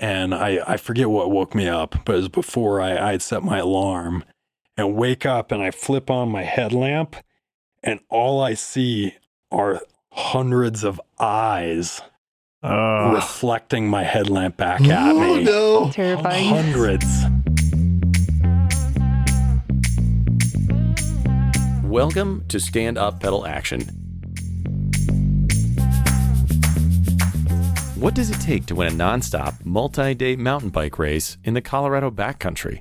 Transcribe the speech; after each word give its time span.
and 0.00 0.34
I, 0.34 0.60
I 0.66 0.76
forget 0.78 1.08
what 1.10 1.30
woke 1.30 1.54
me 1.54 1.68
up, 1.68 1.94
but 2.04 2.14
it 2.14 2.18
was 2.18 2.28
before 2.28 2.80
I, 2.80 2.96
I 2.96 3.10
had 3.12 3.22
set 3.22 3.42
my 3.42 3.58
alarm 3.58 4.24
and 4.76 4.96
wake 4.96 5.24
up 5.26 5.52
and 5.52 5.62
I 5.62 5.70
flip 5.70 6.10
on 6.10 6.30
my 6.30 6.42
headlamp 6.42 7.16
and 7.82 8.00
all 8.08 8.42
I 8.42 8.54
see 8.54 9.14
are 9.52 9.80
hundreds 10.12 10.82
of 10.84 11.00
eyes 11.18 12.00
Oh, 12.62 13.12
reflecting 13.14 13.88
my 13.88 14.02
headlamp 14.02 14.58
back 14.58 14.82
at 14.82 15.16
me. 15.16 15.44
no. 15.44 15.90
Terrifying. 15.92 16.48
Hundreds. 16.48 17.06
Welcome 21.82 22.44
to 22.48 22.60
Stand 22.60 22.98
Up 22.98 23.20
Pedal 23.20 23.46
Action. 23.46 23.80
What 28.00 28.14
does 28.14 28.30
it 28.30 28.40
take 28.40 28.64
to 28.64 28.76
win 28.76 28.88
a 28.88 28.96
nonstop, 28.96 29.62
multi 29.62 30.14
day 30.14 30.34
mountain 30.34 30.70
bike 30.70 30.98
race 30.98 31.36
in 31.44 31.52
the 31.52 31.60
Colorado 31.60 32.10
backcountry? 32.10 32.80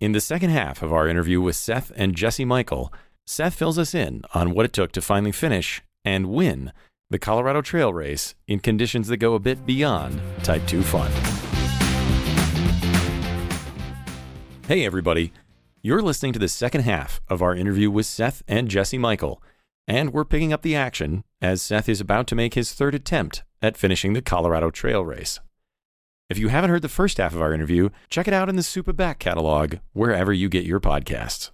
In 0.00 0.12
the 0.12 0.20
second 0.22 0.48
half 0.48 0.82
of 0.82 0.94
our 0.94 1.06
interview 1.06 1.42
with 1.42 1.56
Seth 1.56 1.92
and 1.94 2.14
Jesse 2.14 2.46
Michael, 2.46 2.90
Seth 3.26 3.52
fills 3.52 3.78
us 3.78 3.94
in 3.94 4.22
on 4.32 4.52
what 4.54 4.64
it 4.64 4.72
took 4.72 4.92
to 4.92 5.02
finally 5.02 5.30
finish 5.30 5.82
and 6.06 6.30
win 6.30 6.72
the 7.10 7.18
Colorado 7.18 7.60
Trail 7.60 7.92
Race 7.92 8.34
in 8.48 8.60
conditions 8.60 9.08
that 9.08 9.18
go 9.18 9.34
a 9.34 9.38
bit 9.38 9.66
beyond 9.66 10.18
Type 10.42 10.66
2 10.66 10.84
fun. 10.84 11.12
Hey, 14.66 14.86
everybody. 14.86 15.34
You're 15.82 16.00
listening 16.00 16.32
to 16.32 16.38
the 16.38 16.48
second 16.48 16.80
half 16.84 17.20
of 17.28 17.42
our 17.42 17.54
interview 17.54 17.90
with 17.90 18.06
Seth 18.06 18.42
and 18.48 18.70
Jesse 18.70 18.96
Michael, 18.96 19.42
and 19.86 20.14
we're 20.14 20.24
picking 20.24 20.54
up 20.54 20.62
the 20.62 20.76
action 20.76 21.24
as 21.42 21.60
Seth 21.60 21.90
is 21.90 22.00
about 22.00 22.26
to 22.28 22.34
make 22.34 22.54
his 22.54 22.72
third 22.72 22.94
attempt 22.94 23.42
at 23.62 23.76
finishing 23.76 24.12
the 24.12 24.22
Colorado 24.22 24.70
Trail 24.70 25.04
Race. 25.04 25.38
If 26.28 26.38
you 26.38 26.48
haven't 26.48 26.70
heard 26.70 26.82
the 26.82 26.88
first 26.88 27.18
half 27.18 27.34
of 27.34 27.42
our 27.42 27.52
interview, 27.52 27.90
check 28.08 28.28
it 28.28 28.34
out 28.34 28.48
in 28.48 28.56
the 28.56 28.62
Supa 28.62 28.94
back 28.94 29.18
catalog 29.18 29.76
wherever 29.92 30.32
you 30.32 30.48
get 30.48 30.64
your 30.64 30.78
podcasts. 30.80 31.50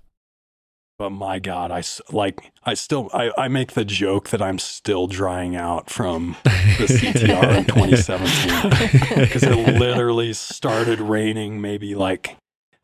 But 0.98 1.10
my 1.10 1.38
God, 1.38 1.70
I 1.70 1.80
s- 1.80 2.00
like, 2.10 2.52
I 2.64 2.72
still, 2.74 3.10
I, 3.12 3.30
I 3.36 3.48
make 3.48 3.72
the 3.72 3.84
joke 3.84 4.30
that 4.30 4.40
I'm 4.40 4.58
still 4.58 5.06
drying 5.06 5.54
out 5.54 5.90
from 5.90 6.36
the 6.44 6.50
CTR 6.88 7.58
in 7.58 7.64
2017 7.66 9.20
because 9.20 9.42
it 9.44 9.78
literally 9.78 10.32
started 10.32 11.00
raining 11.00 11.60
maybe 11.60 11.94
like 11.94 12.36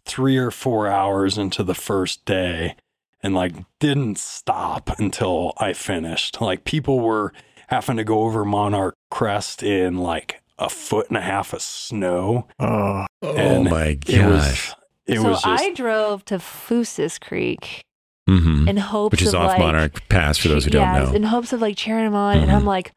three 0.05 0.37
or 0.37 0.51
four 0.51 0.89
hours 0.89 1.39
into 1.39 1.63
the 1.63 1.75
first 1.75 2.25
day 2.27 2.77
and 3.23 3.35
like 3.35 3.55
didn't 3.79 4.19
stop 4.19 4.99
until 4.99 5.55
I 5.59 5.73
finished. 5.73 6.41
Like 6.41 6.65
people 6.65 7.01
were 7.01 7.33
having 7.73 7.97
to 7.97 8.05
go 8.05 8.21
over 8.25 8.45
Monarch 8.45 8.95
Crest 9.11 9.63
in 9.63 9.97
like 9.99 10.43
a 10.59 10.69
foot 10.69 11.09
and 11.09 11.17
a 11.17 11.21
half 11.23 11.53
of 11.53 11.63
snow. 11.63 12.47
oh, 12.61 13.07
And 13.23 13.65
my 13.71 13.99
It 14.07 14.25
was, 14.27 14.75
it 15.07 15.17
so 15.17 15.29
was 15.31 15.43
just, 15.43 15.47
I 15.47 15.73
drove 15.73 16.25
to 16.27 16.39
Fooses 16.39 17.19
Creek 17.19 17.83
Mhm. 18.29 18.69
in 18.69 18.77
hopes 18.77 19.13
Which 19.13 19.23
is 19.23 19.35
of 19.35 19.41
off 19.41 19.49
like, 19.49 19.59
Monarch 19.59 20.09
Pass 20.09 20.39
for 20.39 20.49
those 20.49 20.65
who 20.65 20.71
don't 20.71 20.93
know. 20.93 21.13
in 21.13 21.25
hopes 21.25 21.53
of 21.53 21.61
like 21.61 21.77
cheering 21.77 22.07
him 22.07 22.15
on, 22.15 22.39
and 22.39 22.51
Mhm. 22.51 22.55
I'm 22.55 22.65
like, 22.67 22.93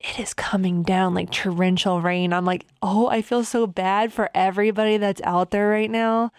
it 0.00 0.18
is 0.20 0.34
coming 0.34 0.82
down 0.82 1.14
like 1.14 1.30
torrential 1.30 2.02
rain. 2.02 2.32
I'm 2.34 2.44
like, 2.44 2.66
oh, 2.82 3.06
I 3.08 3.22
feel 3.22 3.42
so 3.44 3.66
bad 3.66 4.12
for 4.12 4.28
everybody 4.34 4.98
that's 4.98 5.22
out 5.24 5.50
there 5.52 5.68
right 5.70 5.90
now, 5.90 6.30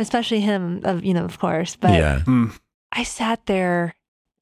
especially 0.00 0.40
him, 0.40 0.80
of 0.82 1.04
you 1.04 1.14
know, 1.14 1.24
of 1.24 1.38
course. 1.38 1.76
But 1.76 1.92
yeah. 1.92 2.20
Hmm. 2.20 2.46
I 2.90 3.04
sat 3.04 3.46
there 3.46 3.94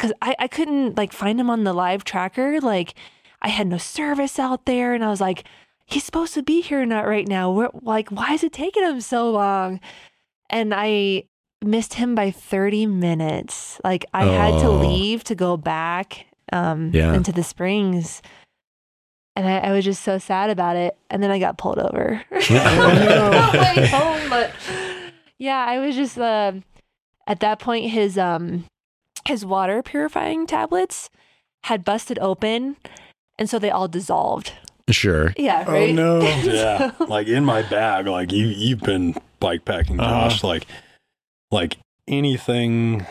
because 0.03 0.13
I, 0.21 0.35
I 0.41 0.49
couldn't 0.49 0.97
like 0.97 1.13
find 1.13 1.39
him 1.39 1.49
on 1.49 1.63
the 1.63 1.73
live 1.73 2.03
tracker. 2.03 2.61
Like 2.61 2.95
I 3.41 3.49
had 3.49 3.69
no 3.69 3.79
service 3.79 4.37
out 4.39 4.67
there, 4.67 4.95
and 4.95 5.05
I 5.05 5.11
was 5.11 5.21
like, 5.21 5.45
he's 5.87 6.03
supposed 6.03 6.35
to 6.35 6.43
be 6.43 6.61
here 6.61 6.85
not 6.85 7.07
right 7.07 7.27
now. 7.29 7.53
We're, 7.53 7.69
like, 7.83 8.09
why 8.11 8.33
is 8.35 8.43
it 8.43 8.53
taking 8.53 8.83
him 8.83 9.01
so 9.01 9.31
long? 9.31 9.79
And 10.51 10.75
I 10.75 11.25
missed 11.65 11.95
him 11.95 12.17
by 12.17 12.33
30 12.33 12.87
minutes. 12.87 13.81
Like 13.85 14.05
I 14.13 14.25
had 14.25 14.59
to 14.61 14.67
Oh. 14.67 14.75
leave 14.81 15.23
to 15.25 15.37
go 15.37 15.57
back 15.57 16.27
um 16.53 16.91
Yeah. 16.93 17.15
into 17.15 17.31
the 17.31 17.45
springs. 17.45 18.23
And 19.37 19.47
I, 19.49 19.59
I 19.59 19.73
was 19.73 19.85
just 19.85 20.03
so 20.03 20.19
sad 20.19 20.51
about 20.51 20.75
it. 20.77 20.97
And 21.11 21.23
then 21.23 21.31
I 21.31 21.39
got 21.39 21.57
pulled 21.59 21.79
over 21.79 22.21
on 22.33 22.41
the 22.41 23.59
way 23.77 23.87
home. 23.87 24.29
But 24.29 24.51
yeah, 25.39 25.65
I 25.65 25.79
was 25.79 25.95
just 25.95 26.19
uh, 26.19 26.53
at 27.29 27.39
that 27.41 27.61
point 27.61 27.89
his 27.91 28.19
um 28.19 28.65
his 29.27 29.45
water 29.45 29.83
purifying 29.83 30.47
tablets 30.47 31.11
had 31.65 31.85
busted 31.85 32.19
open 32.19 32.77
and 33.39 33.49
so 33.49 33.59
they 33.59 33.71
all 33.71 33.89
dissolved. 33.89 34.53
Sure. 34.91 35.33
Yeah, 35.37 35.65
Oh, 35.67 35.73
right. 35.73 35.95
no. 35.95 36.21
yeah, 36.43 36.91
like 37.09 37.27
in 37.29 37.45
my 37.45 37.63
bag, 37.63 38.07
like 38.07 38.33
you 38.33 38.47
you've 38.47 38.81
been 38.81 39.15
bike 39.41 39.65
packing, 39.65 39.99
Uh-huh. 40.01 40.29
Josh. 40.29 40.43
Like 40.43 40.67
like 41.51 41.79
anything 42.09 43.07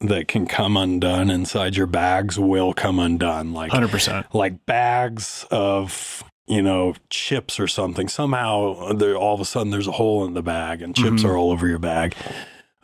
that 0.00 0.28
can 0.28 0.46
come 0.46 0.76
undone 0.76 1.30
inside 1.30 1.74
your 1.76 1.86
bags 1.86 2.38
will 2.38 2.74
come 2.74 2.98
undone. 2.98 3.54
Like 3.54 3.72
100%. 3.72 4.26
like 4.34 4.66
bags 4.66 5.46
of 5.50 6.22
you 6.46 6.60
know 6.62 6.94
chips 7.08 7.58
or 7.58 7.66
something. 7.66 8.06
Somehow 8.08 8.92
all 9.14 9.34
of 9.34 9.40
a 9.40 9.44
sudden 9.46 9.70
there's 9.70 9.88
a 9.88 9.92
hole 9.92 10.24
in 10.26 10.34
the 10.34 10.42
bag 10.42 10.82
and 10.82 10.94
chips 10.94 11.22
Mhm. 11.22 11.30
are 11.30 11.36
all 11.38 11.50
over 11.50 11.66
your 11.66 11.78
bag. 11.80 12.14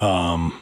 Um. 0.00 0.60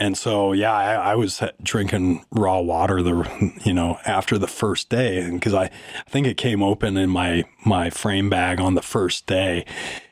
And 0.00 0.16
so, 0.16 0.52
yeah, 0.54 0.72
I, 0.72 1.12
I 1.12 1.14
was 1.14 1.42
drinking 1.62 2.24
raw 2.32 2.58
water 2.58 3.02
the, 3.02 3.52
you 3.64 3.74
know, 3.74 3.98
after 4.06 4.38
the 4.38 4.46
first 4.46 4.88
day, 4.88 5.20
and 5.20 5.34
because 5.34 5.52
I, 5.52 5.64
I 5.64 6.10
think 6.10 6.26
it 6.26 6.38
came 6.38 6.62
open 6.62 6.96
in 6.96 7.10
my 7.10 7.44
my 7.66 7.90
frame 7.90 8.30
bag 8.30 8.60
on 8.60 8.74
the 8.74 8.82
first 8.82 9.26
day, 9.26 9.66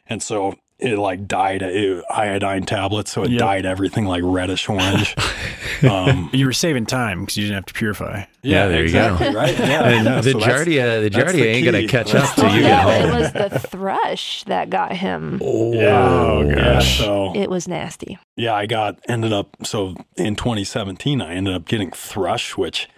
and 0.07 0.23
so 0.23 0.57
it 0.79 0.97
like 0.99 1.27
dyed 1.27 1.63
it, 1.63 2.05
iodine 2.09 2.63
tablets, 2.65 3.11
so 3.13 3.25
it 3.25 3.31
Yep. 3.31 3.39
dyed 3.41 3.67
everything 3.67 4.05
like 4.05 4.23
reddish 4.25 4.69
orange. 4.69 5.17
um, 5.89 6.31
You 6.33 6.47
were 6.47 6.53
saving 6.53 6.87
time 6.87 7.21
because 7.21 7.37
you 7.37 7.45
didn't 7.45 7.57
have 7.57 7.67
to 7.67 7.75
purify. 7.75 8.25
Yeah, 8.43 8.69
there 8.69 8.85
you 8.87 8.93
go. 8.93 9.17
Right? 9.33 9.59
Yeah, 9.59 9.89
And 9.89 10.05
yeah, 10.07 10.21
the 10.21 10.31
so 10.33 10.39
Giardia, 10.39 11.03
the 11.03 11.09
that's 11.11 11.33
Giardia 11.33 11.37
the 11.37 11.47
ain't 11.49 11.65
gonna 11.65 11.89
catch 11.89 12.15
up 12.15 12.35
till 12.37 12.45
Oh, 12.47 12.55
you 12.55 12.61
no, 12.61 12.69
get 12.69 12.83
home. 12.83 13.11
It 13.11 13.21
was 13.21 13.33
the 13.33 13.59
thrush 13.59 14.45
that 14.45 14.71
got 14.71 14.93
him. 14.93 15.41
Yeah. 15.43 16.09
Oh, 16.09 16.43
yeah. 16.49 16.79
So 16.79 17.33
It 17.35 17.51
was 17.51 17.67
nasty. 17.67 18.19
yeah, 18.37 18.55
I 18.55 18.67
got 18.67 18.99
ended 19.09 19.33
up 19.33 19.57
so 19.65 19.95
in 20.17 20.37
2017 20.37 21.21
I 21.21 21.35
ended 21.35 21.55
up 21.55 21.67
getting 21.67 21.91
thrush, 21.91 22.57
which 22.57 22.89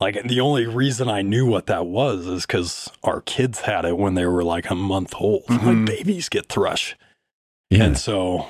like 0.00 0.22
the 0.28 0.40
only 0.40 0.66
reason 0.66 1.08
I 1.08 1.22
knew 1.22 1.46
what 1.46 1.66
that 1.68 1.86
was 1.86 2.26
is 2.26 2.44
because 2.44 2.90
our 3.02 3.22
kids 3.22 3.62
had 3.62 3.86
it 3.86 3.96
when 3.96 4.14
they 4.14 4.26
were 4.26 4.44
like 4.44 4.68
a 4.68 4.74
month 4.74 5.14
old. 5.16 5.44
I'm 5.48 5.58
Mhm. 5.60 5.86
Like 5.88 5.96
babies 5.96 6.28
get 6.28 6.50
thrush, 6.50 6.94
Yeah. 7.70 7.84
and 7.84 7.98
so 7.98 8.48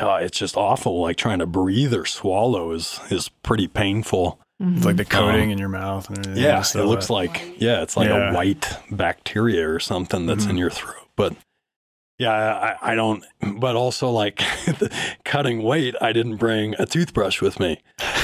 uh, 0.00 0.16
it's 0.22 0.38
just 0.38 0.56
awful. 0.56 1.00
Like 1.02 1.16
trying 1.16 1.38
to 1.40 1.46
breathe 1.46 1.94
or 1.94 2.04
swallow 2.06 2.72
is 2.72 2.98
is 3.10 3.28
pretty 3.42 3.68
painful. 3.68 4.40
It's 4.60 4.84
like 4.86 4.96
the 4.96 5.02
Um, 5.02 5.08
coating 5.08 5.50
in 5.50 5.58
your 5.58 5.68
mouth. 5.68 6.08
And 6.08 6.18
everything. 6.20 6.42
Yeah, 6.44 6.58
Just 6.58 6.76
it 6.76 6.80
all 6.82 6.86
looks 6.88 7.08
that. 7.08 7.12
like 7.12 7.54
yeah, 7.60 7.82
it's 7.82 7.96
like 7.96 8.08
Yeah. 8.08 8.30
a 8.30 8.34
white 8.34 8.78
bacteria 8.90 9.68
or 9.68 9.78
something 9.80 10.26
that's 10.26 10.46
in 10.46 10.56
Mhm. 10.56 10.58
your 10.60 10.70
throat. 10.70 11.08
But 11.16 11.34
yeah, 12.18 12.30
I, 12.80 12.92
I 12.92 12.94
don't. 12.94 13.24
But 13.58 13.76
also 13.76 14.08
like 14.10 14.40
cutting 15.24 15.62
weight, 15.62 15.94
I 16.00 16.12
didn't 16.12 16.36
bring 16.36 16.74
a 16.78 16.86
toothbrush 16.86 17.40
with 17.42 17.58
me, 17.60 17.80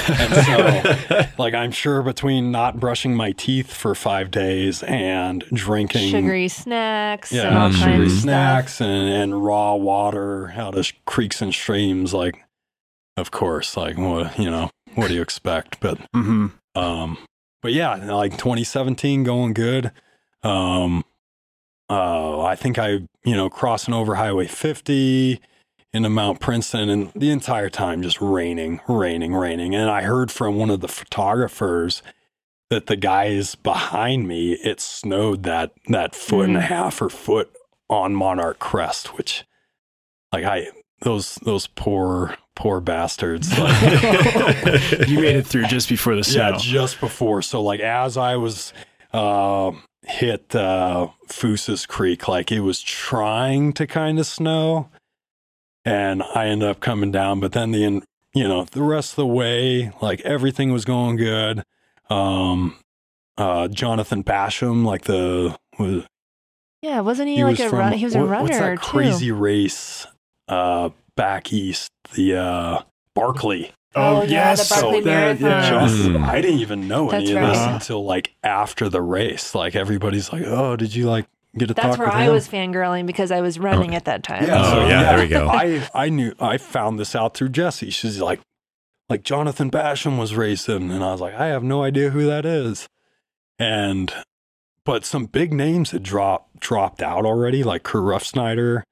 and 0.09 0.45
so 0.45 1.25
like 1.37 1.53
I'm 1.53 1.71
sure 1.71 2.01
between 2.01 2.51
not 2.51 2.79
brushing 2.79 3.15
my 3.15 3.31
teeth 3.31 3.73
for 3.73 3.93
five 3.95 4.31
days 4.31 4.83
and 4.83 5.43
drinking 5.53 6.09
Sugary 6.11 6.47
snacks 6.47 7.31
and 7.33 7.57
all 7.57 7.69
Mm. 7.69 7.73
kinds 7.73 7.79
sugary 7.79 8.09
stuff. 8.09 8.21
snacks 8.23 8.81
and, 8.81 9.09
and 9.13 9.43
raw 9.45 9.75
water 9.75 10.51
out 10.55 10.77
of 10.77 10.91
creeks 11.05 11.41
and 11.41 11.53
streams, 11.53 12.13
like 12.13 12.43
of 13.17 13.31
course, 13.31 13.75
like 13.77 13.97
what 13.97 14.37
you 14.39 14.49
know, 14.49 14.69
what 14.95 15.07
do 15.09 15.13
you 15.13 15.21
expect? 15.21 15.79
But 15.79 15.97
Mhm. 16.15 16.51
um, 16.75 17.17
but 17.61 17.73
yeah, 17.73 17.95
like 17.95 18.37
2017 18.37 19.23
going 19.23 19.53
good. 19.53 19.91
Um, 20.43 21.03
uh, 21.89 22.41
I 22.41 22.55
think 22.55 22.79
I, 22.79 22.87
you 23.23 23.35
know, 23.35 23.49
crossing 23.49 23.93
over 23.93 24.15
Highway 24.15 24.47
50 24.47 25.39
into 25.93 26.09
Mount 26.09 26.39
Princeton 26.39 26.89
and 26.89 27.11
the 27.13 27.31
entire 27.31 27.69
time 27.69 28.01
just 28.01 28.21
raining, 28.21 28.79
raining, 28.87 29.33
raining. 29.35 29.75
And 29.75 29.89
I 29.89 30.03
heard 30.03 30.31
from 30.31 30.55
one 30.55 30.69
of 30.69 30.79
the 30.79 30.87
photographers 30.87 32.01
that 32.69 32.87
the 32.87 32.95
guys 32.95 33.55
behind 33.55 34.27
me, 34.27 34.53
it 34.53 34.79
snowed 34.79 35.43
that, 35.43 35.71
that 35.89 36.15
foot 36.15 36.47
and 36.47 36.57
a 36.57 36.61
Mm. 36.61 36.67
half 36.67 37.01
or 37.01 37.09
foot 37.09 37.51
on 37.89 38.15
Monarch 38.15 38.59
Crest, 38.59 39.17
which 39.17 39.43
like 40.31 40.45
I, 40.45 40.67
those, 41.01 41.35
those 41.43 41.67
poor, 41.67 42.37
poor 42.55 42.79
bastards. 42.79 43.51
Like, 43.59 43.81
you 45.09 45.19
made 45.19 45.35
it 45.35 45.45
through 45.47 45.65
just 45.65 45.89
before 45.89 46.15
the 46.15 46.23
snow. 46.23 46.51
yeah, 46.51 46.57
just 46.57 47.01
before. 47.01 47.41
So 47.41 47.61
like 47.61 47.81
as 47.81 48.15
I 48.15 48.37
was 48.37 48.71
uh, 49.11 49.71
hit 50.05 50.55
uh, 50.55 51.09
Fooses 51.27 51.85
Creek, 51.85 52.29
like 52.29 52.49
it 52.51 52.61
was 52.61 52.81
trying 52.81 53.73
to 53.73 53.85
kind 53.85 54.19
of 54.19 54.25
snow, 54.25 54.89
and 55.85 56.23
I 56.35 56.47
ended 56.47 56.69
up 56.69 56.79
coming 56.79 57.11
down. 57.11 57.39
But 57.39 57.51
then 57.53 57.71
the 57.71 57.83
in- 57.83 58.03
you 58.33 58.47
know 58.47 58.65
the 58.65 58.81
rest 58.83 59.11
of 59.13 59.15
the 59.17 59.27
way, 59.27 59.91
like 60.01 60.21
everything 60.21 60.71
was 60.71 60.85
going 60.85 61.17
good. 61.17 61.63
Um, 62.09 62.75
uh, 63.37 63.67
Jonathan 63.69 64.23
Basham, 64.23 64.85
like 64.85 65.03
the 65.03 65.57
was 65.79 66.05
Yeah, 66.81 66.99
wasn't 67.01 67.29
he, 67.29 67.35
He 67.37 67.43
like 67.43 67.51
was 67.57 67.59
a 67.61 67.69
from 67.69 67.79
run? 67.79 67.93
He 67.93 68.05
was 68.05 68.15
a 68.15 68.19
what- 68.19 68.29
runner 68.29 68.43
What's 68.43 68.57
that 68.59 68.81
too. 68.81 68.87
crazy 68.87 69.31
race 69.31 70.07
uh, 70.47 70.89
back 71.15 71.51
east? 71.53 71.89
The 72.13 72.35
uh, 72.35 72.81
Barkley. 73.15 73.71
Oh, 73.95 74.23
yeah, 74.23 74.55
the 74.55 74.67
Barkley 74.69 75.01
that- 75.01 75.41
Marathon. 75.41 75.87
Just, 75.89 76.01
Mm. 76.09 76.23
I 76.25 76.41
didn't 76.41 76.59
even 76.59 76.87
know 76.87 77.09
That's 77.09 77.29
any 77.29 77.37
of 77.37 77.47
this 77.49 77.57
until 77.57 78.05
like 78.05 78.33
after 78.43 78.87
the 78.89 79.01
race. 79.01 79.53
Like 79.55 79.75
everybody's 79.75 80.31
like, 80.31 80.43
"Oh, 80.45 80.75
did 80.77 80.95
you 80.95 81.09
like 81.09 81.25
get 81.57 81.67
to 81.67 81.73
That's 81.73 81.87
talk 81.89 81.99
where 81.99 82.07
with 82.07 82.15
I 82.15 82.23
him?" 82.25 82.33
was 82.33 82.47
fangirling 82.47 83.05
because 83.05 83.31
I 83.31 83.41
was 83.41 83.59
running 83.59 83.95
at 83.95 84.05
that 84.05 84.23
time. 84.23 84.45
Yeah, 84.45 84.61
Oh, 84.65 84.71
so, 84.71 84.87
yeah, 84.87 85.03
there 85.03 85.19
we 85.19 85.27
go. 85.27 85.47
I 85.47 85.87
I 85.93 86.09
knew 86.09 86.33
I 86.39 86.57
found 86.57 86.99
this 86.99 87.15
out 87.15 87.33
through 87.35 87.49
Jesse. 87.49 87.89
She's 87.89 88.19
like, 88.21 88.39
like 89.09 89.23
Jonathan 89.23 89.69
Basham 89.71 90.17
was 90.17 90.35
racing, 90.35 90.91
and 90.91 91.03
I 91.03 91.11
was 91.11 91.21
like, 91.21 91.33
I 91.35 91.47
have 91.47 91.63
no 91.63 91.83
idea 91.83 92.11
who 92.11 92.25
that 92.25 92.45
is. 92.45 92.87
And 93.59 94.13
but 94.85 95.05
some 95.05 95.25
big 95.25 95.53
names 95.53 95.91
had 95.91 96.03
dropped 96.03 96.59
dropped 96.59 97.01
out 97.01 97.25
already, 97.25 97.63
like 97.63 97.83
Kurt 97.83 98.03
Refsnider, 98.03 98.83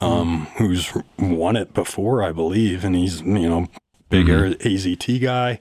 um, 0.00 0.46
who's 0.58 0.92
won 1.18 1.56
it 1.56 1.72
before, 1.74 2.22
I 2.22 2.32
believe, 2.32 2.84
and 2.84 2.94
he's 2.94 3.20
you 3.22 3.48
know 3.48 3.68
bigger 4.10 4.50
AZT 4.54 5.22
guy. 5.22 5.60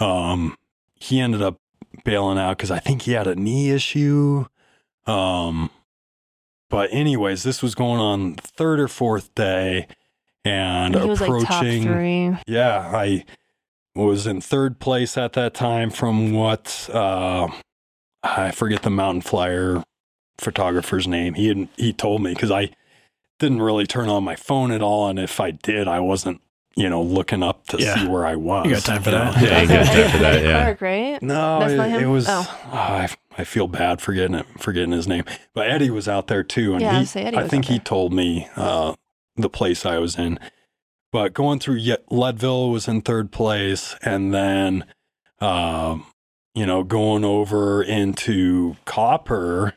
Um, 0.00 0.54
he 0.94 1.20
ended 1.20 1.42
up 1.42 1.56
bailing 2.04 2.38
out 2.38 2.56
because 2.56 2.70
I 2.70 2.78
think 2.78 3.02
he 3.02 3.12
had 3.12 3.26
a 3.26 3.34
knee 3.34 3.70
issue. 3.70 4.44
Um, 5.06 5.70
but 6.70 6.90
anyways, 6.92 7.42
this 7.42 7.62
was 7.62 7.74
going 7.74 8.00
on 8.00 8.34
third 8.34 8.80
or 8.80 8.88
fourth 8.88 9.34
day, 9.34 9.86
and 10.44 10.94
he 10.94 11.06
was 11.08 11.20
like 11.20 11.30
top 11.30 11.42
approaching. 11.62 11.82
three. 11.82 12.36
yeah, 12.46 12.90
I 12.94 13.24
was 13.94 14.26
in 14.26 14.40
third 14.40 14.78
place 14.80 15.16
at 15.18 15.32
that 15.34 15.54
time 15.54 15.90
from 15.90 16.32
what 16.32 16.88
uh, 16.92 17.48
I 18.22 18.50
forget 18.52 18.82
the 18.82 18.90
mountain 18.90 19.22
flyer 19.22 19.82
photographer's 20.38 21.08
name. 21.08 21.34
He 21.34 21.48
had, 21.48 21.68
he 21.76 21.92
told 21.92 22.22
me 22.22 22.32
because 22.34 22.50
I 22.50 22.70
didn't 23.38 23.62
really 23.62 23.86
turn 23.86 24.08
on 24.08 24.24
my 24.24 24.36
phone 24.36 24.70
at 24.70 24.82
all, 24.82 25.08
and 25.08 25.18
if 25.18 25.40
I 25.40 25.50
did, 25.50 25.88
I 25.88 26.00
wasn't 26.00 26.40
you 26.76 26.88
know 26.88 27.02
looking 27.02 27.42
up 27.42 27.66
to 27.68 27.78
Yeah. 27.78 27.96
see 27.96 28.06
where 28.06 28.24
I 28.26 28.36
was. 28.36 28.66
You 28.66 28.72
got 28.74 28.82
time 28.84 29.02
for 29.02 29.10
that. 29.10 29.42
Yeah, 29.42 29.62
you 29.62 29.68
got 29.68 29.86
time 29.86 30.10
for 30.10 30.18
that, 30.18 30.34
Eddie 30.36 30.46
yeah. 30.46 30.62
Clark, 30.62 30.80
right? 30.80 31.22
No, 31.22 31.58
That's 31.60 31.72
it, 31.72 31.76
not 31.76 32.02
it 32.02 32.06
was. 32.06 32.26
Oh. 32.28 32.46
oh, 32.48 32.76
I, 32.76 33.08
I 33.38 33.44
feel 33.44 33.68
bad 33.68 34.00
forgetting 34.00 34.34
it, 34.34 34.46
forgetting 34.58 34.90
his 34.90 35.06
name. 35.06 35.24
But 35.54 35.70
Eddie 35.70 35.90
was 35.90 36.08
out 36.08 36.26
there 36.26 36.42
too, 36.42 36.72
and 36.72 36.82
Yeah, 36.82 37.02
he, 37.02 37.20
Eddie 37.20 37.36
I 37.36 37.46
think 37.46 37.66
he 37.66 37.74
there. 37.74 37.84
told 37.84 38.12
me 38.12 38.48
uh, 38.56 38.94
the 39.36 39.48
place 39.48 39.86
I 39.86 39.98
was 39.98 40.18
in. 40.18 40.38
But 41.12 41.32
going 41.34 41.60
through 41.60 41.80
Leadville 42.10 42.70
was 42.70 42.88
in 42.88 43.00
third 43.00 43.30
place, 43.30 43.94
and 44.02 44.34
then, 44.34 44.84
um, 45.40 46.04
you 46.54 46.66
know, 46.66 46.82
going 46.82 47.24
over 47.24 47.82
into 47.82 48.76
Copper, 48.84 49.74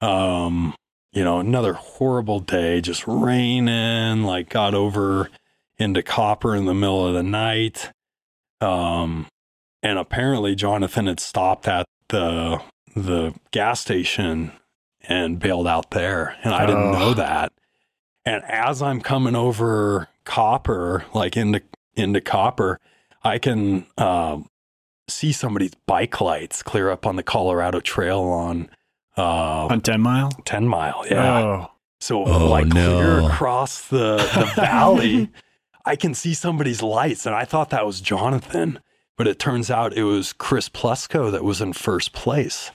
um, 0.00 0.74
you 1.12 1.24
know, 1.24 1.38
another 1.38 1.74
horrible 1.74 2.40
day, 2.40 2.80
just 2.80 3.06
raining. 3.06 4.24
Like 4.24 4.48
got 4.50 4.74
over 4.74 5.30
into 5.78 6.02
Copper 6.02 6.54
in 6.56 6.66
the 6.66 6.74
middle 6.74 7.06
of 7.06 7.14
the 7.14 7.22
night. 7.22 7.90
Um, 8.60 9.28
and 9.82 9.98
apparently 9.98 10.54
Jonathan 10.54 11.06
had 11.06 11.20
stopped 11.20 11.66
at 11.66 11.86
the 12.08 12.60
the 12.94 13.34
gas 13.50 13.80
station 13.80 14.52
and 15.08 15.38
bailed 15.38 15.66
out 15.66 15.90
there, 15.92 16.36
and 16.42 16.54
I 16.54 16.66
didn't 16.66 16.94
Oh. 16.94 16.98
know 16.98 17.14
that. 17.14 17.52
And 18.24 18.42
as 18.44 18.82
I'm 18.82 19.00
coming 19.00 19.34
over 19.34 20.08
Copper, 20.24 21.04
like 21.14 21.36
into 21.36 21.62
into 21.94 22.20
Copper, 22.20 22.78
I 23.24 23.38
can 23.38 23.86
um, 23.98 24.48
see 25.08 25.32
somebody's 25.32 25.74
bike 25.86 26.20
lights 26.20 26.62
clear 26.62 26.90
up 26.90 27.06
on 27.06 27.16
the 27.16 27.22
Colorado 27.22 27.80
Trail 27.80 28.20
on 28.20 28.70
uh, 29.18 29.66
On 29.66 29.80
10 29.80 30.00
mile? 30.00 30.30
Ten 30.44 30.66
Mile. 30.68 31.04
Yeah. 31.10 31.38
Oh. 31.40 31.70
So 32.00 32.24
Oh, 32.24 32.46
like 32.48 32.70
clear 32.70 33.20
no. 33.20 33.26
across 33.26 33.88
the, 33.88 34.16
the 34.16 34.50
valley, 34.56 35.28
I 35.84 35.96
can 35.96 36.14
see 36.14 36.32
somebody's 36.32 36.80
lights. 36.82 37.26
And 37.26 37.34
I 37.34 37.44
thought 37.44 37.70
that 37.70 37.84
was 37.84 38.00
Jonathan, 38.00 38.78
but 39.18 39.26
it 39.26 39.38
turns 39.38 39.70
out 39.70 39.92
it 39.92 40.04
was 40.04 40.32
Chris 40.32 40.68
Plesko 40.70 41.30
that 41.32 41.44
was 41.44 41.60
in 41.60 41.72
first 41.74 42.12
place. 42.12 42.70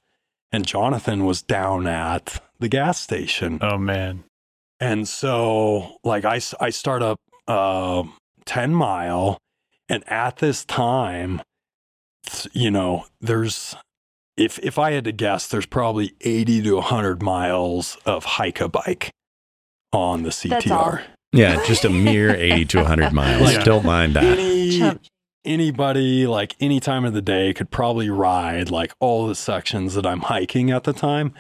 And 0.56 0.66
Jonathan 0.66 1.26
was 1.26 1.42
down 1.42 1.86
at 1.86 2.42
the 2.60 2.70
gas 2.70 2.98
station. 2.98 3.60
Oh, 3.62 3.78
man. 3.78 4.24
And 4.80 5.06
so 5.06 5.98
like 6.02 6.24
I, 6.24 6.40
I 6.62 6.70
start 6.70 7.04
up 7.04 7.20
uh, 7.46 8.04
10 8.46 8.74
mile 8.74 9.38
and 9.90 10.10
at 10.10 10.38
this 10.38 10.64
time, 10.64 11.42
you 12.54 12.72
know, 12.72 13.06
there's 13.20 13.76
if 14.38 14.58
if 14.60 14.80
I 14.80 14.92
had 14.92 15.04
to 15.04 15.12
guess, 15.12 15.46
there's 15.50 15.66
probably 15.66 16.14
80 16.22 16.62
to 16.64 16.76
100 16.76 17.22
miles 17.22 17.98
of 18.06 18.24
hike 18.24 18.62
a 18.62 18.70
bike 18.70 19.12
on 19.92 20.24
the 20.24 20.30
That's 20.50 20.72
all. 20.72 20.94
CTR. 20.94 21.02
Yeah, 21.34 21.66
just 21.66 21.84
a 21.84 21.90
mere 21.90 22.34
80 22.34 22.66
to 22.66 22.78
100 22.78 23.12
miles. 23.14 23.52
Yeah. 23.52 23.64
Don't 23.66 23.86
mind 23.86 24.16
that. 24.16 24.24
Any 24.24 24.80
Chump. 24.80 25.02
Anybody 25.46 26.28
like 26.28 26.56
any 26.60 26.80
time 26.80 27.06
of 27.06 27.14
the 27.14 27.22
day 27.22 27.54
could 27.54 27.72
probably 27.72 28.10
ride 28.10 28.70
like 28.70 28.94
all 29.00 29.28
the 29.28 29.36
sections 29.36 29.94
that 29.94 30.06
I'm 30.06 30.22
hiking 30.22 30.72
at 30.72 30.84
the 30.84 30.94
time. 30.94 31.34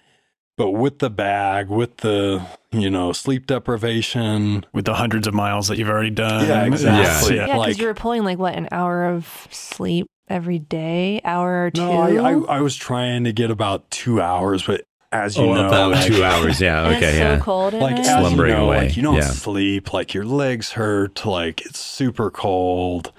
But 0.57 0.71
with 0.71 0.99
the 0.99 1.09
bag, 1.09 1.67
with 1.67 1.97
the, 1.97 2.45
you 2.71 2.89
know, 2.89 3.11
sleep 3.11 3.45
deprivation, 3.45 4.65
With 4.73 4.85
the 4.85 4.93
hundreds 4.93 5.27
of 5.27 5.33
miles 5.33 5.67
that 5.67 5.77
you've 5.77 5.89
already 5.89 6.11
done. 6.11 6.47
Yeah, 6.47 6.63
exactly. 6.65 7.35
Yeah. 7.35 7.41
Yeah, 7.41 7.47
because 7.47 7.67
like- 7.67 7.77
you 7.77 7.87
were 7.87 7.93
pulling 7.93 8.23
like 8.23 8.37
what 8.37 8.55
an 8.55 8.69
hour 8.71 9.05
of 9.05 9.47
sleep 9.51 10.07
every 10.29 10.59
day, 10.59 11.19
hour 11.25 11.65
or 11.65 11.71
two. 11.71 11.81
no, 11.81 11.91
I, 12.01 12.31
I, 12.31 12.57
I 12.57 12.61
was 12.61 12.75
trying 12.75 13.25
to 13.25 13.33
get 13.33 13.51
about 13.51 13.91
two 13.91 14.21
hours, 14.21 14.63
but 14.65 14.85
as 15.11 15.35
you 15.35 15.43
oh, 15.43 15.55
know, 15.55 15.67
about 15.67 15.91
like- 15.91 16.07
two 16.07 16.23
hours. 16.23 16.61
Yeah. 16.61 16.87
Okay. 16.87 17.07
it's 17.09 17.17
yeah. 17.17 17.37
so 17.37 17.43
cold 17.43 17.73
in 17.73 17.81
like 17.81 17.97
it. 17.97 17.99
as 17.99 18.07
you 18.07 18.13
Slumbering 18.13 18.53
know, 18.53 18.65
away, 18.67 18.77
like 18.85 18.95
you 18.95 19.03
don't 19.03 19.15
yeah. 19.15 19.21
sleep, 19.23 19.91
like 19.91 20.13
your 20.13 20.25
legs 20.25 20.71
hurt, 20.71 21.25
like 21.25 21.65
it's 21.65 21.79
super 21.79 22.31
cold, 22.31 23.11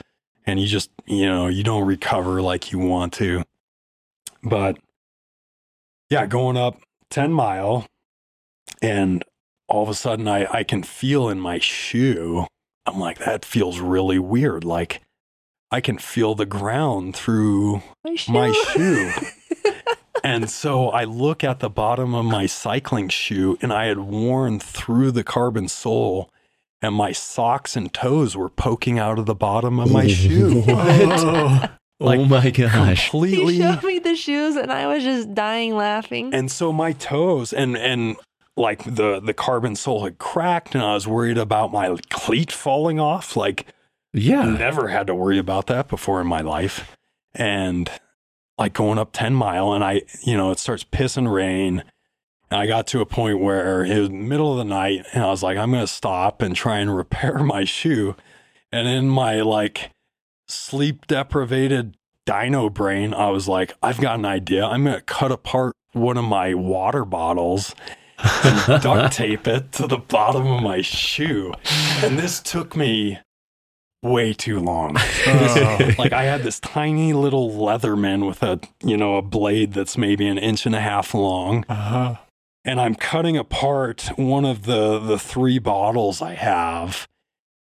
and 0.47 0.61
you 0.61 0.67
just 0.67 0.91
you 1.05 1.27
know 1.27 1.49
you 1.49 1.63
don't 1.63 1.87
recover 1.87 2.41
like 2.43 2.73
you 2.73 2.79
want 2.79 3.13
to. 3.15 3.43
But 4.43 4.79
yeah, 6.11 6.27
going 6.27 6.57
up 6.57 6.81
ten 7.11 7.33
mile, 7.33 7.87
and 8.81 9.25
all 9.69 9.83
of 9.83 9.89
a 9.89 9.95
sudden 9.95 10.29
I 10.29 10.47
I 10.51 10.65
can 10.65 10.83
feel 10.83 11.29
in 11.29 11.41
my 11.41 11.59
shoe. 11.59 12.47
I'm 12.87 12.99
like 12.99 13.19
that 13.19 13.45
feels 13.45 13.81
really 13.81 14.19
weird. 14.19 14.65
Like 14.65 15.03
I 15.71 15.81
can 15.81 15.99
feel 15.99 16.35
the 16.35 16.47
ground 16.47 17.17
through 17.17 17.83
my 18.29 18.53
shoe. 18.53 19.11
And 20.27 20.51
so 20.51 20.89
I 20.89 21.05
look 21.05 21.45
at 21.45 21.61
the 21.61 21.71
bottom 21.71 22.13
of 22.13 22.25
my 22.25 22.47
cycling 22.47 23.09
shoe 23.09 23.57
and 23.63 23.73
I 23.73 23.87
had 23.87 24.01
worn 24.01 24.59
through 24.59 25.13
the 25.13 25.23
carbon 25.23 25.69
sole 25.69 26.33
and 26.83 26.95
my 26.95 27.13
socks 27.13 27.77
and 27.77 27.93
toes 27.93 28.37
were 28.37 28.49
poking 28.51 28.99
out 28.99 29.19
of 29.19 29.27
the 29.27 29.35
bottom 29.35 29.79
of 29.81 29.91
my 29.91 30.07
shoe. 30.09 30.63
Oh. 30.69 31.69
Like, 31.99 32.21
oh 32.21 32.25
my 32.27 32.51
gosh. 32.51 33.05
he 33.07 33.11
Completely. 33.11 33.57
showed 33.59 33.83
me 33.83 33.99
the 34.01 34.15
shoes, 34.17 34.55
and 34.57 34.71
I 34.71 34.87
was 34.87 35.03
just 35.03 35.33
dying 35.35 35.75
laughing. 35.75 36.35
And 36.35 36.51
so 36.51 36.71
my 36.71 36.93
toes 36.93 37.55
and 37.55 37.75
and 37.75 38.17
like 38.55 38.85
the 38.85 39.19
the 39.19 39.33
carbon 39.33 39.77
sole 39.77 40.05
had 40.05 40.19
cracked 40.19 40.75
and 40.75 40.85
I 40.85 40.93
was 40.93 41.07
worried 41.07 41.39
about 41.39 41.73
my 41.73 41.97
cleat 42.11 42.53
falling 42.53 43.01
off. 43.01 43.35
Like 43.35 43.67
Yeah. 44.13 44.43
Never 44.45 44.89
had 44.89 45.07
to 45.07 45.15
worry 45.15 45.39
about 45.39 45.69
that 45.69 45.89
before 45.89 46.21
in 46.21 46.27
my 46.27 46.43
life. 46.43 46.95
And 47.35 47.91
like 48.59 48.75
going 48.75 48.99
up 48.99 49.13
10 49.13 49.35
mile 49.35 49.73
and 49.73 49.83
I, 49.83 50.03
you 50.23 50.37
know, 50.37 50.51
it 50.51 50.59
starts 50.59 50.85
pissing 50.85 51.33
rain. 51.33 51.83
And 52.51 52.61
I 52.61 52.67
got 52.67 52.87
to 52.89 53.01
a 53.01 53.07
point 53.07 53.41
where 53.41 53.85
it 53.85 53.99
was 53.99 54.11
middle 54.11 54.53
of 54.53 54.59
the 54.59 54.65
night 54.65 55.05
and 55.13 55.25
I 55.25 55.31
was 55.31 55.43
like, 55.43 55.59
I'm 55.59 55.71
going 55.71 55.83
to 55.83 55.93
stop 55.93 56.43
and 56.43 56.55
try 56.55 56.79
and 56.79 56.95
repair 56.95 57.39
my 57.39 57.65
shoe. 57.65 58.15
And 58.71 58.87
in 58.87 59.09
my 59.09 59.41
like 59.41 59.91
sleep 60.49 61.07
deprivated 61.07 61.97
dino 62.25 62.69
brain, 62.71 63.15
I 63.15 63.31
was 63.31 63.49
like, 63.49 63.73
I've 63.83 64.01
got 64.01 64.19
an 64.19 64.25
idea. 64.25 64.65
I'm 64.65 64.85
going 64.85 64.97
to 64.97 65.03
cut 65.03 65.33
apart 65.33 65.75
one 65.93 66.17
of 66.17 66.25
my 66.25 66.55
water 66.55 67.05
bottles 67.05 67.75
and 68.19 68.83
duct 68.83 69.15
tape 69.15 69.47
it 69.49 69.73
to 69.73 69.87
the 69.87 69.99
bottom 69.99 70.47
of 70.47 70.63
my 70.63 70.83
shoe. 70.83 71.53
And 72.03 72.19
this 72.19 72.41
took 72.41 72.77
me 72.77 73.19
way 74.03 74.33
too 74.33 74.61
long. 74.61 74.97
Oh. 75.27 75.91
like 75.99 76.13
I 76.13 76.25
had 76.25 76.43
this 76.43 76.61
tiny 76.61 77.13
little 77.13 77.51
Leatherman 77.51 78.27
with 78.27 78.43
a, 78.43 78.61
you 78.83 78.97
know, 78.97 79.17
a 79.17 79.23
blade 79.23 79.73
that's 79.73 79.99
maybe 79.99 80.27
an 80.27 80.39
inch 80.39 80.67
and 80.67 80.75
a 80.75 80.81
half 80.81 81.15
long. 81.15 81.65
Uh-huh. 81.69 82.17
And 82.67 82.81
I'm 82.81 82.95
cutting 82.95 83.39
apart 83.39 84.11
one 84.17 84.45
of 84.45 84.65
the 84.65 84.99
the 84.99 85.19
three 85.19 85.59
bottles 85.59 86.21
I 86.21 86.35
have. 86.35 87.09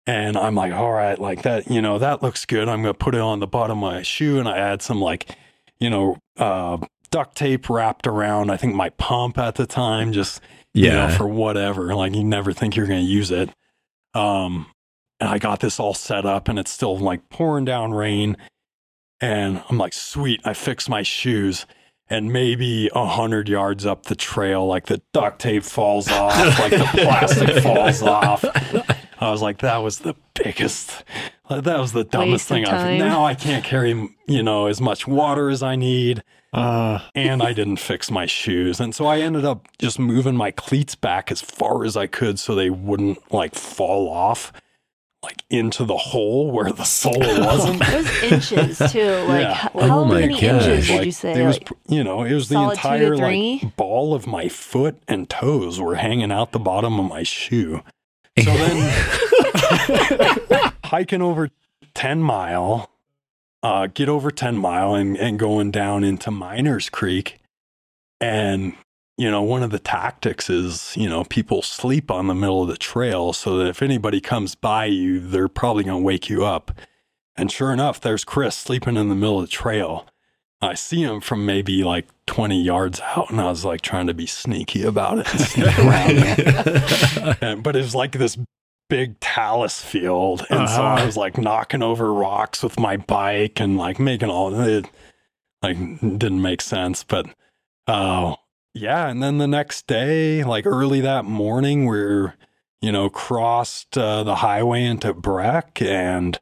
And 0.05 0.35
I'm 0.35 0.55
like, 0.55 0.73
all 0.73 0.91
right, 0.91 1.19
like 1.19 1.43
that, 1.43 1.69
you 1.71 1.81
know, 1.81 1.99
that 1.99 2.21
looks 2.21 2.45
good. 2.45 2.67
I'm 2.67 2.81
gonna 2.81 2.93
put 2.93 3.15
it 3.15 3.21
on 3.21 3.39
the 3.39 3.47
bottom 3.47 3.83
of 3.83 3.93
my 3.93 4.01
shoe 4.01 4.39
and 4.39 4.49
I 4.49 4.57
add 4.57 4.81
some 4.81 4.99
like, 4.99 5.37
you 5.79 5.89
know, 5.89 6.17
uh 6.37 6.77
duct 7.11 7.37
tape 7.37 7.69
wrapped 7.69 8.05
around 8.05 8.49
I 8.49 8.57
think 8.57 8.75
my 8.75 8.89
pump 8.89 9.37
at 9.37 9.55
the 9.55 9.65
time, 9.65 10.11
just 10.11 10.41
you 10.73 10.89
know, 10.89 11.09
for 11.09 11.27
whatever. 11.27 11.95
Like 11.95 12.13
you 12.15 12.23
never 12.23 12.53
think 12.53 12.75
you're 12.75 12.87
going 12.87 13.05
to 13.05 13.11
use 13.11 13.31
it. 13.31 13.49
Um, 14.13 14.67
and 15.19 15.29
I 15.29 15.39
got 15.39 15.59
this 15.59 15.79
all 15.79 15.93
set 15.95 16.25
up 16.25 16.47
and 16.47 16.59
it's 16.59 16.71
still 16.71 16.97
like 16.97 17.29
pouring 17.29 17.65
down 17.65 17.93
rain. 17.93 18.37
And 19.19 19.63
I'm 19.69 19.77
like, 19.79 19.93
sweet, 19.93 20.41
I 20.45 20.53
fixed 20.53 20.89
my 20.89 21.01
shoes. 21.01 21.65
And 22.09 22.31
maybe 22.31 22.89
a 22.93 23.05
hundred 23.05 23.49
yards 23.49 23.85
up 23.85 24.03
the 24.03 24.15
trail, 24.15 24.65
like 24.65 24.85
the 24.87 25.01
duct 25.13 25.39
tape 25.39 25.63
falls 25.63 26.09
off, 26.09 26.35
like 26.59 26.71
the 26.71 26.87
plastic 26.93 27.63
falls 27.63 28.01
off. 28.01 28.45
I 29.19 29.31
was 29.31 29.41
like, 29.41 29.59
that 29.59 29.77
was 29.77 29.99
the 29.99 30.15
biggest, 30.33 31.03
that 31.49 31.79
was 31.79 31.91
the 31.91 32.03
dumbest 32.03 32.31
Waste 32.31 32.47
thing 32.49 32.65
I've. 32.65 32.71
time. 32.71 32.97
Now 32.99 33.25
I 33.25 33.33
can't 33.35 33.63
carry, 33.63 34.09
you 34.27 34.43
know, 34.43 34.67
as 34.67 34.79
much 34.79 35.07
water 35.07 35.49
as 35.49 35.61
I 35.63 35.75
need 35.75 36.23
Uh, 36.53 36.99
and 37.13 37.43
I 37.43 37.51
didn't 37.53 37.77
fix 37.77 38.09
my 38.09 38.25
shoes. 38.25 38.79
And 38.79 38.95
so 38.95 39.05
I 39.05 39.19
ended 39.19 39.43
up 39.43 39.67
just 39.79 39.99
moving 39.99 40.35
my 40.35 40.51
cleats 40.51 40.95
back 40.95 41.29
as 41.31 41.41
far 41.41 41.83
as 41.83 41.97
I 41.97 42.07
could 42.07 42.39
so 42.39 42.55
they 42.55 42.69
wouldn't 42.69 43.31
like 43.33 43.53
fall 43.53 44.07
off 44.09 44.53
like 45.23 45.43
into 45.49 45.83
the 45.83 45.97
hole 45.97 46.51
where 46.51 46.71
the 46.71 46.83
sole 46.83 47.17
wasn't. 47.19 47.81
It 47.81 48.31
was 48.31 48.51
inches 48.51 48.91
too. 48.91 48.99
Like 49.27 49.41
Yeah. 49.41 49.65
h- 49.65 49.71
Oh 49.75 49.87
how 49.87 50.03
many 50.05 50.27
gosh. 50.33 50.43
inches 50.43 50.89
would 50.89 50.97
Like, 50.97 51.05
you 51.05 51.11
say? 51.11 51.41
It 51.41 51.45
was, 51.45 51.57
Like, 51.59 51.69
you 51.87 52.03
know, 52.03 52.23
it 52.23 52.33
was 52.33 52.49
the 52.49 52.55
solid 52.55 52.75
two 52.77 52.81
to 52.81 52.93
entire 53.13 53.17
like 53.17 53.75
ball 53.75 54.13
of 54.13 54.27
my 54.27 54.47
foot 54.47 55.01
and 55.07 55.29
toes 55.29 55.79
were 55.81 55.95
hanging 55.95 56.31
out 56.31 56.51
the 56.51 56.59
bottom 56.59 56.99
of 56.99 57.09
my 57.09 57.23
shoe. 57.23 57.81
So 58.39 58.55
then 58.55 58.91
hiking 60.85 61.21
over 61.23 61.49
10 61.95 62.21
mile, 62.21 62.91
uh, 63.63 63.87
get 63.87 64.07
over 64.09 64.29
10 64.29 64.55
mile 64.57 64.93
and, 64.93 65.17
and 65.17 65.39
going 65.39 65.71
down 65.71 66.03
into 66.03 66.29
Miners 66.29 66.89
Creek. 66.89 67.39
And, 68.21 68.75
you 69.17 69.29
know, 69.31 69.41
one 69.41 69.63
of 69.63 69.71
the 69.71 69.79
tactics 69.79 70.49
is, 70.49 70.93
you 70.95 71.09
know, 71.09 71.23
people 71.23 71.61
sleep 71.61 72.11
on 72.11 72.27
the 72.27 72.35
middle 72.35 72.61
of 72.61 72.67
the 72.69 72.77
trail 72.77 73.33
so 73.33 73.57
that 73.57 73.67
if 73.67 73.81
anybody 73.81 74.21
comes 74.21 74.53
by 74.55 74.85
you, 74.85 75.19
they're 75.19 75.47
probably 75.47 75.83
going 75.83 76.01
to 76.01 76.05
wake 76.05 76.29
you 76.29 76.45
up. 76.45 76.71
And 77.35 77.51
sure 77.51 77.71
enough, 77.73 77.99
there's 77.99 78.23
Chris 78.23 78.55
sleeping 78.55 78.95
in 78.97 79.09
the 79.09 79.15
middle 79.15 79.39
of 79.39 79.45
the 79.45 79.51
trail. 79.51 80.05
I 80.61 80.73
see 80.73 81.03
him 81.03 81.21
from 81.21 81.45
maybe 81.45 81.83
like 81.83 82.07
20 82.25 82.61
yards 82.61 82.99
out, 83.01 83.29
and 83.29 83.39
I 83.39 83.45
was 83.49 83.63
like 83.65 83.81
trying 83.81 84.07
to 84.07 84.13
be 84.13 84.25
sneaky 84.25 84.83
about 84.83 85.19
it 85.19 85.31
and 85.31 85.41
sneak 85.47 85.79
around 85.79 86.17
him. 86.17 87.35
And- 87.41 87.63
but 87.63 87.75
it 87.75 87.81
was 87.81 87.93
like 87.95 88.13
this 88.13 88.37
big 88.89 89.19
talus 89.19 89.81
field. 89.81 90.45
And 90.49 90.67
so 90.69 90.81
I 90.81 90.95
Uh-huh. 90.95 91.05
was 91.05 91.17
like 91.17 91.37
knocking 91.37 91.83
over 91.83 92.11
rocks 92.13 92.63
with 92.63 92.79
my 92.79 92.97
bike 92.97 93.59
and 93.59 93.77
like 93.77 93.99
making 93.99 94.29
all 94.29 94.53
it 94.59 94.85
like 95.61 95.77
didn't 96.01 96.41
make 96.41 96.61
sense. 96.61 97.03
But 97.03 97.27
uh 97.87 98.35
yeah, 98.77 99.07
and 99.07 99.21
then 99.21 99.37
the 99.37 99.47
next 99.47 99.87
day, 99.87 100.43
like 100.43 100.65
early 100.65 101.01
that 101.01 101.25
morning, 101.25 101.85
we're 101.85 102.33
you 102.81 102.91
know, 102.91 103.09
crossed 103.09 103.97
uh, 103.97 104.23
the 104.23 104.35
highway 104.35 104.83
into 104.83 105.13
Breck 105.13 105.81
and 105.81 106.39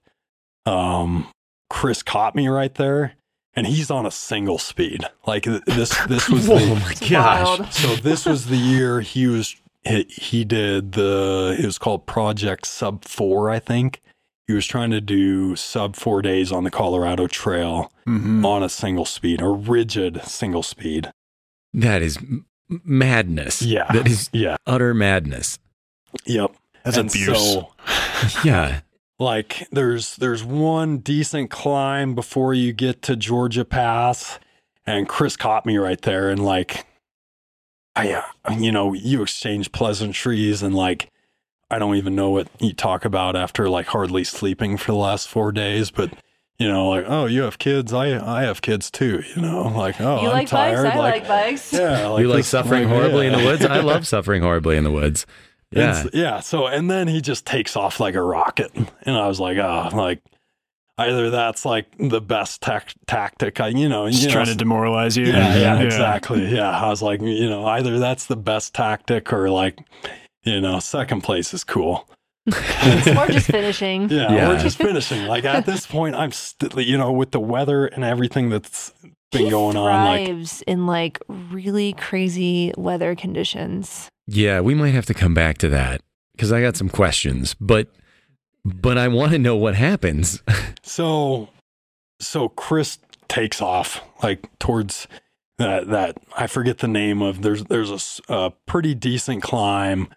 um 0.65 1.27
Chris 1.69 2.01
caught 2.01 2.35
me 2.35 2.47
right 2.47 2.73
there 2.75 3.13
and 3.55 3.67
he's 3.67 3.91
on 3.91 4.05
a 4.05 4.11
single 4.11 4.57
speed. 4.57 5.05
Like 5.25 5.43
this 5.43 5.95
this 6.07 6.29
was 6.29 6.47
Whoa, 6.47 6.59
the 6.59 6.75
my 6.75 6.93
gosh. 7.09 7.59
wild. 7.59 7.73
so 7.73 7.95
this 7.95 8.25
was 8.25 8.47
the 8.47 8.57
year 8.57 9.01
he 9.01 9.27
was 9.27 9.55
he, 9.83 10.03
he 10.09 10.43
did 10.43 10.93
the 10.93 11.55
it 11.59 11.65
was 11.65 11.77
called 11.77 12.05
Project 12.05 12.65
Sub 12.65 13.05
4, 13.05 13.49
I 13.49 13.59
think. 13.59 14.01
He 14.47 14.53
was 14.53 14.67
trying 14.67 14.91
to 14.91 15.01
do 15.01 15.55
sub 15.55 15.95
4 15.95 16.21
days 16.21 16.51
on 16.51 16.63
the 16.63 16.71
Colorado 16.71 17.25
Trail 17.25 17.91
mhm. 18.07 18.45
on 18.45 18.61
a 18.61 18.69
single 18.69 19.05
speed, 19.05 19.41
a 19.41 19.47
rigid 19.47 20.23
single 20.23 20.61
speed. 20.63 21.11
That 21.81 22.01
is 22.01 22.17
m- 22.17 22.45
madness. 22.69 23.61
Yeah. 23.61 23.91
That 23.91 24.07
is 24.07 24.29
Yeah. 24.33 24.57
utter 24.65 24.93
madness. 24.93 25.59
Yep. 26.25 26.55
That's 26.83 26.97
And 26.97 27.09
abuse. 27.09 27.37
So 27.53 27.71
Yeah. 28.43 28.81
like 29.19 29.67
there's 29.71 30.15
there's 30.17 30.43
one 30.43 30.99
decent 30.99 31.49
climb 31.49 32.15
before 32.15 32.53
you 32.53 32.73
get 32.73 33.01
to 33.03 33.15
Georgia 33.15 33.65
Pass 33.65 34.39
and 34.85 35.07
Chris 35.09 35.35
caught 35.35 35.65
me 35.65 35.77
right 35.77 36.01
there 36.01 36.29
and 36.29 36.43
like 36.43 36.85
I 37.95 38.11
uh, 38.13 38.53
you 38.57 38.71
know 38.71 38.93
you 38.93 39.21
exchange 39.21 39.71
pleasantries 39.71 40.61
and 40.61 40.75
like 40.75 41.09
I 41.71 41.79
don't 41.79 41.95
even 41.95 42.15
know 42.15 42.29
what 42.29 42.47
you 42.59 42.73
talk 42.73 43.05
about 43.05 43.35
after 43.35 43.67
like 43.69 43.87
hardly 43.87 44.23
sleeping 44.23 44.77
for 44.77 44.91
the 44.91 44.97
last 44.97 45.27
4 45.27 45.51
days 45.51 45.91
but 45.91 46.11
you 46.59 46.67
know 46.67 46.89
like 46.89 47.05
oh 47.07 47.25
you 47.25 47.41
have 47.43 47.57
kids 47.57 47.91
I 47.93 48.17
I 48.17 48.43
have 48.43 48.61
kids 48.61 48.89
too 48.89 49.23
you 49.35 49.41
know 49.41 49.63
like 49.63 49.99
oh 49.99 50.21
you 50.21 50.27
I'm 50.27 50.33
like 50.33 50.47
tired 50.47 50.83
bikes? 50.83 50.95
I 50.95 50.99
like, 50.99 51.13
like 51.21 51.27
bikes. 51.27 51.73
yeah 51.73 52.17
you 52.17 52.27
like 52.27 52.45
suffering 52.45 52.83
like, 52.89 52.93
horribly 52.93 53.27
in 53.27 53.33
the 53.33 53.43
woods? 53.43 53.65
I 53.65 53.79
love 53.81 54.07
suffering 54.07 54.41
horribly 54.41 54.77
in 54.77 54.83
the 54.83 54.91
woods. 54.91 55.25
Yeah. 55.71 55.99
s- 55.99 56.07
yeah. 56.13 56.39
So, 56.39 56.67
and 56.67 56.89
then 56.89 57.07
he 57.09 57.19
just 57.19 57.45
takes 57.45 57.75
off 57.75 57.99
like 57.99 58.15
a 58.15 58.21
rocket. 58.21 58.71
And 58.75 59.17
I 59.17 59.27
was 59.27 59.39
like, 59.41 59.57
oh, 59.57 59.89
like 59.93 60.21
either 60.97 61.29
that's 61.29 61.65
like 61.65 61.87
the 61.97 62.21
best 62.21 62.61
tac- 62.61 62.93
tactic, 63.07 63.59
I, 63.59 63.69
you 63.69 63.89
know, 63.89 64.07
Just 64.09 64.21
you 64.21 64.27
know, 64.27 64.33
trying 64.35 64.45
to 64.45 64.55
demoralize 64.55 65.17
you. 65.17 65.25
yeah, 65.25 65.55
yeah, 65.57 65.79
exactly. 65.81 66.45
Yeah. 66.55 66.69
I 66.69 66.87
was 66.87 67.01
like, 67.01 67.19
you 67.19 67.49
know, 67.49 67.65
either 67.65 67.99
that's 67.99 68.27
the 68.27 68.37
best 68.37 68.73
tactic 68.73 69.33
or 69.33 69.49
like, 69.49 69.79
you 70.43 70.61
know, 70.61 70.79
second 70.79 71.21
place 71.21 71.53
is 71.53 71.65
cool. 71.65 72.07
Or 72.47 73.27
just 73.27 73.47
finishing. 73.47 74.09
Yeah. 74.09 74.31
Yeah. 74.35 74.49
We're 74.49 74.59
just 74.59 74.77
finishing. 74.77 75.25
Like 75.27 75.45
at 75.45 75.65
this 75.65 75.85
point, 75.87 76.15
I'm 76.15 76.31
still, 76.31 76.79
you 76.81 76.97
know, 76.97 77.11
with 77.11 77.31
the 77.31 77.39
weather 77.39 77.85
and 77.85 78.03
everything 78.03 78.49
that's 78.49 78.93
been 79.31 79.45
he 79.45 79.49
going 79.49 79.77
on, 79.77 80.05
like, 80.05 80.27
thrives 80.27 80.61
in 80.63 80.85
like 80.85 81.19
really 81.27 81.93
crazy 81.93 82.73
weather 82.77 83.15
conditions. 83.15 84.09
Yeah, 84.27 84.59
we 84.61 84.73
might 84.75 84.93
have 84.93 85.05
to 85.07 85.13
come 85.13 85.33
back 85.33 85.57
to 85.59 85.69
that 85.69 86.01
because 86.33 86.51
I 86.51 86.61
got 86.61 86.75
some 86.75 86.89
questions, 86.89 87.55
but 87.59 87.87
but 88.63 88.97
I 88.97 89.07
want 89.07 89.31
to 89.33 89.39
know 89.39 89.55
what 89.55 89.75
happens. 89.75 90.41
So, 90.87 91.49
so 92.19 92.49
Chris 92.49 92.99
takes 93.27 93.59
off 93.59 94.01
like 94.21 94.47
towards 94.59 95.07
that 95.57 95.87
that 95.87 96.17
I 96.37 96.45
forget 96.45 96.77
the 96.77 96.87
name 96.87 97.23
of. 97.23 97.41
There's 97.41 97.63
there's 97.63 98.21
a 98.29 98.51
pretty 98.67 98.93
decent 98.93 99.41
climb 99.41 100.09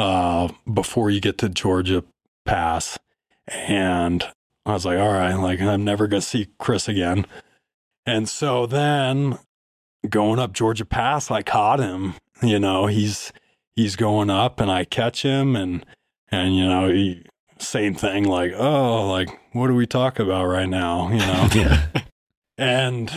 uh, 0.00 0.48
before 0.72 1.10
you 1.10 1.20
get 1.20 1.36
to 1.38 1.48
Georgia 1.48 2.02
Pass, 2.46 2.98
and 3.46 4.24
I 4.64 4.72
was 4.72 4.86
like, 4.86 4.98
all 4.98 5.12
right, 5.12 5.34
like 5.34 5.60
I'm 5.60 5.84
never 5.84 6.06
gonna 6.06 6.22
see 6.22 6.48
Chris 6.58 6.88
again. 6.88 7.26
And 8.06 8.28
so 8.28 8.64
then 8.64 9.38
going 10.08 10.38
up 10.38 10.54
Georgia 10.54 10.86
Pass, 10.86 11.30
I 11.30 11.42
caught 11.42 11.80
him. 11.80 12.14
You 12.42 12.58
know, 12.58 12.86
he's 12.86 13.30
he's 13.76 13.94
going 13.94 14.30
up, 14.30 14.58
and 14.58 14.70
I 14.70 14.84
catch 14.84 15.22
him, 15.22 15.54
and 15.54 15.84
and 16.30 16.56
you 16.56 16.66
know 16.66 16.88
he 16.88 17.22
same 17.58 17.94
thing 17.94 18.24
like 18.24 18.54
oh 18.56 19.06
like 19.06 19.28
what 19.52 19.66
do 19.66 19.74
we 19.74 19.86
talk 19.86 20.18
about 20.18 20.46
right 20.46 20.70
now 20.70 21.10
you 21.10 21.18
know 21.18 21.48
yeah, 21.54 21.86
and 22.56 23.12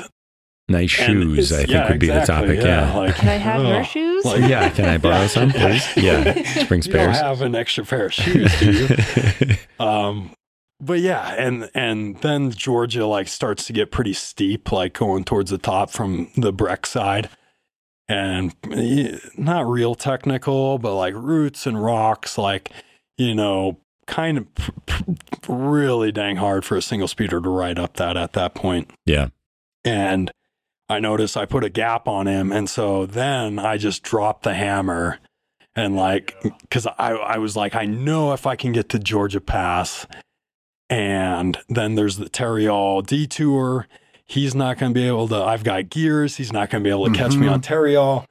nice 0.69 0.89
shoes. 0.91 1.51
I 1.51 1.57
think 1.57 1.69
yeah, 1.69 1.89
would 1.89 1.99
be 1.99 2.09
exactly, 2.09 2.55
the 2.55 2.61
topic. 2.61 2.65
Yeah, 2.65 2.97
like 2.97 3.15
Can 3.15 3.29
I 3.29 3.35
have 3.35 3.61
oh, 3.61 3.69
your 3.73 3.83
shoes? 3.83 4.25
like- 4.25 4.49
yeah. 4.49 4.69
Can 4.69 4.85
I 4.85 4.97
borrow 4.97 5.27
some, 5.27 5.51
please? 5.51 5.85
Yeah, 5.97 6.21
spring 6.43 6.81
you 6.83 6.91
don't 6.91 7.13
spares. 7.13 7.17
have 7.19 7.41
an 7.41 7.55
extra 7.55 7.85
pair 7.85 8.05
of 8.05 8.13
shoes 8.13 8.59
do 8.59 8.71
you 8.71 9.55
um 9.85 10.31
but 10.79 10.99
yeah 10.99 11.33
and 11.37 11.69
and 11.73 12.17
then 12.21 12.51
georgia 12.51 13.05
like 13.05 13.27
starts 13.27 13.65
to 13.65 13.73
get 13.73 13.91
pretty 13.91 14.13
steep 14.13 14.71
like 14.71 14.93
going 14.93 15.23
towards 15.23 15.49
the 15.51 15.57
top 15.57 15.89
from 15.89 16.29
the 16.37 16.51
breck 16.51 16.85
side 16.85 17.29
and 18.09 18.53
eh, 18.71 19.17
not 19.37 19.65
real 19.67 19.95
technical 19.95 20.77
but 20.77 20.95
like 20.95 21.13
roots 21.15 21.65
and 21.65 21.83
rocks 21.83 22.37
like 22.37 22.71
you 23.17 23.33
know 23.35 23.77
kind 24.07 24.37
of 24.37 24.55
p- 24.55 24.71
p- 24.85 25.15
really 25.47 26.11
dang 26.11 26.35
hard 26.37 26.65
for 26.65 26.75
a 26.77 26.81
single 26.81 27.07
speeder 27.07 27.39
to 27.39 27.49
ride 27.49 27.79
up 27.79 27.93
that 27.95 28.17
at 28.17 28.33
that 28.33 28.53
point 28.53 28.91
yeah, 29.05 29.27
and 29.85 30.31
I 30.89 30.99
noticed 30.99 31.37
I 31.37 31.45
put 31.45 31.63
a 31.63 31.69
gap 31.69 32.07
on 32.07 32.27
him, 32.27 32.51
and 32.51 32.69
so 32.69 33.05
then 33.05 33.57
I 33.59 33.77
just 33.77 34.03
dropped 34.03 34.43
the 34.43 34.53
hammer, 34.53 35.19
and 35.75 35.95
like, 35.95 36.35
because 36.61 36.85
I 36.85 37.11
I 37.13 37.37
was 37.37 37.55
like, 37.55 37.73
I 37.75 37.85
know 37.85 38.33
if 38.33 38.45
I 38.45 38.55
can 38.55 38.71
get 38.73 38.89
to 38.89 38.99
Georgia 38.99 39.41
Pass, 39.41 40.05
and 40.89 41.57
then 41.69 41.95
there's 41.95 42.17
the 42.17 42.25
Tarryall 42.29 43.05
detour. 43.05 43.87
He's 44.25 44.55
not 44.55 44.77
going 44.77 44.93
to 44.93 44.99
be 44.99 45.07
able 45.07 45.27
to. 45.29 45.35
I've 45.35 45.63
got 45.63 45.89
gears. 45.89 46.37
He's 46.37 46.53
not 46.53 46.69
going 46.69 46.83
to 46.83 46.87
be 46.87 46.91
able 46.91 47.07
to 47.07 47.13
catch 47.13 47.35
me 47.35 47.47
Mhm. 47.47 47.53
on 47.53 47.61
Tarryall. 47.61 48.25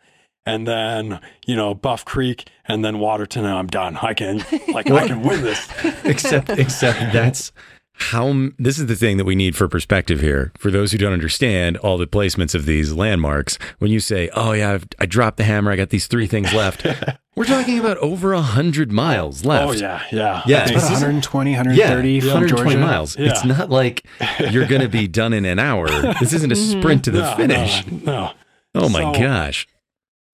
And 0.44 0.66
then 0.66 1.20
you 1.46 1.54
know 1.54 1.72
Buff 1.72 2.04
Creek, 2.04 2.48
and 2.66 2.84
then 2.84 2.98
Waterton, 2.98 3.44
and 3.44 3.54
I'm 3.54 3.68
done. 3.68 3.96
I 4.02 4.12
can 4.12 4.38
like 4.72 4.90
I 4.90 5.06
can 5.06 5.22
win 5.22 5.42
this. 5.42 5.68
except 6.04 6.50
except 6.50 7.12
that's 7.12 7.52
how 7.94 8.48
this 8.58 8.78
is 8.78 8.86
the 8.86 8.96
thing 8.96 9.16
that 9.18 9.24
we 9.24 9.34
need 9.34 9.54
for 9.54 9.68
perspective 9.68 10.20
here 10.20 10.52
for 10.58 10.70
those 10.70 10.92
who 10.92 10.98
don't 10.98 11.12
understand 11.12 11.76
all 11.78 11.98
the 11.98 12.06
placements 12.06 12.54
of 12.54 12.64
these 12.64 12.92
landmarks 12.92 13.58
when 13.78 13.90
you 13.90 14.00
say 14.00 14.28
oh 14.34 14.52
yeah 14.52 14.72
I've, 14.72 14.86
i 14.98 15.06
dropped 15.06 15.36
the 15.36 15.44
hammer 15.44 15.70
i 15.70 15.76
got 15.76 15.90
these 15.90 16.06
three 16.06 16.26
things 16.26 16.52
left 16.54 16.86
we're 17.36 17.44
talking 17.44 17.78
about 17.78 17.98
over 17.98 18.32
a 18.32 18.40
hundred 18.40 18.90
miles 18.90 19.44
oh, 19.44 19.48
left 19.50 19.68
Oh 19.68 19.72
yeah, 19.72 20.02
yeah, 20.10 20.42
Yeah, 20.46 20.62
I 20.62 20.66
think 20.66 20.78
About 20.78 20.90
120, 20.92 21.50
130 21.52 22.20
from 22.20 22.28
120 22.28 22.70
Georgia. 22.70 22.78
miles. 22.86 23.18
Yeah. 23.18 23.30
It's 23.30 23.44
not 23.44 23.70
like 23.70 24.04
you're 24.50 24.66
going 24.66 24.82
to 24.82 24.88
be 24.88 25.06
done 25.08 25.32
in 25.32 25.44
an 25.44 25.58
hour. 25.58 25.86
This 26.20 26.32
isn't 26.32 26.50
a 26.52 26.56
sprint 26.56 27.04
to 27.04 27.10
the 27.10 27.20
No, 27.30 27.36
finish. 27.36 27.86
No, 27.86 28.00
no. 28.04 28.32
Oh 28.74 28.88
my 28.88 29.12
So- 29.14 29.20
gosh. 29.20 29.66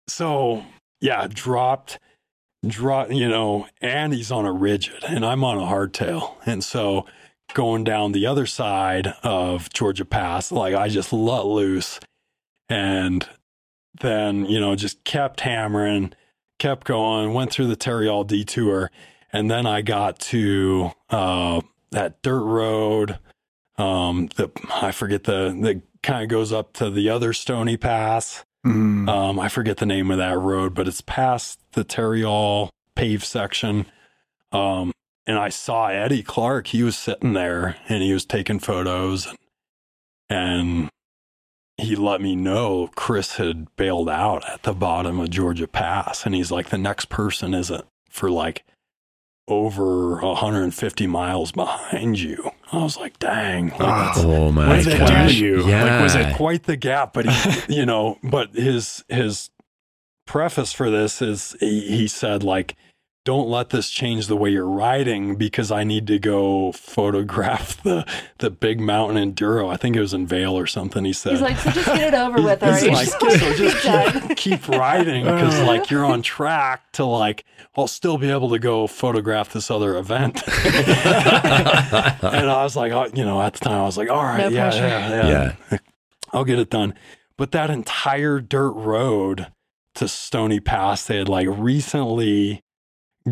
so 0.08 0.64
yeah, 1.02 1.28
dropped, 1.32 2.00
drop, 2.66 3.12
you 3.12 3.28
know, 3.28 3.68
and 3.82 4.14
he's 4.14 4.32
on 4.32 4.46
a 4.46 4.52
rigid, 4.54 5.04
and 5.08 5.26
I'm 5.26 5.44
on 5.44 5.58
a 5.58 5.62
hardtail, 5.62 6.36
and 6.46 6.64
so 6.64 7.06
going 7.54 7.84
down 7.84 8.12
the 8.12 8.26
other 8.26 8.46
side 8.46 9.08
of 9.24 9.72
Georgia 9.74 10.06
Pass, 10.06 10.52
like 10.52 10.74
I 10.76 10.88
just 10.88 11.14
let 11.14 11.46
loose, 11.46 12.00
and 12.70 13.28
then 14.02 14.46
you 14.46 14.60
know 14.60 14.76
just 14.76 15.04
kept 15.04 15.42
hammering, 15.42 16.14
kept 16.60 16.86
going, 16.86 17.34
went 17.34 17.52
through 17.52 17.68
the 17.68 17.78
Tarryall 17.78 18.26
detour, 18.26 18.92
and 19.32 19.50
then 19.50 19.66
I 19.66 19.82
got 19.82 20.20
to 20.20 20.92
uh, 21.10 21.62
that 21.92 22.22
dirt 22.22 22.44
road. 22.44 23.20
Um, 23.78 24.30
the 24.36 24.52
I 24.74 24.92
forget 24.92 25.26
the 25.26 25.58
that 25.62 25.82
kind 26.02 26.24
of 26.24 26.30
goes 26.30 26.54
up 26.54 26.74
to 26.74 26.90
the 26.90 27.10
other 27.10 27.34
Stony 27.34 27.78
Pass. 27.78 28.46
Mm. 28.66 29.08
Um, 29.08 29.40
I 29.40 29.48
forget 29.48 29.78
the 29.78 29.86
name 29.86 30.10
of 30.10 30.18
that 30.18 30.38
road, 30.40 30.74
but 30.74 30.88
it's 30.88 31.02
past 31.02 31.60
the 31.74 31.86
Tarryall 31.86 32.70
paved 32.96 33.24
section. 33.24 33.86
Um, 34.52 34.92
and 35.28 35.38
I 35.38 35.50
saw 35.50 35.88
Eddie 35.88 36.24
Clark. 36.24 36.68
He 36.68 36.84
was 36.84 36.98
sitting 36.98 37.34
there 37.34 37.78
and 37.90 38.04
he 38.04 38.14
was 38.14 38.26
taking 38.26 38.60
photos, 38.60 39.26
and, 39.28 39.38
and 40.30 40.90
he 41.78 41.96
let 41.96 42.22
me 42.22 42.36
know 42.36 42.90
Chris 42.96 43.36
had 43.38 43.74
bailed 43.76 44.10
out 44.10 44.48
at 44.50 44.64
the 44.64 44.74
bottom 44.74 45.20
of 45.20 45.30
Georgia 45.30 45.68
Pass, 45.68 46.26
and 46.26 46.34
he's 46.36 46.52
like, 46.52 46.70
the 46.70 46.78
next 46.78 47.10
person 47.10 47.54
isn't 47.54 47.86
for 48.10 48.30
like 48.32 48.64
over 49.48 50.20
150 50.22 51.06
miles 51.08 51.52
behind 51.52 52.20
you. 52.20 52.50
I 52.72 52.78
was 52.78 52.98
like, 52.98 53.20
dang, 53.20 53.70
like, 53.70 53.80
Ah. 53.82 54.14
Oh 54.18 54.52
my 54.52 54.68
What 54.68 54.78
did 54.78 54.86
they 54.86 54.92
do 54.94 55.06
gosh. 55.06 55.32
to 55.34 55.38
you? 55.38 55.68
Yeah. 55.68 55.84
Like, 55.84 56.02
was 56.04 56.16
it 56.16 56.36
quite 56.36 56.64
the 56.64 56.76
gap 56.78 57.14
but 57.14 57.28
he 57.28 57.62
you 57.76 57.86
know 57.86 58.18
but 58.24 58.56
his 58.56 59.04
his 59.08 59.52
preface 60.26 60.74
for 60.74 60.90
this 60.90 61.22
is 61.22 61.56
he, 61.60 61.82
he 61.82 62.08
said 62.08 62.42
like 62.42 62.76
don't 63.26 63.50
let 63.50 63.72
this 63.72 63.90
change 63.90 64.28
the 64.28 64.38
way 64.38 64.52
you're 64.52 64.70
riding 64.70 65.36
because 65.36 65.72
I 65.72 65.84
need 65.84 66.06
to 66.08 66.20
go 66.20 66.72
photograph 66.72 67.76
the 67.84 68.06
the 68.38 68.52
big 68.52 68.80
mountain 68.80 69.34
enduro. 69.34 69.70
I 69.70 69.76
think 69.78 69.96
it 69.96 70.00
was 70.00 70.14
in 70.14 70.28
Vail 70.28 70.58
or 70.58 70.68
something. 70.68 71.04
He 71.04 71.12
said 71.12 71.34
He's 71.34 71.42
like, 71.42 71.58
so 71.58 71.72
just 71.72 71.88
get 71.88 72.14
it 72.14 72.18
over 72.18 72.42
with 72.42 72.62
He's 72.62 72.84
already. 72.84 72.92
like, 72.92 73.08
so 73.08 73.28
just 73.56 74.28
keep, 74.28 74.38
keep 74.38 74.68
riding 74.70 75.26
because 75.26 75.60
uh. 75.60 75.66
like 75.66 75.90
you're 75.92 76.06
on 76.06 76.22
track 76.22 76.94
to 76.94 77.04
like 77.04 77.44
I'll 77.76 77.88
still 77.88 78.18
be 78.18 78.30
able 78.30 78.50
to 78.52 78.60
go 78.60 78.88
photograph 78.88 79.52
this 79.52 79.70
other 79.70 79.98
event. 79.98 80.42
and 80.48 82.50
I 82.50 82.62
was 82.64 82.76
like, 82.76 82.92
oh, 82.92 83.08
you 83.14 83.26
know, 83.26 83.42
at 83.42 83.54
the 83.54 83.60
time 83.60 83.82
I 83.82 83.86
was 83.86 83.98
like, 83.98 84.10
all 84.10 84.24
right, 84.24 84.40
No 84.40 84.48
yeah, 84.48 84.70
pressure. 84.70 84.88
yeah, 84.88 85.56
yeah, 85.72 85.78
I'll 86.32 86.46
get 86.46 86.60
it 86.60 86.70
done. 86.70 86.94
But 87.38 87.52
that 87.52 87.70
entire 87.70 88.40
dirt 88.40 88.72
road 88.72 89.48
to 89.96 90.08
Stony 90.08 90.60
Pass, 90.60 91.06
they 91.06 91.18
had 91.18 91.28
like 91.28 91.48
recently 91.50 92.62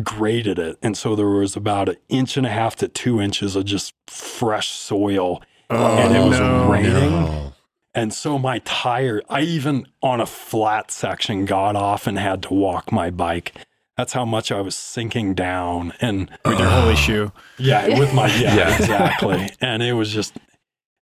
graded 0.02 0.58
it. 0.58 0.78
And 0.82 0.96
so 0.96 1.14
there 1.14 1.28
was 1.28 1.56
about 1.56 1.88
an 1.88 1.96
inch 2.08 2.36
and 2.36 2.46
a 2.46 2.50
half 2.50 2.76
to 2.76 2.88
two 2.88 3.20
inches 3.20 3.54
of 3.56 3.64
just 3.64 3.94
fresh 4.06 4.68
soil. 4.68 5.42
Oh, 5.70 5.96
and 5.98 6.14
it 6.16 6.20
was 6.28 6.38
no. 6.40 6.70
raining. 6.70 6.92
No. 7.10 7.52
And 7.94 8.12
so 8.12 8.38
my 8.38 8.58
tire, 8.60 9.22
I 9.28 9.42
even 9.42 9.86
on 10.02 10.20
a 10.20 10.26
flat 10.26 10.90
section 10.90 11.44
got 11.44 11.76
off 11.76 12.06
and 12.08 12.18
had 12.18 12.42
to 12.44 12.54
walk 12.54 12.90
my 12.90 13.08
bike. 13.10 13.54
That's 13.96 14.12
how 14.12 14.24
much 14.24 14.50
I 14.50 14.60
was 14.60 14.74
sinking 14.74 15.34
down. 15.34 15.92
And 16.00 16.28
with 16.44 16.58
your 16.58 16.68
holy 16.68 16.96
shoe. 16.96 17.30
yeah, 17.58 17.96
with 17.96 18.12
my, 18.12 18.26
yeah, 18.36 18.56
Yeah. 18.56 18.76
exactly. 18.76 19.48
And 19.60 19.80
it 19.82 19.92
was 19.92 20.12
just 20.12 20.36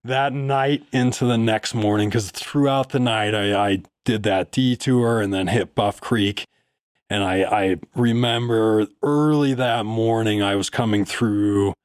that 0.03 0.33
night 0.33 0.83
into 0.91 1.25
the 1.25 1.37
next 1.37 1.73
morning, 1.73 2.09
because 2.09 2.29
throughout 2.29 2.89
the 2.89 2.99
night 2.99 3.33
I, 3.33 3.69
I 3.71 3.83
did 4.05 4.21
that 4.23 4.51
detour 4.51 5.19
and 5.19 5.33
then 5.33 5.47
hit 5.47 5.73
Buff 5.73 5.99
Creek. 5.99 6.45
And 7.13 7.23
I, 7.23 7.43
I 7.43 7.75
remember 7.95 8.87
early 9.03 9.53
that 9.53 9.85
morning 9.85 10.41
I 10.41 10.55
was 10.55 10.71
coming 10.71 11.05
through 11.05 11.75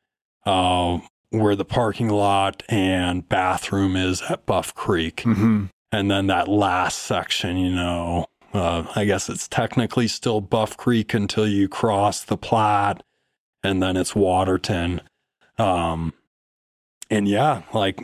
uh, 0.46 1.00
where 1.28 1.54
the 1.54 1.66
parking 1.66 2.08
lot 2.08 2.62
and 2.70 3.28
bathroom 3.28 3.94
is 3.94 4.22
at 4.22 4.46
Buff 4.46 4.74
Creek. 4.74 5.20
hmm 5.20 5.66
And 5.92 6.10
then 6.10 6.28
that 6.28 6.48
last 6.48 7.00
section, 7.00 7.58
you 7.58 7.74
know, 7.74 8.24
uh, 8.54 8.90
I 8.96 9.04
guess 9.04 9.28
it's 9.28 9.46
technically 9.46 10.08
still 10.08 10.40
Buff 10.40 10.78
Creek 10.78 11.12
until 11.12 11.46
you 11.46 11.68
cross 11.68 12.24
the 12.24 12.38
Platte, 12.38 13.02
and 13.62 13.82
then 13.82 13.98
it's 13.98 14.14
Waterton. 14.14 15.02
Um, 15.58 16.14
and 17.10 17.28
yeah, 17.28 17.64
like, 17.74 18.00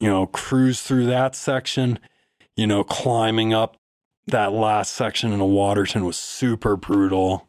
you 0.00 0.08
know, 0.08 0.24
cruise 0.28 0.80
through 0.80 1.04
that 1.08 1.36
section, 1.36 1.98
you 2.56 2.66
know, 2.66 2.84
climbing 2.84 3.52
up 3.52 3.76
that 4.26 4.52
last 4.52 4.92
section 4.94 5.32
in 5.32 5.40
a 5.40 5.46
Waterton 5.46 6.04
was 6.04 6.16
super 6.16 6.76
brutal. 6.76 7.48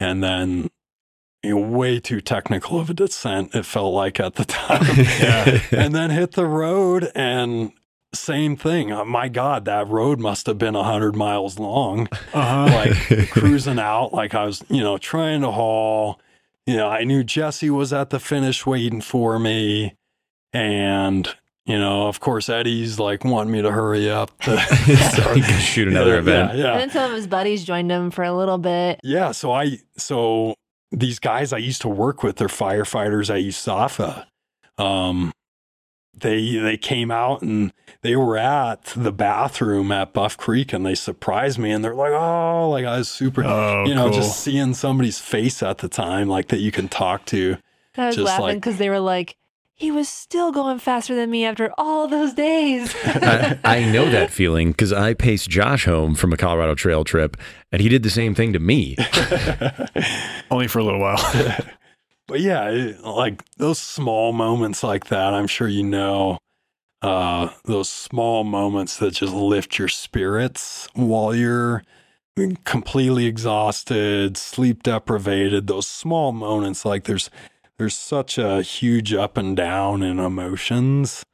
And 0.00 0.22
then, 0.22 0.68
you 1.42 1.54
know, 1.54 1.68
way 1.68 2.00
too 2.00 2.20
technical 2.20 2.80
of 2.80 2.90
a 2.90 2.94
descent, 2.94 3.54
it 3.54 3.64
felt 3.64 3.94
like 3.94 4.18
at 4.18 4.34
the 4.34 4.44
time 4.46 4.84
Yeah. 4.96 5.60
and 5.70 5.94
then 5.94 6.10
hit 6.10 6.32
the 6.32 6.46
road 6.46 7.10
and 7.14 7.72
same 8.14 8.56
thing. 8.56 8.92
Uh, 8.92 9.04
my 9.04 9.28
God, 9.28 9.64
that 9.64 9.88
road 9.88 10.18
must 10.20 10.46
have 10.46 10.58
been 10.58 10.74
100 10.74 11.14
miles 11.16 11.58
long. 11.58 12.08
Uh-huh. 12.34 12.64
Like 12.66 13.28
cruising 13.30 13.78
out, 13.78 14.12
like 14.12 14.34
I 14.34 14.44
was, 14.44 14.62
you 14.68 14.82
know, 14.82 14.98
trying 14.98 15.40
to 15.42 15.50
haul. 15.52 16.20
You 16.66 16.76
know, 16.76 16.88
I 16.88 17.04
knew 17.04 17.24
Jesse 17.24 17.70
was 17.70 17.92
at 17.92 18.10
the 18.10 18.20
finish 18.20 18.66
waiting 18.66 19.00
for 19.00 19.38
me. 19.38 19.94
And, 20.52 21.34
you 21.66 21.78
know, 21.78 22.08
of 22.08 22.20
course, 22.20 22.48
Eddie's 22.48 22.98
like 22.98 23.24
wanting 23.24 23.52
me 23.52 23.62
to 23.62 23.70
hurry 23.70 24.10
up. 24.10 24.36
To, 24.40 24.58
so 25.16 25.34
he 25.34 25.42
shoot 25.60 25.88
another 25.88 26.14
Yeah, 26.14 26.18
event. 26.18 26.54
Yeah, 26.58 26.72
And 26.72 26.80
then 26.80 26.90
some 26.90 27.10
of 27.10 27.16
his 27.16 27.26
buddies 27.26 27.64
joined 27.64 27.90
him 27.90 28.10
for 28.10 28.24
a 28.24 28.32
little 28.32 28.58
bit. 28.58 28.98
Yeah, 29.04 29.32
so 29.32 29.52
I 29.52 29.78
so 29.96 30.54
these 30.90 31.18
guys 31.18 31.52
I 31.52 31.58
used 31.58 31.80
to 31.82 31.88
work 31.88 32.22
with, 32.22 32.36
they're 32.36 32.48
firefighters 32.48 33.30
at 33.30 33.42
USAFA. 33.42 34.26
Um, 34.78 35.32
they 36.14 36.56
they 36.58 36.76
came 36.76 37.10
out 37.10 37.40
and 37.42 37.72
they 38.02 38.16
were 38.16 38.36
at 38.36 38.84
the 38.96 39.12
bathroom 39.12 39.90
at 39.90 40.12
Buff 40.12 40.36
Creek 40.36 40.72
and 40.72 40.84
they 40.84 40.94
surprised 40.94 41.58
me 41.58 41.70
and 41.70 41.82
they're 41.84 41.94
like, 41.94 42.12
oh, 42.12 42.68
like 42.70 42.84
I 42.84 42.98
was 42.98 43.08
super, 43.08 43.42
Oh, 43.44 43.84
you 43.86 43.94
know, 43.94 44.10
cool. 44.10 44.18
just 44.18 44.40
seeing 44.40 44.74
somebody's 44.74 45.18
face 45.18 45.62
at 45.62 45.78
the 45.78 45.88
time, 45.88 46.28
like 46.28 46.48
that 46.48 46.58
you 46.60 46.70
can 46.70 46.88
talk 46.88 47.24
to. 47.26 47.56
I 47.96 48.06
was 48.08 48.16
Just 48.16 48.26
laughing 48.26 48.44
like- 48.44 48.56
because 48.56 48.76
they 48.78 48.90
were 48.90 49.00
like, 49.00 49.36
he 49.82 49.90
was 49.90 50.08
still 50.08 50.52
going 50.52 50.78
faster 50.78 51.12
than 51.16 51.28
me 51.28 51.44
after 51.44 51.72
all 51.76 52.06
those 52.06 52.32
days. 52.34 52.94
I, 53.04 53.58
I 53.64 53.84
know 53.90 54.08
that 54.10 54.30
feeling 54.40 54.70
because 54.70 54.92
I 54.92 55.12
paced 55.12 55.50
Josh 55.50 55.86
home 55.86 56.14
from 56.14 56.32
a 56.32 56.36
Colorado 56.36 56.76
Trail 56.76 57.02
trip, 57.02 57.36
and 57.72 57.82
he 57.82 57.88
did 57.88 58.04
the 58.04 58.08
same 58.10 58.32
thing 58.32 58.52
to 58.52 58.60
me. 58.60 58.96
Only 60.52 60.68
for 60.68 60.78
a 60.78 60.84
little 60.84 61.00
while. 61.00 61.18
But 62.28 62.38
yeah, 62.40 62.70
it- 62.70 63.00
like 63.02 63.42
those 63.56 63.80
small 63.80 64.32
moments 64.32 64.84
like 64.84 65.08
that, 65.08 65.34
I'm 65.34 65.48
sure 65.48 65.66
you 65.66 65.82
know, 65.82 66.38
uh, 67.02 67.48
those 67.64 67.88
small 67.88 68.44
moments 68.44 68.98
that 68.98 69.14
just 69.14 69.34
lift 69.34 69.80
your 69.80 69.88
spirits 69.88 70.88
while 70.94 71.34
you're 71.34 71.82
completely 72.64 73.26
exhausted, 73.26 74.36
sleep 74.36 74.84
deprivated. 74.84 75.66
Those 75.66 75.88
small 75.88 76.30
moments, 76.30 76.84
like 76.84 77.02
there's 77.04 77.28
there's 77.82 77.98
such 77.98 78.38
a 78.38 78.62
huge 78.62 79.12
up 79.12 79.36
and 79.36 79.56
down 79.56 80.04
in 80.04 80.20
emotions 80.20 81.24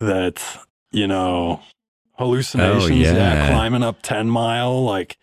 that 0.00 0.42
you 0.90 1.06
know 1.06 1.60
hallucinations. 2.12 2.90
Oh, 2.90 3.12
yeah. 3.12 3.50
climbing 3.50 3.82
up 3.82 4.00
ten 4.00 4.30
mile, 4.30 4.82
like 4.82 5.18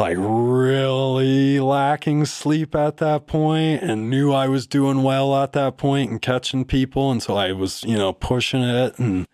like 0.00 0.16
really 0.18 1.60
lacking 1.60 2.24
sleep 2.24 2.74
at 2.74 2.96
that 2.96 3.28
point 3.28 3.84
and 3.84 4.10
knew 4.10 4.32
I 4.32 4.48
was 4.48 4.66
doing 4.66 5.04
well 5.04 5.36
at 5.36 5.52
that 5.52 5.76
point 5.76 6.10
and 6.10 6.20
catching 6.20 6.64
people. 6.64 7.12
And 7.12 7.22
so 7.22 7.36
I 7.36 7.52
was, 7.52 7.84
you 7.84 7.96
know, 7.96 8.12
pushing 8.12 8.62
it. 8.62 8.98
And 8.98 9.28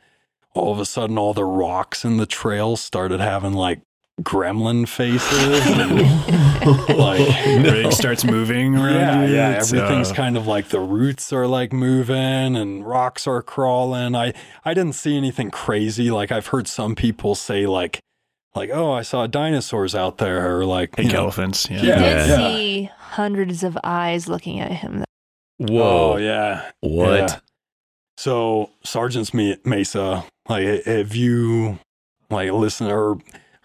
all 0.55 0.75
of 0.75 0.79
a 0.79 0.85
sudden, 0.85 1.17
all 1.17 1.33
the 1.33 1.47
rocks 1.47 2.05
in 2.05 2.19
the 2.19 2.27
trail 2.27 2.77
started 2.77 3.21
having 3.21 3.55
like 3.55 3.81
gremlin 4.23 4.89
faces. 4.89 5.61
and, 5.67 5.99
like, 6.99 7.73
Rig 7.73 7.93
starts 7.93 8.25
moving 8.25 8.75
around 8.77 8.95
yeah, 8.95 9.25
you. 9.27 9.35
yeah. 9.35 9.53
It's, 9.53 9.73
Everything's 9.73 10.11
uh, 10.11 10.15
kind 10.15 10.37
of 10.37 10.47
like 10.47 10.69
the 10.69 10.81
roots 10.81 11.33
are 11.33 11.47
like 11.47 11.73
moving 11.73 12.57
and 12.57 12.87
rocks 12.87 13.27
are 13.27 13.43
crawling. 13.43 14.15
I 14.15 14.33
I 14.65 14.75
didn't 14.75 14.95
see 14.95 15.17
anything 15.17 15.51
crazy. 15.51 16.11
Like 16.11 16.31
I've 16.33 16.49
heard 16.49 16.67
some 16.69 16.95
people 16.95 17.35
say 17.35 17.67
like 17.67 18.01
like 18.55 18.71
oh 18.73 18.93
I 18.93 19.03
saw 19.03 19.27
dinosaurs 19.27 19.95
out 19.95 20.19
there 20.19 20.57
or 20.59 20.65
like 20.65 20.93
pink 20.93 21.13
elephants. 21.15 21.69
Yeah. 21.71 21.79
He 21.81 21.87
Yeah. 21.89 21.97
did 21.99 22.29
Yeah. 22.29 22.37
see 22.37 22.91
hundreds 22.99 23.63
of 23.63 23.79
eyes 23.83 24.29
looking 24.29 24.61
at 24.61 24.71
him. 24.73 25.05
Whoa. 25.59 26.13
Oh 26.13 26.17
yeah. 26.17 26.71
What? 26.81 27.15
Yeah. 27.31 27.39
So 28.17 28.71
Sargents 28.85 29.33
Mesa, 29.65 30.25
like 30.49 30.85
have 30.85 31.17
you 31.17 31.79
like 32.31 32.51
listened 32.53 32.91
or 32.93 33.19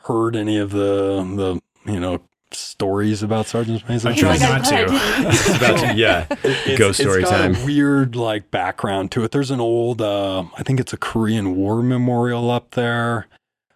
heard 0.07 0.35
any 0.35 0.57
of 0.57 0.71
the 0.71 1.61
the 1.85 1.91
you 1.91 1.99
know 1.99 2.21
stories 2.51 3.23
about 3.23 3.45
Sargents 3.45 3.87
Mesa? 3.89 4.09
I 4.09 4.13
He's 4.13 4.21
tried 4.21 4.39
not 4.39 4.63
to. 4.65 4.85
About 5.57 5.79
to- 5.79 5.95
yeah. 5.95 6.25
It's- 6.43 6.77
Ghost 6.77 6.99
story 7.01 7.21
it's 7.21 7.29
got 7.29 7.37
time. 7.39 7.55
A 7.55 7.65
weird 7.65 8.15
like 8.15 8.51
background 8.51 9.11
to 9.11 9.23
it. 9.25 9.31
There's 9.31 9.51
an 9.51 9.59
old, 9.59 10.01
uh, 10.01 10.45
I 10.57 10.63
think 10.63 10.79
it's 10.79 10.93
a 10.93 10.97
Korean 10.97 11.55
War 11.57 11.81
memorial 11.83 12.49
up 12.49 12.71
there. 12.71 13.27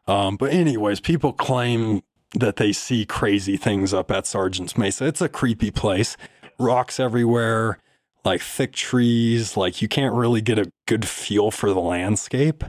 Um, 0.08 0.38
but 0.38 0.52
anyways, 0.54 1.02
people 1.02 1.34
claim 1.34 2.02
that 2.34 2.56
they 2.56 2.72
see 2.72 3.06
crazy 3.06 3.58
things 3.58 3.94
up 3.94 4.10
at 4.10 4.24
Sargents 4.24 4.78
Mesa. 4.78 5.06
It's 5.06 5.22
a 5.22 5.28
creepy 5.30 5.70
place. 5.70 6.16
Rocks 6.58 6.98
everywhere, 7.00 7.78
like 8.24 8.42
thick 8.42 8.72
trees. 8.72 9.58
Like 9.58 9.82
you 9.82 9.90
can't 9.90 10.16
really 10.16 10.40
get 10.42 10.58
a 10.58 10.72
good 10.88 11.06
feel 11.06 11.52
for 11.52 11.74
the 11.74 11.80
landscape. 11.82 12.64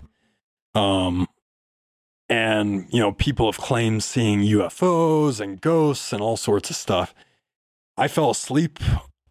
Um, 0.75 1.29
and 2.33 2.87
you 2.91 2.99
know 2.99 3.13
people 3.13 3.45
have 3.45 3.61
claimed 3.61 4.03
seeing 4.03 4.41
UFOs 4.41 5.39
and 5.39 5.61
ghosts 5.61 6.15
and 6.15 6.23
all 6.23 6.39
sorts 6.39 6.71
of 6.71 6.77
stuff. 6.77 7.15
I 7.99 8.09
fell 8.09 8.31
asleep 8.31 8.79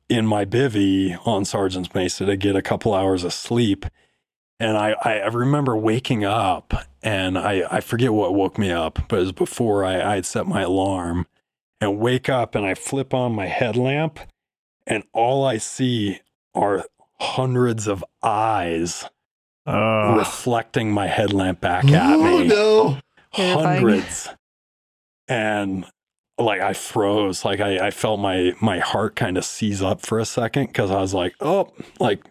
in 0.08 0.28
my 0.28 0.46
bivy 0.46 1.18
on 1.26 1.44
Sargents 1.44 1.96
Mesa 1.96 2.28
to 2.28 2.38
get 2.38 2.56
a 2.56 2.62
couple 2.62 2.94
hours 2.94 3.24
of 3.24 3.34
sleep. 3.34 3.88
And 4.60 4.78
I, 4.78 4.92
I 5.04 5.26
remember 5.26 5.76
waking 5.76 6.24
up 6.24 6.76
and 7.02 7.40
I, 7.40 7.64
I 7.72 7.82
forget 7.82 8.14
what 8.14 8.36
woke 8.36 8.60
me 8.60 8.70
up, 8.70 9.00
but 9.08 9.16
it 9.16 9.22
was 9.22 9.32
before 9.32 9.84
I, 9.84 10.00
I 10.00 10.16
had 10.16 10.26
set 10.28 10.46
my 10.46 10.62
alarm 10.62 11.26
and 11.80 11.98
wake 11.98 12.30
up 12.30 12.54
and 12.54 12.64
I 12.64 12.76
flip 12.76 13.16
on 13.16 13.34
my 13.34 13.48
headlamp 13.48 14.20
and 14.86 15.04
all 15.12 15.44
I 15.44 15.58
see 15.58 16.20
are 16.54 16.86
hundreds 17.20 17.88
of 17.88 18.06
eyes 18.22 19.06
Oh, 19.74 20.18
reflecting 20.18 20.92
my 20.92 21.08
headlamp 21.08 21.62
back 21.62 21.86
at 21.86 22.20
me. 22.20 22.48
no. 22.48 22.98
Hundreds. 23.32 24.30
And 25.28 25.86
like 26.38 26.62
I 26.62 26.74
froze. 26.74 27.46
Like 27.46 27.60
I, 27.62 27.88
I 27.88 27.92
felt 27.92 28.20
my 28.20 28.54
my 28.62 28.80
heart 28.80 29.16
kind 29.16 29.38
of 29.38 29.46
seize 29.46 29.82
up 29.82 30.02
for 30.06 30.20
a 30.20 30.26
second 30.26 30.68
because 30.68 30.92
I 30.92 31.00
was 31.00 31.14
like, 31.14 31.36
oh, 31.40 31.72
like 32.00 32.24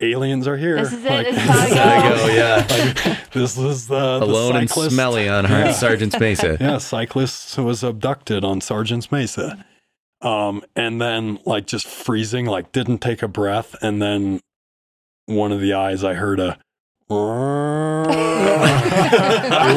aliens 0.00 0.46
are 0.46 0.56
here. 0.56 0.76
This 0.76 0.92
is 0.92 1.04
it. 1.04 1.10
Like, 1.10 1.26
This 1.26 1.36
is 1.36 1.42
how 1.48 1.66
it 1.66 1.70
There 1.74 2.16
go, 2.16 2.26
yeah. 2.34 2.66
like, 3.10 3.30
this 3.32 3.58
is 3.58 3.88
the, 3.88 4.18
the 4.20 4.24
Alone 4.24 4.56
and 4.56 4.70
smelly 4.70 5.28
on 5.28 5.44
Hart 5.44 5.66
Yeah. 5.66 5.72
Sargents 5.72 6.18
Mesa. 6.20 6.56
yeah, 6.60 6.78
cyclist 6.78 7.58
was 7.58 7.82
abducted 7.82 8.44
on 8.44 8.60
Sargents 8.60 9.10
Mesa. 9.10 9.64
Um, 10.22 10.62
and 10.76 11.00
then 11.00 11.38
like 11.46 11.66
just 11.66 11.86
freezing, 11.86 12.46
like 12.46 12.72
didn't 12.72 12.98
take 12.98 13.22
a 13.22 13.28
breath, 13.28 13.74
and 13.82 14.00
then 14.02 14.40
one 15.30 15.52
of 15.52 15.60
the 15.60 15.74
eyes 15.74 16.02
I 16.04 16.14
heard 16.14 16.40
a 16.40 16.58
it 17.10 17.16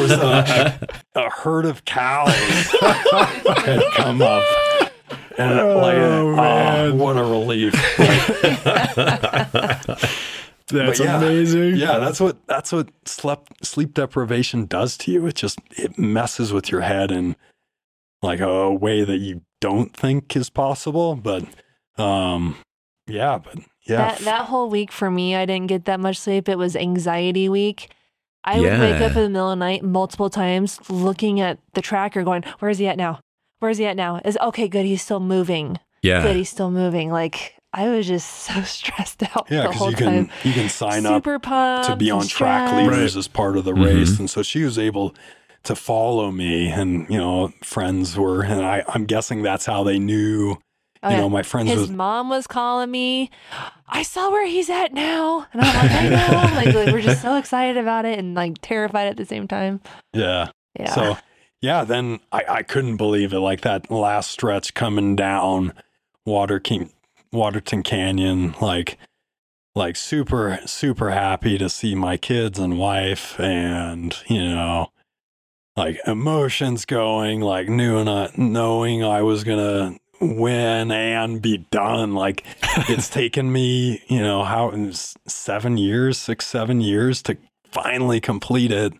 was 0.00 0.12
a, 0.12 0.88
a 1.16 1.30
herd 1.30 1.66
of 1.66 1.84
cows 1.84 2.28
had 2.30 3.82
come 3.94 4.22
up. 4.22 4.44
And 5.36 5.56
like, 5.56 5.96
Oh, 5.96 6.36
oh, 6.38 6.94
what 6.94 7.16
a 7.16 7.24
relief! 7.24 7.72
that's 10.68 11.00
yeah. 11.00 11.18
amazing. 11.18 11.74
Yeah, 11.76 11.98
that's 11.98 12.20
what 12.20 12.46
that's 12.46 12.70
what 12.72 12.88
slept 13.04 13.66
sleep 13.66 13.94
deprivation 13.94 14.66
does 14.66 14.96
to 14.98 15.10
you. 15.10 15.26
It 15.26 15.34
just 15.34 15.58
it 15.70 15.98
messes 15.98 16.52
with 16.52 16.70
your 16.70 16.82
head 16.82 17.10
in 17.10 17.34
like 18.22 18.38
a 18.40 18.72
way 18.72 19.02
that 19.02 19.18
you 19.18 19.40
don't 19.60 19.92
think 19.96 20.36
is 20.36 20.50
possible. 20.50 21.16
But 21.16 21.44
um, 21.98 22.56
yeah, 23.08 23.38
but 23.38 23.58
yeah, 23.86 23.96
That 23.96 24.18
that 24.20 24.44
whole 24.46 24.68
week 24.70 24.90
for 24.92 25.10
me, 25.10 25.34
I 25.36 25.46
didn't 25.46 25.66
get 25.68 25.84
that 25.86 26.00
much 26.00 26.18
sleep. 26.18 26.48
It 26.48 26.56
was 26.58 26.74
anxiety 26.76 27.48
week. 27.48 27.90
I 28.46 28.60
would 28.60 28.78
wake 28.78 29.00
up 29.00 29.16
in 29.16 29.22
the 29.22 29.28
middle 29.30 29.50
of 29.50 29.58
the 29.58 29.64
night 29.64 29.82
multiple 29.82 30.28
times 30.28 30.78
looking 30.90 31.40
at 31.40 31.58
the 31.72 31.80
tracker 31.80 32.22
going, 32.22 32.42
Where 32.58 32.70
is 32.70 32.78
he 32.78 32.86
at 32.86 32.96
now? 32.98 33.20
Where 33.60 33.70
is 33.70 33.78
he 33.78 33.86
at 33.86 33.96
now? 33.96 34.20
Is 34.24 34.36
okay, 34.40 34.68
good, 34.68 34.84
he's 34.84 35.00
still 35.02 35.20
moving. 35.20 35.74
Good, 36.02 36.08
Yeah. 36.10 36.32
he's 36.32 36.50
still 36.50 36.70
moving. 36.70 37.10
Like 37.10 37.54
I 37.72 37.88
was 37.88 38.06
just 38.06 38.28
so 38.46 38.60
stressed 38.62 39.22
out 39.34 39.46
yeah, 39.50 39.68
because 39.68 39.90
you 39.90 39.96
can 39.96 40.26
time. 40.26 40.30
you 40.44 40.52
can 40.52 40.68
sign 40.68 41.06
up 41.06 41.24
Super 41.24 41.38
pumped 41.38 41.88
to 41.88 41.96
be 41.96 42.10
on 42.10 42.26
track 42.26 42.68
stressed. 42.68 42.90
leaders 42.90 43.16
as 43.16 43.28
part 43.28 43.56
of 43.56 43.64
the 43.64 43.72
Mhm. 43.72 43.84
race, 43.84 44.18
and 44.18 44.28
so 44.28 44.42
she 44.42 44.62
was 44.64 44.78
able 44.78 45.14
to 45.64 45.74
follow 45.74 46.30
me, 46.30 46.68
and 46.68 47.08
you 47.08 47.16
know, 47.16 47.50
friends 47.62 48.18
were, 48.18 48.42
and 48.42 48.62
I 48.64 48.84
I'm 48.88 49.06
guessing 49.06 49.42
that's 49.42 49.64
how 49.64 49.82
they 49.84 49.98
knew. 49.98 50.58
Oh, 51.04 51.10
you 51.10 51.16
yeah. 51.16 51.20
know, 51.20 51.28
my 51.28 51.42
friends 51.42 51.70
His 51.70 51.80
was 51.82 51.90
mom 51.90 52.30
was 52.30 52.46
calling 52.46 52.90
me. 52.90 53.30
I 53.88 54.02
saw 54.02 54.30
where 54.30 54.46
he's 54.46 54.70
at 54.70 54.92
now, 54.92 55.46
and 55.52 55.62
I'm 55.62 55.74
like, 55.74 55.92
I 55.92 56.08
know. 56.08 56.54
like, 56.56 56.74
like, 56.74 56.94
we're 56.94 57.02
just 57.02 57.20
so 57.22 57.36
excited 57.36 57.76
about 57.76 58.06
it 58.06 58.18
and 58.18 58.34
like 58.34 58.54
terrified 58.62 59.08
at 59.08 59.16
the 59.16 59.26
same 59.26 59.46
time. 59.46 59.80
yeah. 60.12 60.48
Yeah. 60.78 60.92
So 60.92 61.16
yeah, 61.60 61.84
then 61.84 62.20
I, 62.32 62.44
I 62.48 62.62
couldn't 62.62 62.96
believe 62.96 63.32
it. 63.32 63.38
Like 63.38 63.60
that 63.62 63.90
last 63.90 64.30
stretch 64.30 64.74
coming 64.74 65.16
down 65.16 65.72
Water 66.26 66.58
King, 66.60 66.90
Waterton 67.32 67.82
Canyon, 67.82 68.54
like 68.60 68.98
like 69.74 69.96
super 69.96 70.60
super 70.66 71.10
happy 71.10 71.58
to 71.58 71.68
see 71.68 71.94
my 71.94 72.16
kids 72.16 72.58
and 72.58 72.78
wife, 72.78 73.38
and 73.40 74.16
you 74.26 74.42
know, 74.42 74.88
like 75.76 76.00
emotions 76.06 76.84
going, 76.84 77.40
like 77.40 77.68
knew 77.68 78.04
not 78.04 78.36
knowing 78.36 79.04
I 79.04 79.22
was 79.22 79.44
gonna 79.44 79.96
win 80.20 80.90
and 80.90 81.40
be 81.42 81.58
done. 81.70 82.14
Like 82.14 82.44
it's 82.88 83.08
taken 83.20 83.52
me, 83.52 84.02
you 84.08 84.20
know, 84.20 84.44
how 84.44 84.70
s- 84.70 85.16
seven 85.26 85.76
years, 85.76 86.18
six 86.18 86.46
seven 86.46 86.80
years 86.80 87.22
to 87.24 87.36
finally 87.70 88.20
complete 88.20 88.70
it 88.72 88.92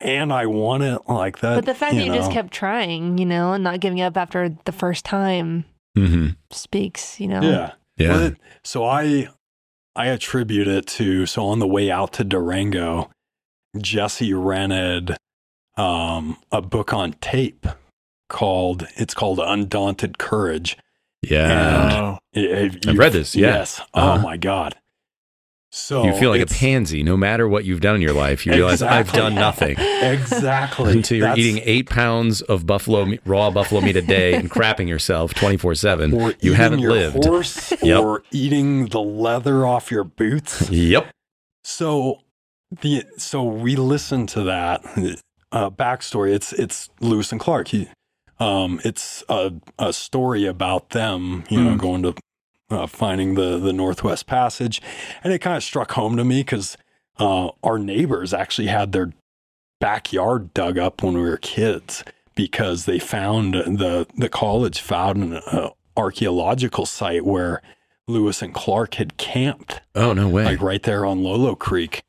and 0.00 0.32
I 0.32 0.46
won 0.46 0.82
it 0.82 1.00
like 1.08 1.38
that. 1.38 1.54
but 1.54 1.64
the 1.66 1.74
fact 1.74 1.94
that 1.94 2.04
you 2.04 2.12
just 2.12 2.32
kept 2.32 2.52
trying, 2.52 3.18
you 3.18 3.24
know, 3.26 3.52
and 3.52 3.62
not 3.62 3.78
giving 3.78 4.00
up 4.00 4.16
after 4.16 4.56
the 4.64 4.72
first 4.72 5.04
time 5.04 5.64
hmm 5.96 6.28
speaks, 6.50 7.20
you 7.20 7.28
know. 7.28 7.40
yeah, 7.42 7.72
Yeah. 7.96 8.08
Well, 8.08 8.20
it- 8.26 8.36
so 8.64 8.84
I 8.84 9.28
I 9.94 10.06
attribute 10.06 10.66
it 10.68 10.86
to 10.98 11.26
so 11.26 11.46
on 11.46 11.58
the 11.60 11.66
way 11.68 11.90
out 11.90 12.12
to 12.14 12.24
Durango, 12.24 13.10
Jesse 13.78 14.32
rented 14.34 15.16
um, 15.76 16.36
a 16.50 16.60
book 16.62 16.92
on 16.92 17.12
tape 17.20 17.66
called 18.32 18.88
it's 18.96 19.14
called 19.14 19.38
Undaunted 19.38 20.18
Courage. 20.18 20.76
yeah. 21.22 22.18
Oh, 22.34 22.40
Have 22.40 22.78
I've 22.88 22.98
read 22.98 23.12
this, 23.12 23.36
yeah. 23.36 23.58
Yes. 23.58 23.80
Oh 23.94 24.00
Uh-huh. 24.00 24.22
my 24.22 24.36
god. 24.36 24.74
So 25.74 26.04
you 26.04 26.12
feel 26.14 26.28
like 26.28 26.42
a 26.42 26.46
pansy 26.46 27.02
no 27.02 27.16
matter 27.16 27.48
what 27.48 27.64
you've 27.64 27.80
done 27.80 27.94
in 27.94 28.02
your 28.02 28.12
life. 28.12 28.44
You 28.44 28.52
realize 28.52 28.82
I've 28.82 29.10
done 29.12 29.34
nothing. 29.34 29.76
Exactly. 29.78 30.92
Until 30.98 31.16
you're 31.16 31.28
That's- 31.28 31.38
eating 31.46 31.62
eight 31.64 31.88
pounds 31.88 32.42
of 32.42 32.66
buffalo 32.66 33.06
meat, 33.06 33.22
raw 33.24 33.50
buffalo 33.50 33.80
meat 33.80 33.96
a 33.96 34.02
day 34.02 34.34
and 34.34 34.50
crapping 34.50 34.86
yourself 34.86 35.32
24 35.32 35.74
7. 35.76 36.34
You 36.40 36.52
haven't 36.52 36.80
your 36.80 36.92
lived. 36.92 37.24
horse 37.24 37.72
Yep. 37.82 38.00
or 38.02 38.22
eating 38.32 38.86
the 38.88 39.00
leather 39.00 39.64
off 39.66 39.90
your 39.90 40.04
boots. 40.04 40.68
Yep. 40.70 41.06
So 41.64 42.18
the 42.82 43.04
so 43.16 43.42
we 43.42 43.74
listened 43.76 44.28
to 44.30 44.42
that 44.42 44.82
uh, 45.52 45.70
backstory. 45.70 46.34
It's 46.34 46.52
it's 46.52 46.90
Lewis 47.00 47.32
and 47.32 47.40
Clark. 47.40 47.68
He, 47.68 47.88
um, 48.42 48.80
it's 48.84 49.22
a 49.28 49.52
a 49.78 49.92
story 49.92 50.46
about 50.46 50.90
them. 50.90 51.44
You 51.48 51.60
know, 51.62 51.74
Mm. 51.74 51.78
going 51.78 52.02
to 52.02 52.14
uh, 52.70 52.86
finding 52.86 53.34
the 53.34 53.58
the 53.58 53.72
Northwest 53.72 54.26
Passage, 54.26 54.80
and 55.22 55.32
it 55.32 55.38
kind 55.40 55.56
of 55.56 55.62
struck 55.62 55.92
home 55.92 56.16
to 56.16 56.24
me 56.24 56.40
because 56.40 56.76
uh, 57.18 57.48
our 57.62 57.78
neighbors 57.78 58.32
actually 58.34 58.68
had 58.68 58.92
their 58.92 59.12
backyard 59.80 60.54
dug 60.54 60.78
up 60.78 61.02
when 61.02 61.14
we 61.14 61.20
were 61.22 61.36
kids 61.36 62.04
because 62.34 62.84
they 62.84 62.98
found 62.98 63.54
the 63.54 64.06
the 64.16 64.28
college 64.28 64.80
found 64.80 65.22
an 65.22 65.34
uh, 65.50 65.70
archaeological 65.96 66.86
site 66.86 67.24
where 67.24 67.60
Lewis 68.08 68.42
and 68.42 68.54
Clark 68.54 68.94
had 68.94 69.16
camped 69.16 69.80
Oh, 69.94 70.12
no 70.12 70.28
way. 70.28 70.44
like 70.44 70.62
right 70.62 70.82
there 70.82 71.04
on 71.06 71.22
Lolo 71.22 71.54
Creek. 71.54 72.02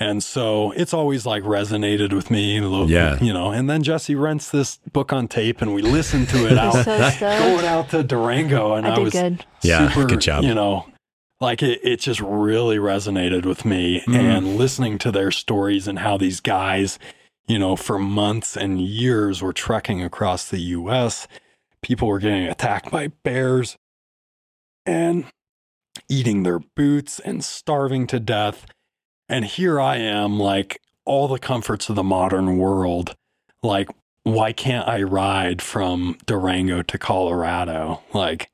And 0.00 0.22
so 0.22 0.70
it's 0.72 0.94
always 0.94 1.26
like 1.26 1.42
resonated 1.42 2.12
with 2.12 2.30
me, 2.30 2.60
lo- 2.60 2.86
Yeah. 2.86 3.18
you 3.20 3.32
know. 3.32 3.50
And 3.50 3.68
then 3.68 3.82
Jesse 3.82 4.14
rents 4.14 4.50
this 4.50 4.76
book 4.92 5.12
on 5.12 5.26
tape, 5.26 5.60
and 5.60 5.74
we 5.74 5.82
listen 5.82 6.24
to 6.26 6.46
it 6.46 6.56
out 6.58 6.84
so 6.84 7.18
going 7.18 7.64
out 7.66 7.90
to 7.90 8.04
Durango, 8.04 8.74
and 8.74 8.86
I 8.86 8.94
I, 8.94 8.98
was 9.00 9.12
good. 9.12 9.44
Yeah, 9.62 9.88
super, 9.88 10.06
good 10.06 10.20
job. 10.20 10.44
You 10.44 10.54
know, 10.54 10.86
like 11.40 11.64
it, 11.64 11.80
it 11.82 11.98
just 12.00 12.20
really 12.20 12.76
resonated 12.78 13.44
with 13.44 13.64
me, 13.64 14.00
Mm. 14.06 14.14
and 14.14 14.56
listening 14.56 14.98
to 14.98 15.10
their 15.10 15.32
stories 15.32 15.88
and 15.88 15.98
how 15.98 16.16
these 16.16 16.38
guys, 16.38 17.00
you 17.48 17.58
know, 17.58 17.74
for 17.74 17.98
months 17.98 18.56
and 18.56 18.80
years 18.80 19.42
were 19.42 19.52
trekking 19.52 20.00
across 20.00 20.48
the 20.48 20.60
U.S. 20.60 21.26
People 21.82 22.06
were 22.06 22.20
getting 22.20 22.44
attacked 22.44 22.90
by 22.92 23.08
bears 23.24 23.76
and 24.86 25.24
eating 26.08 26.44
their 26.44 26.60
boots 26.76 27.18
and 27.18 27.42
starving 27.44 28.06
to 28.06 28.20
death. 28.20 28.64
And 29.28 29.44
here 29.44 29.80
I 29.80 29.96
am, 29.96 30.38
like 30.38 30.80
all 31.04 31.28
the 31.28 31.38
comforts 31.38 31.88
of 31.88 31.96
the 31.96 32.02
modern 32.02 32.58
world. 32.58 33.14
Like, 33.62 33.88
why 34.22 34.52
can't 34.52 34.86
I 34.86 35.02
ride 35.02 35.62
from 35.62 36.18
Durango 36.26 36.82
to 36.82 36.98
Colorado? 36.98 38.02
Like, 38.12 38.50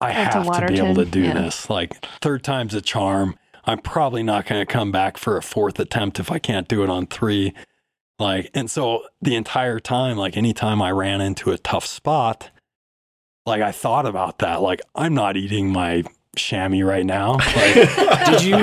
I 0.00 0.10
Or 0.10 0.12
to 0.12 0.20
have 0.20 0.66
to, 0.66 0.72
be 0.72 0.78
able 0.78 0.94
to 0.96 1.04
do 1.04 1.22
yeah. 1.22 1.34
this. 1.34 1.68
Like, 1.68 2.04
third 2.20 2.42
time's 2.44 2.74
a 2.74 2.80
charm. 2.80 3.36
I'm 3.64 3.78
probably 3.78 4.22
not 4.22 4.46
going 4.46 4.60
to 4.64 4.70
come 4.70 4.92
back 4.92 5.16
for 5.16 5.36
a 5.36 5.42
fourth 5.42 5.80
attempt 5.80 6.20
if 6.20 6.30
I 6.30 6.38
can't 6.38 6.68
do 6.68 6.82
it 6.82 6.90
on 6.90 7.06
three. 7.06 7.54
Like, 8.18 8.50
and 8.54 8.70
so 8.70 9.04
the 9.20 9.34
entire 9.34 9.80
time, 9.80 10.16
like, 10.16 10.36
anytime 10.36 10.80
I 10.80 10.92
ran 10.92 11.20
into 11.20 11.50
a 11.50 11.58
tough 11.58 11.86
spot, 11.86 12.50
like, 13.46 13.62
I 13.62 13.72
thought 13.72 14.06
about 14.06 14.38
that. 14.38 14.62
Like, 14.62 14.80
I'm 14.94 15.14
not 15.14 15.36
eating 15.36 15.72
my 15.72 16.04
chamois 16.34 16.82
right 16.84 17.04
now. 17.06 17.38
Like, 17.54 17.74
did 18.26 18.42
you 18.42 18.56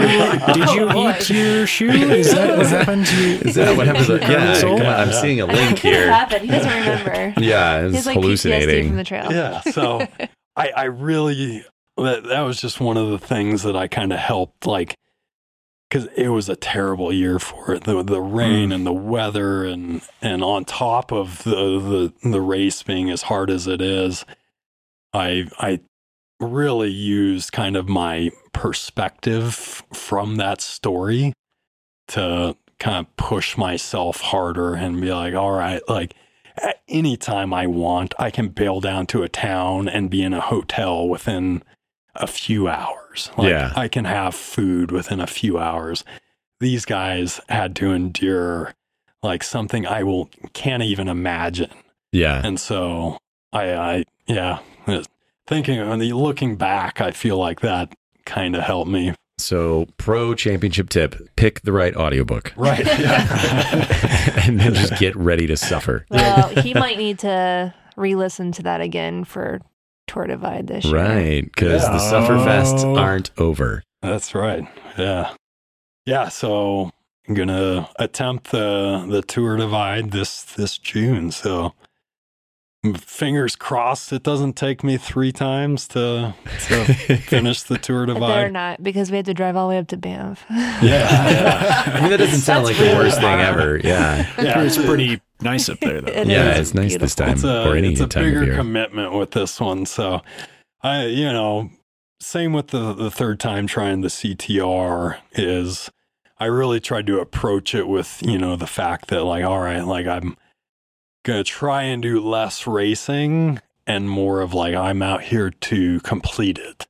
did 0.53 0.69
you 0.75 0.89
eat 1.09 1.29
your 1.29 1.67
shoe? 1.67 1.89
Is 1.89 2.31
that 2.33 2.57
what 2.57 2.67
happened 2.67 3.05
to 3.05 3.15
you? 3.29 3.35
Is 3.39 3.55
that 3.55 3.75
what 3.77 3.87
happens? 3.87 4.07
Your 4.07 4.19
Yeah, 4.19 4.53
soul? 4.53 4.77
come 4.77 4.87
on. 4.87 4.93
I'm 4.93 5.13
seeing 5.13 5.39
a 5.41 5.45
link 5.45 5.79
could 5.81 5.93
have 5.93 6.01
here. 6.03 6.11
happened. 6.11 6.41
He 6.45 6.51
doesn't 6.51 6.71
remember. 6.73 7.33
Yeah, 7.41 7.81
He 7.81 7.87
it's 7.87 7.95
has 7.97 8.05
like 8.07 8.17
PTSD 8.17 8.87
from 8.87 8.97
the 8.97 9.03
trail. 9.03 9.31
yeah. 9.31 9.61
So 9.61 10.07
I, 10.55 10.69
I 10.75 10.83
really, 10.85 11.63
that, 11.97 12.23
that 12.25 12.41
was 12.41 12.59
just 12.59 12.79
one 12.81 12.97
of 12.97 13.09
the 13.09 13.19
things 13.19 13.63
that 13.63 13.75
I 13.75 13.87
kind 13.87 14.11
of 14.11 14.19
helped, 14.19 14.65
like, 14.67 14.95
because 15.89 16.07
it 16.15 16.29
was 16.29 16.49
a 16.49 16.55
terrible 16.55 17.11
year 17.13 17.37
for 17.39 17.73
it. 17.73 17.83
The 17.83 18.01
the 18.03 18.21
rain 18.21 18.69
mm. 18.69 18.75
and 18.75 18.85
the 18.85 18.93
weather, 18.93 19.63
and 19.65 20.01
and 20.21 20.43
on 20.43 20.65
top 20.65 21.11
of 21.11 21.43
the 21.43 22.11
the 22.23 22.29
the 22.29 22.41
race 22.41 22.81
being 22.83 23.09
as 23.09 23.23
hard 23.23 23.49
as 23.49 23.67
it 23.67 23.81
is, 23.81 24.25
I 25.13 25.47
I 25.59 25.79
really 26.41 26.89
used 26.89 27.51
kind 27.51 27.75
of 27.77 27.87
my 27.87 28.31
perspective 28.53 29.83
from 29.93 30.35
that 30.35 30.59
story 30.59 31.33
to 32.09 32.55
kind 32.79 33.05
of 33.05 33.15
push 33.15 33.57
myself 33.57 34.21
harder 34.21 34.73
and 34.73 34.99
be 34.99 35.13
like, 35.13 35.33
all 35.33 35.51
right, 35.51 35.81
like 35.87 36.15
at 36.57 36.81
any 36.87 37.15
time 37.15 37.53
I 37.53 37.67
want, 37.67 38.13
I 38.19 38.31
can 38.31 38.49
bail 38.49 38.81
down 38.81 39.05
to 39.07 39.23
a 39.23 39.29
town 39.29 39.87
and 39.87 40.09
be 40.09 40.23
in 40.23 40.33
a 40.33 40.41
hotel 40.41 41.07
within 41.07 41.63
a 42.15 42.27
few 42.27 42.67
hours. 42.67 43.31
Like 43.37 43.49
Yeah. 43.49 43.71
I 43.75 43.87
can 43.87 44.05
have 44.05 44.35
food 44.35 44.91
within 44.91 45.19
a 45.19 45.27
few 45.27 45.57
hours. 45.57 46.03
These 46.59 46.85
guys 46.85 47.39
had 47.49 47.75
to 47.77 47.91
endure 47.91 48.73
like 49.23 49.43
something 49.43 49.85
I 49.85 50.03
will 50.03 50.29
can't 50.53 50.83
even 50.83 51.07
imagine. 51.07 51.71
Yeah. 52.11 52.41
And 52.43 52.59
so 52.59 53.17
I, 53.53 53.73
I 53.73 54.03
yeah, 54.27 54.59
uh, 54.87 55.03
thinking 55.47 55.79
and 55.79 56.01
looking 56.13 56.55
back, 56.55 57.01
I 57.01 57.11
feel 57.11 57.37
like 57.37 57.61
that 57.61 57.93
kind 58.25 58.55
of 58.55 58.63
helped 58.63 58.89
me. 58.91 59.13
So, 59.37 59.87
pro 59.97 60.35
championship 60.35 60.89
tip 60.89 61.15
pick 61.35 61.61
the 61.61 61.71
right 61.73 61.95
audiobook 61.95 62.53
Right. 62.55 62.85
Yeah. 62.85 64.35
and 64.45 64.59
then 64.59 64.75
just 64.75 64.99
get 64.99 65.15
ready 65.15 65.47
to 65.47 65.57
suffer. 65.57 66.05
Well, 66.11 66.49
he 66.61 66.75
might 66.75 66.97
need 66.99 67.19
to 67.19 67.73
re-listen 67.97 68.51
to 68.53 68.63
that 68.63 68.81
again 68.81 69.23
for 69.23 69.59
Tour 70.07 70.27
Divide 70.27 70.67
this 70.67 70.85
year. 70.85 70.95
Right. 70.95 71.43
Because 71.43 71.85
the 71.85 71.93
Yeah. 71.93 72.11
Sufferfests 72.11 72.83
Oh. 72.83 72.95
aren't 72.97 73.31
over. 73.39 73.81
That's 74.03 74.35
right. 74.35 74.63
Yeah. 74.97 75.33
Yeah. 76.05 76.29
So 76.29 76.91
I'm 77.27 77.33
gonna 77.33 77.89
attempt 77.97 78.51
the 78.51 79.05
the 79.09 79.21
tour 79.23 79.57
divide 79.57 80.11
this 80.11 80.43
this 80.43 80.77
June. 80.77 81.31
So 81.31 81.73
fingers 82.97 83.55
crossed 83.55 84.11
it 84.11 84.23
doesn't 84.23 84.53
take 84.53 84.83
me 84.83 84.97
three 84.97 85.31
times 85.31 85.87
to 85.87 86.33
to 86.67 86.85
finish 87.27 87.61
the 87.61 87.77
tour 87.77 88.07
But 88.07 88.27
They're 88.27 88.49
not 88.49 88.81
because 88.81 89.11
we 89.11 89.17
had 89.17 89.25
to 89.25 89.35
drive 89.35 89.55
all 89.55 89.67
the 89.67 89.75
way 89.75 89.77
up 89.77 89.87
to 89.89 89.97
Banff. 89.97 90.43
Yeah, 90.49 90.81
yeah. 90.81 91.83
I 91.85 92.01
mean, 92.01 92.09
that 92.09 92.17
doesn't 92.17 92.39
sound 92.39 92.65
That's 92.65 92.79
like 92.79 92.87
the 92.87 92.93
really 92.93 93.05
worst 93.05 93.21
thing 93.21 93.39
ever. 93.39 93.77
Yeah. 93.77 94.27
Yeah, 94.41 94.63
it's 94.63 94.77
pretty 94.77 95.21
nice 95.41 95.69
up 95.69 95.79
there, 95.79 96.01
though. 96.01 96.11
It 96.21 96.27
yeah, 96.27 96.53
is 96.55 96.69
it's 96.69 96.73
nice 96.73 96.97
this 96.97 97.13
time 97.13 97.29
it's 97.33 97.43
a 97.43 97.69
or 97.69 97.75
any 97.75 97.91
it's 97.91 98.01
a 98.01 98.07
time 98.07 98.23
of 98.23 98.29
bigger 98.29 98.43
year. 98.45 98.55
commitment 98.55 99.13
with 99.13 99.31
this 99.31 99.59
one. 99.59 99.85
So 99.85 100.21
I 100.81 101.05
you 101.05 101.31
know 101.31 101.69
same 102.19 102.51
with 102.53 102.67
the 102.69 102.93
the 102.93 103.11
third 103.11 103.39
time 103.39 103.67
trying 103.67 104.01
the 104.01 104.07
CTR 104.07 105.17
is 105.33 105.91
I 106.39 106.45
really 106.45 106.79
tried 106.79 107.05
to 107.07 107.19
approach 107.19 107.75
it 107.75 107.87
with 107.87 108.23
you 108.23 108.39
know 108.39 108.55
the 108.55 108.65
fact 108.67 109.09
that 109.09 109.23
like 109.23 109.43
all 109.45 109.59
right 109.59 109.85
like 109.85 110.07
I'm 110.07 110.35
gonna 111.23 111.43
try 111.43 111.83
and 111.83 112.01
do 112.01 112.19
less 112.21 112.67
racing 112.67 113.59
and 113.87 114.09
more 114.09 114.41
of 114.41 114.53
like 114.53 114.75
I'm 114.75 115.01
out 115.01 115.23
here 115.23 115.49
to 115.51 115.99
complete 116.01 116.57
it. 116.59 116.87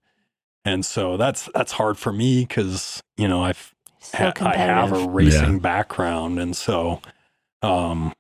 And 0.66 0.86
so 0.86 1.18
that's 1.18 1.50
that's 1.56 1.74
hard 1.74 1.98
for 1.98 2.14
me 2.14 2.42
because 2.46 3.02
you 3.18 3.28
know 3.28 3.44
I've 3.44 3.74
So 4.00 4.18
ha- 4.18 4.34
I 4.50 4.58
have 4.58 4.92
a 4.94 5.08
racing 5.08 5.60
background, 5.60 6.40
and 6.40 6.56
so, 6.56 7.02
um, 7.62 8.14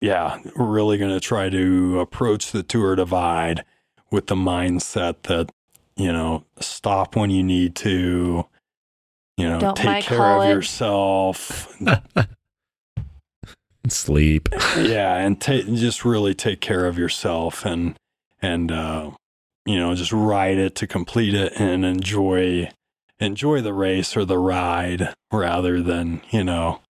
yeah, 0.00 0.38
we're 0.56 0.66
really 0.66 0.98
going 0.98 1.12
to 1.12 1.20
try 1.20 1.48
to 1.50 2.00
approach 2.00 2.52
the 2.52 2.62
tour 2.62 2.96
divide 2.96 3.64
with 4.10 4.28
the 4.28 4.36
mindset 4.36 5.22
that 5.24 5.50
you 5.96 6.12
know, 6.12 6.44
stop 6.60 7.16
when 7.16 7.30
you 7.30 7.42
need 7.42 7.74
to, 7.76 8.46
you 9.36 9.48
know, 9.48 9.58
Don't 9.60 9.76
take 9.76 10.04
care 10.04 10.18
of 10.38 10.44
it. 10.44 10.52
yourself, 10.54 11.76
Sleep. 13.86 14.48
yeah, 14.76 15.16
and 15.16 15.40
ta- 15.40 15.62
just 15.62 16.04
really 16.04 16.34
take 16.34 16.60
care 16.60 16.86
of 16.86 16.98
yourself, 16.98 17.64
and 17.64 17.96
and 18.42 18.72
uh, 18.72 19.10
you 19.64 19.78
know, 19.78 19.94
just 19.94 20.12
ride 20.12 20.58
it 20.58 20.74
to 20.76 20.86
complete 20.86 21.34
it 21.34 21.52
and 21.56 21.84
enjoy 21.84 22.70
enjoy 23.20 23.60
the 23.60 23.72
race 23.72 24.16
or 24.16 24.24
the 24.24 24.38
ride 24.38 25.14
rather 25.32 25.82
than 25.82 26.20
you 26.30 26.44
know 26.44 26.80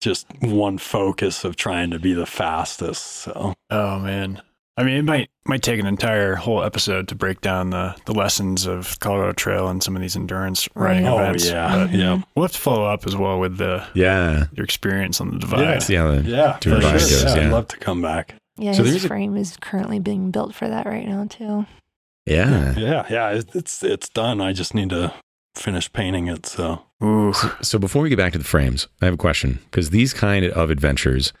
just 0.00 0.26
one 0.40 0.78
focus 0.78 1.44
of 1.44 1.56
trying 1.56 1.90
to 1.90 1.98
be 1.98 2.12
the 2.12 2.26
fastest. 2.26 3.04
So 3.04 3.54
Oh 3.70 3.98
man. 3.98 4.42
I 4.80 4.84
mean, 4.84 4.96
it 4.96 5.04
might 5.04 5.30
might 5.46 5.62
take 5.62 5.78
an 5.80 5.86
entire 5.86 6.34
whole 6.36 6.62
episode 6.62 7.08
to 7.08 7.14
break 7.14 7.40
down 7.40 7.70
the, 7.70 7.94
the 8.06 8.12
lessons 8.14 8.66
of 8.66 8.98
Colorado 9.00 9.32
Trail 9.32 9.68
and 9.68 9.82
some 9.82 9.94
of 9.96 10.02
these 10.02 10.16
endurance 10.16 10.68
oh, 10.76 10.80
riding 10.80 11.04
Right. 11.04 11.12
oh 11.12 11.18
events. 11.22 11.48
yeah, 11.48 11.86
But 11.86 11.94
yeah, 11.96 12.22
we'll 12.34 12.44
have 12.44 12.52
to 12.52 12.58
follow 12.58 12.84
up 12.86 13.06
as 13.06 13.16
well 13.16 13.38
with 13.40 13.56
the 13.58 13.84
Yeah. 13.94 14.46
your 14.52 14.64
experience 14.64 15.20
on 15.20 15.32
the 15.32 15.38
divide. 15.38 15.60
Yeah. 15.62 15.78
See 15.80 15.96
the 15.96 16.22
yeah, 16.26 16.52
for 16.54 16.60
divide 16.70 16.82
sure. 17.00 17.22
goes, 17.22 17.24
yeah, 17.36 17.46
I'd 17.46 17.52
love 17.52 17.68
to 17.68 17.76
come 17.78 18.00
back. 18.02 18.34
Yeah, 18.56 18.72
So 18.72 18.82
his 18.82 18.92
there's 18.92 19.04
a- 19.04 19.08
frame 19.08 19.36
is 19.36 19.56
currently 19.60 19.98
being 19.98 20.30
built 20.30 20.54
for 20.54 20.68
that 20.68 20.86
right 20.86 21.06
now 21.06 21.26
too. 21.28 21.66
yeah. 22.26 22.74
Yeah, 22.76 23.06
yeah, 23.10 23.30
it's 23.54 23.82
it's 23.82 24.08
done. 24.08 24.40
I 24.40 24.52
just 24.52 24.74
need 24.74 24.90
to 24.90 25.12
finish 25.56 25.92
painting 25.92 26.28
it. 26.28 26.46
So 26.46 26.82
Ooh. 27.02 27.32
So 27.62 27.78
before 27.78 28.02
we 28.02 28.08
get 28.08 28.18
back 28.18 28.32
to 28.32 28.38
the 28.38 28.44
frames, 28.44 28.86
I 29.02 29.06
have 29.06 29.14
a 29.14 29.18
question 29.18 29.58
because 29.70 29.90
these 29.90 30.12
kind 30.14 30.44
of 30.44 30.70
adventures 30.70 31.32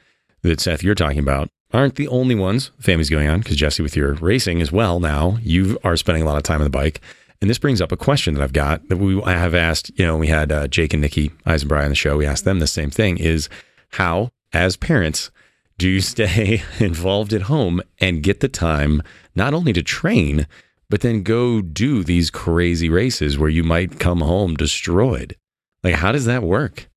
that 0.42 0.60
Seth 0.60 0.82
you're 0.82 0.94
talking 0.94 1.18
about 1.18 1.48
aren't 1.72 1.96
the 1.96 2.08
only 2.08 2.34
ones 2.34 2.70
family's 2.78 3.10
going 3.10 3.28
on. 3.28 3.40
Because 3.40 3.56
Jesse, 3.56 3.82
with 3.82 3.96
your 3.96 4.14
racing 4.14 4.60
as 4.60 4.72
well 4.72 5.00
now, 5.00 5.38
you 5.42 5.78
are 5.84 5.96
spending 5.96 6.22
a 6.22 6.26
lot 6.26 6.36
of 6.36 6.42
time 6.42 6.60
on 6.60 6.64
the 6.64 6.70
bike, 6.70 7.00
and 7.40 7.48
this 7.48 7.58
brings 7.58 7.80
up 7.80 7.92
a 7.92 7.96
question 7.96 8.34
that 8.34 8.42
I've 8.42 8.52
got 8.52 8.88
that 8.88 8.98
we 8.98 9.22
I 9.22 9.32
have 9.32 9.54
asked. 9.54 9.90
You 9.96 10.06
know, 10.06 10.16
we 10.16 10.28
had 10.28 10.52
uh, 10.52 10.68
Jake 10.68 10.92
and 10.92 11.02
Nikki 11.02 11.30
Eisenbry 11.46 11.84
on 11.84 11.90
the 11.90 11.94
show. 11.94 12.16
We 12.16 12.26
asked 12.26 12.44
them 12.44 12.58
the 12.58 12.66
same 12.66 12.90
thing: 12.90 13.18
is 13.18 13.48
how, 13.92 14.30
as 14.52 14.76
parents, 14.76 15.30
do 15.78 15.88
you 15.88 16.00
stay 16.02 16.62
involved 16.78 17.32
at 17.32 17.42
home 17.42 17.80
and 17.98 18.22
get 18.22 18.40
the 18.40 18.48
time 18.48 19.02
not 19.34 19.54
only 19.54 19.72
to 19.72 19.82
train 19.82 20.46
but 20.90 21.00
then 21.02 21.22
go 21.22 21.62
do 21.62 22.02
these 22.02 22.30
crazy 22.30 22.90
races 22.90 23.38
where 23.38 23.48
you 23.48 23.62
might 23.62 24.00
come 24.00 24.20
home 24.20 24.56
destroyed? 24.56 25.36
Like, 25.82 25.94
how 25.94 26.12
does 26.12 26.26
that 26.26 26.42
work? 26.42 26.89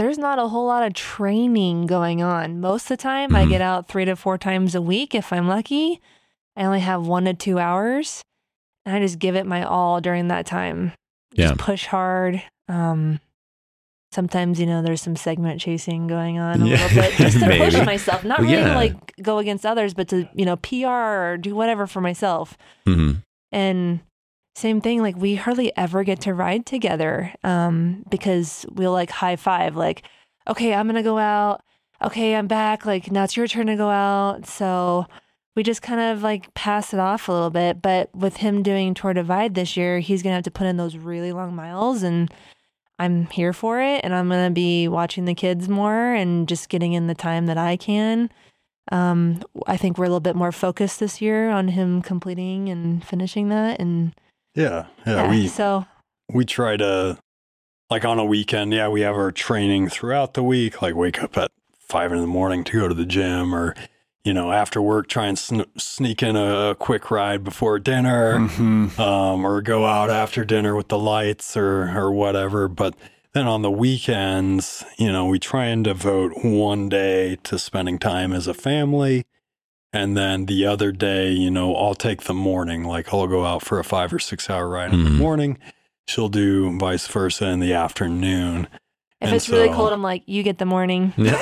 There's 0.00 0.16
not 0.16 0.38
a 0.38 0.48
whole 0.48 0.64
lot 0.66 0.82
of 0.82 0.94
training 0.94 1.84
going 1.84 2.22
on. 2.22 2.58
Most 2.58 2.84
of 2.84 2.96
the 2.96 3.02
time, 3.02 3.36
I 3.36 3.44
Mhm. 3.44 3.48
get 3.50 3.60
out 3.60 3.86
three 3.86 4.06
to 4.06 4.16
four 4.16 4.38
times 4.38 4.74
a 4.74 4.80
week 4.80 5.14
if 5.14 5.30
I'm 5.30 5.46
lucky. 5.46 6.00
I 6.56 6.64
only 6.64 6.80
have 6.80 7.06
one 7.06 7.26
to 7.26 7.34
two 7.34 7.58
hours, 7.58 8.22
and 8.86 8.96
I 8.96 9.00
just 9.00 9.18
give 9.18 9.36
it 9.36 9.44
my 9.44 9.62
all 9.62 10.00
during 10.00 10.28
that 10.28 10.46
time. 10.46 10.92
Yeah. 11.34 11.48
Just 11.48 11.60
push 11.60 11.84
hard. 11.84 12.42
Um, 12.66 13.20
sometimes 14.10 14.58
you 14.58 14.64
know 14.64 14.80
there's 14.80 15.02
some 15.02 15.16
segment 15.16 15.60
chasing 15.60 16.06
going 16.06 16.38
on 16.38 16.62
a 16.62 16.66
Yeah, 16.66 16.82
little 16.82 17.02
bit 17.02 17.12
just 17.18 17.38
to 17.40 17.46
push 17.58 17.74
myself. 17.84 18.24
Not 18.24 18.38
Well, 18.40 18.48
really 18.50 18.62
yeah. 18.62 18.74
like 18.74 19.12
go 19.20 19.36
against 19.36 19.66
others, 19.66 19.92
but 19.92 20.08
to 20.08 20.26
you 20.32 20.46
know 20.46 20.56
PR 20.56 20.86
or 20.86 21.36
do 21.38 21.54
whatever 21.54 21.86
for 21.86 22.00
myself. 22.00 22.56
hmm 22.86 23.12
And 23.52 24.00
same 24.60 24.80
thing, 24.80 25.02
like 25.02 25.16
we 25.16 25.34
hardly 25.34 25.76
ever 25.76 26.04
get 26.04 26.20
to 26.22 26.34
ride 26.34 26.66
together 26.66 27.32
um, 27.42 28.04
because 28.10 28.66
we'll 28.70 28.92
like 28.92 29.10
high 29.10 29.36
five, 29.36 29.76
like, 29.76 30.02
okay, 30.48 30.74
I'm 30.74 30.86
to 30.96 31.02
go 31.02 31.18
out. 31.18 31.62
Okay, 32.02 32.34
I'm 32.34 32.46
back. 32.46 32.86
Like, 32.86 33.10
now 33.10 33.24
it's 33.24 33.36
your 33.36 33.46
turn 33.46 33.66
to 33.66 33.76
go 33.76 33.90
out. 33.90 34.46
So 34.46 35.06
we 35.56 35.62
just 35.62 35.82
kind 35.82 36.00
of 36.00 36.22
like 36.22 36.52
pass 36.54 36.94
it 36.94 37.00
off 37.00 37.28
a 37.28 37.32
little 37.32 37.50
bit. 37.50 37.82
But 37.82 38.14
with 38.14 38.38
him 38.38 38.62
doing 38.62 38.94
Tour 38.94 39.12
Divide 39.12 39.54
this 39.54 39.76
year, 39.76 39.98
he's 40.00 40.22
to 40.32 40.36
have 40.36 40.44
to 40.44 40.50
put 40.50 40.66
in 40.66 40.76
those 40.76 40.96
really 40.96 41.32
long 41.32 41.54
miles. 41.54 42.02
And 42.02 42.32
I'm 42.98 43.26
here 43.26 43.52
for 43.52 43.80
it. 43.80 44.02
And 44.04 44.14
I'm 44.14 44.28
to 44.46 44.54
be 44.54 44.88
watching 44.88 45.24
the 45.24 45.34
kids 45.34 45.68
more 45.68 46.14
and 46.14 46.48
just 46.48 46.68
getting 46.68 46.92
in 46.92 47.06
the 47.06 47.14
time 47.14 47.46
that 47.46 47.58
I 47.58 47.76
can. 47.76 48.30
Um, 48.92 49.42
I 49.66 49.76
think 49.76 49.98
we're 49.98 50.04
a 50.04 50.08
little 50.08 50.20
bit 50.20 50.36
more 50.36 50.52
focused 50.52 51.00
this 51.00 51.20
year 51.20 51.50
on 51.50 51.68
him 51.68 52.02
completing 52.02 52.68
and 52.68 53.04
finishing 53.04 53.48
that. 53.50 53.78
And 53.80 54.14
yeah, 54.54 54.86
yeah, 55.06 55.24
yeah, 55.24 55.30
we 55.30 55.48
so 55.48 55.86
we 56.32 56.44
try 56.44 56.76
to 56.76 57.18
like 57.90 58.04
on 58.04 58.18
a 58.18 58.24
weekend 58.24 58.72
yeah 58.72 58.88
we 58.88 59.00
have 59.00 59.14
our 59.16 59.32
training 59.32 59.88
throughout 59.88 60.34
the 60.34 60.42
week 60.42 60.80
like 60.82 60.94
wake 60.94 61.22
up 61.22 61.36
at 61.36 61.50
five 61.78 62.12
in 62.12 62.20
the 62.20 62.26
morning 62.26 62.62
to 62.64 62.80
go 62.80 62.88
to 62.88 62.94
the 62.94 63.04
gym 63.06 63.54
or 63.54 63.74
you 64.24 64.32
know 64.32 64.52
after 64.52 64.80
work 64.80 65.08
try 65.08 65.26
and 65.26 65.38
sn- 65.38 65.64
sneak 65.76 66.22
in 66.22 66.36
a, 66.36 66.70
a 66.70 66.74
quick 66.76 67.10
ride 67.10 67.42
before 67.42 67.78
dinner 67.78 68.38
Mhm. 68.38 68.98
um, 68.98 69.44
or 69.44 69.60
go 69.62 69.86
out 69.86 70.08
after 70.10 70.44
dinner 70.44 70.74
with 70.76 70.88
the 70.88 70.98
lights 70.98 71.56
or 71.56 71.90
or 71.98 72.12
whatever 72.12 72.68
but 72.68 72.94
then 73.32 73.46
on 73.46 73.62
the 73.62 73.70
weekends 73.70 74.84
you 74.98 75.10
know 75.10 75.26
we 75.26 75.38
try 75.38 75.66
and 75.66 75.84
devote 75.84 76.44
one 76.44 76.88
day 76.88 77.36
to 77.44 77.58
spending 77.58 77.98
time 77.98 78.32
as 78.32 78.46
a 78.46 78.54
family 78.54 79.24
and 79.92 80.16
then 80.16 80.46
the 80.46 80.64
other 80.66 80.92
day 80.92 81.30
you 81.30 81.50
know 81.50 81.74
i'll 81.74 81.94
take 81.94 82.22
the 82.22 82.34
morning 82.34 82.84
like 82.84 83.12
i'll 83.12 83.26
go 83.26 83.44
out 83.44 83.62
for 83.62 83.78
a 83.78 83.84
five 83.84 84.12
or 84.12 84.18
six 84.18 84.48
hour 84.48 84.68
ride 84.68 84.92
in 84.94 85.04
the 85.04 85.10
Mhm. 85.10 85.16
morning 85.18 85.58
she'll 86.06 86.28
do 86.28 86.76
vice 86.78 87.06
versa 87.08 87.46
in 87.46 87.60
the 87.60 87.72
afternoon 87.72 88.68
if 89.20 89.26
And 89.28 89.36
it's 89.36 89.50
really 89.50 89.68
cold, 89.68 89.92
I'm 89.92 90.02
like, 90.02 90.22
you 90.24 90.42
get 90.42 90.56
the 90.56 90.64
morning. 90.64 91.12
Yeah, 91.18 91.36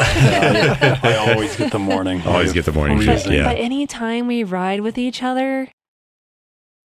I 1.00 1.14
always 1.14 1.54
get 1.54 1.70
the 1.70 1.78
morning. 1.78 2.20
I 2.22 2.24
always 2.32 2.52
get 2.52 2.64
the 2.64 2.72
morning 2.72 2.96
Amazing. 2.98 3.14
shift, 3.18 3.30
yeah. 3.30 3.44
But 3.44 3.56
anytime 3.58 4.26
we 4.26 4.42
ride 4.42 4.80
with 4.80 4.98
each 4.98 5.22
other, 5.22 5.68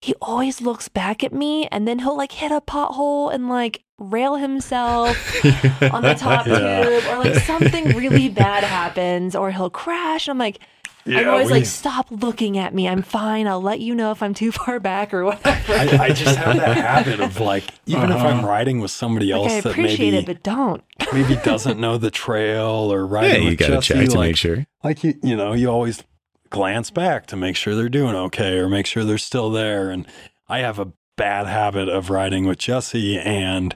he 0.02 0.13
always 0.21 0.62
looks 0.62 0.89
back 0.89 1.23
at 1.23 1.34
me 1.34 1.65
and 1.71 1.88
then 1.88 1.97
he'll 1.97 2.15
like 2.15 2.34
hit 2.34 2.52
a 2.52 2.62
pothole 2.62 3.34
and 3.34 3.49
like 3.49 3.84
rail 3.97 4.36
himself 4.36 5.17
on 5.91 6.04
the 6.04 6.13
top 6.13 6.45
Yeah. 6.45 6.84
tube, 6.84 7.04
or 7.10 7.17
like 7.17 7.36
something 7.43 7.95
really 7.97 8.30
bad 8.30 8.63
happens, 8.63 9.36
or 9.36 9.49
he'll 9.49 9.71
crash. 9.71 10.28
And 10.28 10.34
I'm 10.34 10.38
like, 10.38 10.60
I'm 11.06 11.30
always 11.30 11.48
we- 11.48 11.54
like, 11.54 11.66
stop 11.66 12.08
looking 12.10 12.58
at 12.58 12.74
me. 12.74 12.88
I'm 12.88 13.02
fine. 13.02 13.48
I'll 13.48 13.62
let 13.62 13.80
you 13.80 13.94
know 13.96 14.12
if 14.12 14.24
I'm 14.24 14.34
too 14.34 14.52
far 14.52 14.80
back 14.80 15.13
or 15.13 15.26
whatever. 15.26 15.74
I, 15.74 16.06
I 16.06 16.10
just 16.10 16.38
have 16.38 16.56
that 16.58 16.78
habit 16.78 17.20
of 17.20 17.39
like, 17.39 17.66
even 17.86 18.12
if 18.12 18.18
I'm 18.18 18.39
uh-huh. 18.39 18.48
riding 18.48 18.80
with 18.80 18.92
somebody 18.92 19.32
else 19.32 19.48
like, 19.48 19.52
I 19.58 19.62
that 19.62 19.70
appreciate 19.72 20.12
maybe 20.12 20.18
it, 20.18 20.26
but 20.26 20.44
don't. 20.44 20.84
maybe 21.12 21.36
doesn't 21.44 21.80
know 21.80 21.98
the 21.98 22.12
trail 22.12 22.92
or 22.92 23.06
Yeah, 23.06 23.13
riding 23.13 23.44
you 23.44 23.50
with 23.50 23.60
got 23.60 23.68
to 23.68 23.74
Jesse, 23.76 23.94
check 23.94 24.10
to 24.10 24.18
like, 24.18 24.28
make 24.30 24.38
sure. 24.38 24.66
like 24.84 25.04
you, 25.04 25.13
you 25.22 25.36
know, 25.36 25.54
you 25.54 25.70
always 25.70 26.04
glance 26.50 26.92
back 26.92 27.26
to 27.28 27.36
make 27.36 27.56
sure 27.56 27.76
they're 27.76 27.89
doing 27.89 28.16
okay 28.16 28.58
or 28.58 28.70
make 28.70 28.86
sure 28.86 29.04
they're 29.04 29.18
still 29.18 29.50
there. 29.50 29.89
And 29.89 30.06
I 30.48 30.60
have 30.60 30.80
a 30.80 30.94
bad 31.18 31.48
habit 31.48 31.89
of 31.89 32.10
riding 32.10 32.46
with 32.46 32.60
Jesse, 32.60 33.20
and 33.20 33.76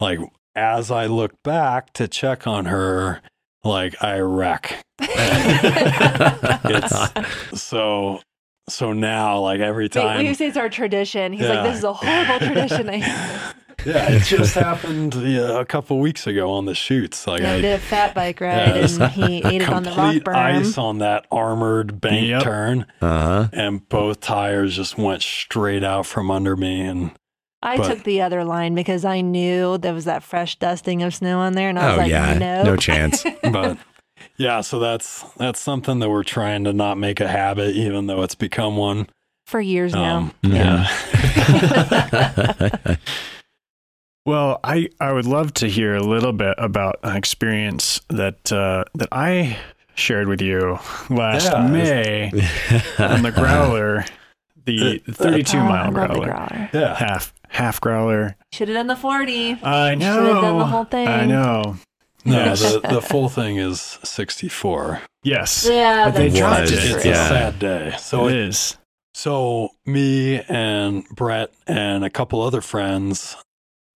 like 0.00 0.18
as 0.54 0.90
I 0.90 1.06
look 1.06 1.42
back 1.42 1.92
to 1.94 2.08
check 2.08 2.46
on 2.46 2.66
her, 2.66 3.22
like 3.64 4.02
I 4.02 4.18
wreck. 4.18 4.84
it's 6.64 7.62
so 7.62 8.20
so 8.68 8.92
now 8.92 9.38
like 9.40 9.60
every 9.60 9.88
time 9.88 10.18
we 10.24 10.34
say 10.34 10.46
it's 10.48 10.56
our 10.56 10.68
tradition. 10.68 11.32
He's 11.32 11.42
Yeah. 11.42 11.62
like, 11.62 11.64
this 11.70 11.78
is 11.78 11.84
a 11.84 11.92
horrible 11.92 12.38
tradition. 12.46 12.88
I 12.90 12.96
yeah 13.86 14.10
it 14.12 14.22
just 14.24 14.54
happened 14.54 15.14
yeah, 15.14 15.58
a 15.58 15.64
couple 15.64 15.98
weeks 16.00 16.26
ago 16.26 16.50
on 16.52 16.66
the 16.66 16.74
shoots 16.74 17.26
like 17.26 17.40
yeah, 17.40 17.52
I 17.52 17.54
I 17.56 17.60
did 17.62 17.72
a 17.72 17.78
fat 17.78 18.14
bike 18.14 18.40
ride 18.40 18.76
Yeah, 18.76 19.04
and 19.04 19.12
he 19.12 19.42
ate 19.42 19.62
it 19.62 19.68
on 19.70 19.84
the 19.84 19.90
rock 19.90 19.98
complete 20.12 20.24
berm. 20.24 20.34
ice 20.36 20.76
on 20.78 20.98
that 20.98 21.26
armored 21.30 21.98
bank 22.00 22.28
Yep. 22.28 22.42
turn 22.42 22.86
Uh 23.00 23.20
huh. 23.22 23.48
and 23.54 23.88
both 23.88 24.20
tires 24.20 24.76
just 24.76 24.98
went 24.98 25.22
straight 25.22 25.82
out 25.82 26.04
from 26.06 26.30
under 26.30 26.56
me 26.56 26.82
and 26.82 27.12
I 27.62 27.76
but- 27.78 27.88
took 27.88 28.04
the 28.04 28.20
other 28.22 28.44
line 28.44 28.74
because 28.74 29.04
I 29.04 29.20
knew 29.22 29.76
there 29.78 29.92
was 29.94 30.04
that 30.06 30.22
fresh 30.22 30.56
dusting 30.58 31.02
of 31.02 31.14
snow 31.14 31.40
on 31.40 31.52
there, 31.52 31.68
and 31.68 31.78
I 31.78 31.88
was 31.88 31.94
Oh 31.94 31.98
like, 31.98 32.10
yeah, 32.10 32.38
no, 32.38 32.62
no 32.62 32.76
chance. 32.76 33.22
but 33.42 33.76
yeah 34.40 34.60
so 34.62 34.78
that's 34.78 35.22
that's 35.36 35.60
something 35.60 35.98
that 36.00 36.08
we're 36.10 36.24
trying 36.24 36.64
to 36.64 36.72
not 36.72 36.96
make 36.98 37.20
a 37.20 37.28
habit 37.28 37.76
even 37.76 38.06
though 38.06 38.22
it's 38.22 38.34
become 38.34 38.76
one 38.76 39.06
For 39.46 39.60
years 39.60 39.92
now. 39.92 40.16
um, 40.16 40.34
Yeah. 40.42 40.86
yeah 42.56 42.96
Well, 44.26 44.60
I, 44.62 44.90
I 45.00 45.12
would 45.12 45.24
love 45.24 45.54
to 45.54 45.66
hear 45.66 45.94
a 45.94 46.02
little 46.02 46.32
bit 46.34 46.54
about 46.58 46.96
an 47.02 47.16
experience 47.16 48.00
that 48.10 48.52
uh, 48.52 48.84
that 48.94 49.08
I 49.10 49.56
shared 49.94 50.28
with 50.28 50.42
you 50.42 50.78
last 51.08 51.50
Yeah. 51.50 51.66
May 51.66 52.30
on 52.98 53.22
the 53.22 53.32
growler, 53.32 54.04
the 54.66 55.02
Uh, 55.08 55.12
32 55.12 55.56
Oh, 55.56 55.60
mile 55.64 55.90
growler, 55.90 56.26
growler. 56.26 56.70
yeah 56.72 56.94
half 56.96 57.32
half 57.48 57.80
growler. 57.80 58.36
Should 58.52 58.68
have 58.68 58.76
done 58.76 58.86
the 58.88 58.94
40. 58.96 59.58
I 59.62 59.94
know. 59.94 60.14
Should've 60.16 60.42
done 60.42 60.58
the 60.58 60.66
whole 60.66 60.84
thing. 60.84 61.08
I 61.08 61.24
know. 61.24 61.76
No 62.24 62.54
the, 62.54 62.80
the 62.80 63.02
full 63.02 63.28
thing 63.28 63.56
is 63.56 63.98
64 64.04 65.02
Yes, 65.22 65.68
Yeah, 65.70 66.06
But 66.06 66.14
they 66.14 66.28
that's 66.28 66.38
dropped 66.38 66.60
it's, 66.62 66.72
it. 66.72 66.96
it's 66.96 67.04
Yeah. 67.04 67.24
a 67.26 67.28
sad 67.28 67.58
day 67.58 67.94
so 67.98 68.28
it 68.28 68.32
it, 68.34 68.38
is. 68.48 68.76
So 69.12 69.70
me 69.84 70.40
and 70.48 71.04
Brett 71.14 71.50
and 71.66 72.04
a 72.04 72.10
couple 72.10 72.40
other 72.40 72.60
friends 72.60 73.36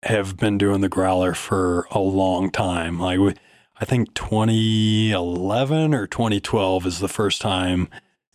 have 0.04 0.36
been 0.38 0.58
doing 0.58 0.82
the 0.82 0.90
growler 0.90 1.34
for 1.34 1.88
a 1.92 2.00
long 2.00 2.50
time. 2.52 3.00
Like 3.00 3.20
we, 3.20 3.36
I 3.80 3.86
think 3.86 4.14
2011 4.16 5.94
or 5.94 6.08
2012 6.08 6.86
is 6.86 7.00
the 7.00 7.08
first 7.08 7.42
time 7.42 7.88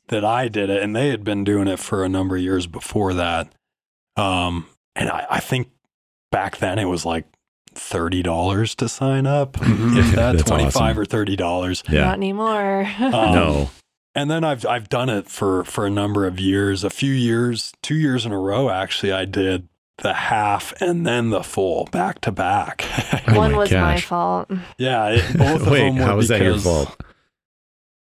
that 0.09 0.25
I 0.25 0.49
did 0.49 0.71
it, 0.71 0.83
and 0.83 0.97
they 0.97 1.09
had 1.09 1.25
been 1.25 1.45
doing 1.45 1.69
it 1.69 1.79
for 1.79 2.05
a 2.05 2.09
number 2.09 2.37
of 2.37 2.43
years 2.43 2.67
before 2.67 3.13
that. 3.15 3.53
Um, 4.17 4.67
and 4.97 5.11
I, 5.11 5.27
I 5.31 5.41
think 5.41 5.69
back 6.31 6.57
then 6.59 6.79
it 6.79 6.87
was 6.87 7.05
like 7.05 7.27
thirty 7.79 8.23
dollars 8.23 8.75
to 8.77 8.89
sign 8.89 9.27
up, 9.27 9.53
Mhm. 9.57 9.99
if 9.99 10.13
that 10.15 10.39
twenty 10.47 10.65
five 10.71 10.93
awesome. 10.93 10.99
or 11.01 11.05
thirty 11.05 11.37
dollars. 11.37 11.83
Yeah. 11.89 12.05
Not 12.05 12.17
anymore. 12.17 12.89
Um, 12.99 13.13
no. 13.13 13.71
And 14.15 14.31
then 14.31 14.43
I've 14.45 14.67
I've 14.67 14.89
done 14.89 15.09
it 15.09 15.29
for 15.29 15.63
for 15.65 15.87
a 15.87 15.91
number 15.91 16.27
of 16.27 16.41
years, 16.41 16.83
a 16.85 16.91
few 16.91 17.13
years, 17.13 17.73
two 17.83 17.95
years 17.95 18.27
in 18.27 18.33
a 18.33 18.39
row 18.39 18.69
actually. 18.71 19.13
I 19.13 19.25
did 19.25 19.69
the 19.99 20.15
half 20.15 20.73
and 20.81 21.07
then 21.07 21.31
the 21.31 21.43
full 21.43 21.87
back 21.93 22.21
to 22.23 22.33
back. 22.33 22.85
Oh 23.29 23.37
One 23.37 23.53
my 23.53 23.59
was 23.59 23.71
my 23.73 24.01
fault 24.01 24.51
Yeah, 24.79 25.09
it, 25.11 25.37
both 25.37 25.63
of 25.63 25.71
Wait, 25.71 25.81
them 25.81 25.97
were 25.97 26.05
how 26.05 26.17
was 26.17 26.29
that 26.29 26.41
your 26.41 26.57
fault? 26.59 26.97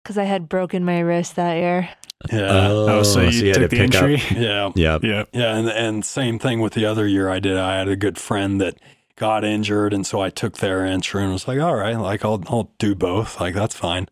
because 0.02 0.16
I 0.16 0.24
had 0.24 0.48
broken 0.48 0.84
my 0.84 1.00
wrist 1.00 1.36
that 1.36 1.54
year. 1.56 1.90
Yeah, 2.32 2.48
Oh, 2.70 3.02
so 3.02 3.20
you, 3.20 3.48
had 3.48 3.54
took 3.56 3.62
to 3.62 3.68
the 3.68 3.76
pick 3.88 3.94
up- 3.94 4.02
entry? 4.02 4.40
yeah, 4.40 4.70
yeah. 4.74 4.98
yeah, 5.02 5.56
and 5.56 5.68
and 5.68 6.04
same 6.04 6.38
thing 6.38 6.60
with 6.60 6.72
the 6.74 6.86
other 6.86 7.06
year 7.06 7.28
I 7.28 7.38
did. 7.38 7.56
I 7.58 7.76
had 7.78 7.88
a 7.88 7.96
good 7.96 8.16
friend 8.18 8.60
that 8.60 8.78
got 9.20 9.44
injured, 9.44 9.92
and 9.92 10.06
so 10.06 10.20
I 10.20 10.30
took 10.30 10.56
their 10.58 10.84
entry 10.84 11.22
and 11.22 11.32
was 11.32 11.46
like, 11.46 11.60
all 11.60 11.76
right, 11.76 11.96
like 11.96 12.24
I'll 12.24 12.42
I'll 12.48 12.72
do 12.78 12.94
both, 12.94 13.38
like 13.38 13.54
that's 13.54 13.74
fine. 13.76 14.08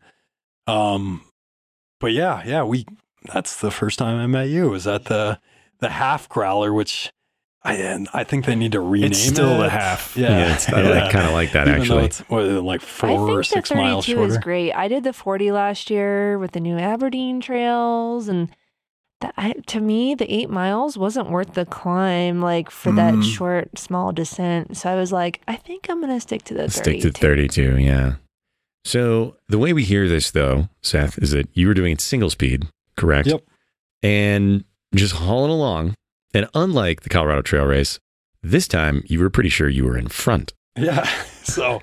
Um, 0.67 1.23
but 1.99 2.13
yeah, 2.13 2.43
yeah, 2.47 2.63
we 2.63 2.85
that's 3.33 3.59
the 3.59 3.71
first 3.71 3.99
time 3.99 4.19
I 4.21 4.27
met 4.27 4.49
you. 4.51 4.69
Was 4.69 4.87
at 4.87 5.07
the 5.07 5.41
the 5.79 5.89
half 5.89 6.29
growler, 6.29 6.73
which 6.75 7.11
I 7.65 8.05
I 8.13 8.23
think 8.23 8.45
they 8.45 8.55
need 8.55 8.73
to 8.73 8.81
rename 8.81 9.11
It's 9.13 9.19
still 9.21 9.55
it. 9.61 9.65
the 9.65 9.71
half. 9.71 10.15
Yeah, 10.17 10.29
Yeah, 10.39 10.55
it's, 10.55 10.69
I 10.69 11.11
kind 11.11 11.27
of 11.27 11.33
like 11.33 11.53
that 11.53 11.69
Even 11.69 11.81
actually. 11.81 12.05
it's 12.05 12.21
what, 12.29 12.45
like 12.45 12.83
I 12.83 12.85
four 12.85 13.31
or 13.31 13.43
six 13.43 13.71
the 13.71 13.77
miles 13.77 14.07
32 14.07 14.25
is 14.25 14.39
great. 14.39 14.73
I 14.73 14.89
did 14.89 15.05
the 15.05 15.13
40 15.15 15.51
last 15.53 15.89
year 15.91 16.39
with 16.39 16.53
the 16.53 16.61
new 16.61 16.79
Aberdeen 16.79 17.41
trails, 17.41 18.29
and 18.29 18.51
that, 19.21 19.35
I, 19.37 19.53
to 19.69 19.81
me, 19.81 20.15
the 20.15 20.33
eight 20.33 20.49
miles 20.51 20.97
wasn't 20.97 21.31
worth 21.31 21.55
the 21.55 21.67
climb, 21.67 22.41
like 22.41 22.71
for 22.71 22.93
that 22.93 23.15
Mm. 23.15 23.23
short, 23.25 23.79
small 23.79 24.13
descent. 24.13 24.77
So 24.77 24.91
I 24.91 24.95
was 24.95 25.11
like, 25.13 25.41
I 25.49 25.57
think 25.57 25.87
I'm 25.89 26.01
gonna 26.01 26.21
stick 26.21 26.43
to 26.45 26.55
the 26.55 26.69
32. 26.69 27.01
Stick 27.01 27.01
to 27.15 27.19
32, 27.19 27.79
yeah. 27.79 28.15
So 28.85 29.37
the 29.49 29.59
way 29.59 29.73
we 29.73 29.85
hear 29.85 30.09
this, 30.09 30.31
though, 30.31 30.69
Seth, 30.83 31.19
is 31.19 31.33
that 31.33 31.49
you 31.55 31.67
were 31.67 31.75
doing 31.75 31.93
it 31.93 32.01
single 32.01 32.31
speed, 32.31 32.69
correct? 32.97 33.29
Yep. 33.29 33.43
And 34.03 34.65
just 34.95 35.15
hauling 35.17 35.51
along. 35.51 35.95
And 36.33 36.49
unlike 36.55 37.01
the 37.03 37.09
Colorado 37.09 37.43
Trail 37.43 37.65
Race, 37.65 37.99
this 38.43 38.69
time 38.69 39.03
you 39.07 39.19
were 39.21 39.31
pretty 39.31 39.49
sure 39.49 39.69
you 39.69 39.85
were 39.85 39.97
in 39.99 40.09
front. 40.09 40.53
Yeah. 40.77 41.09
So 41.49 41.81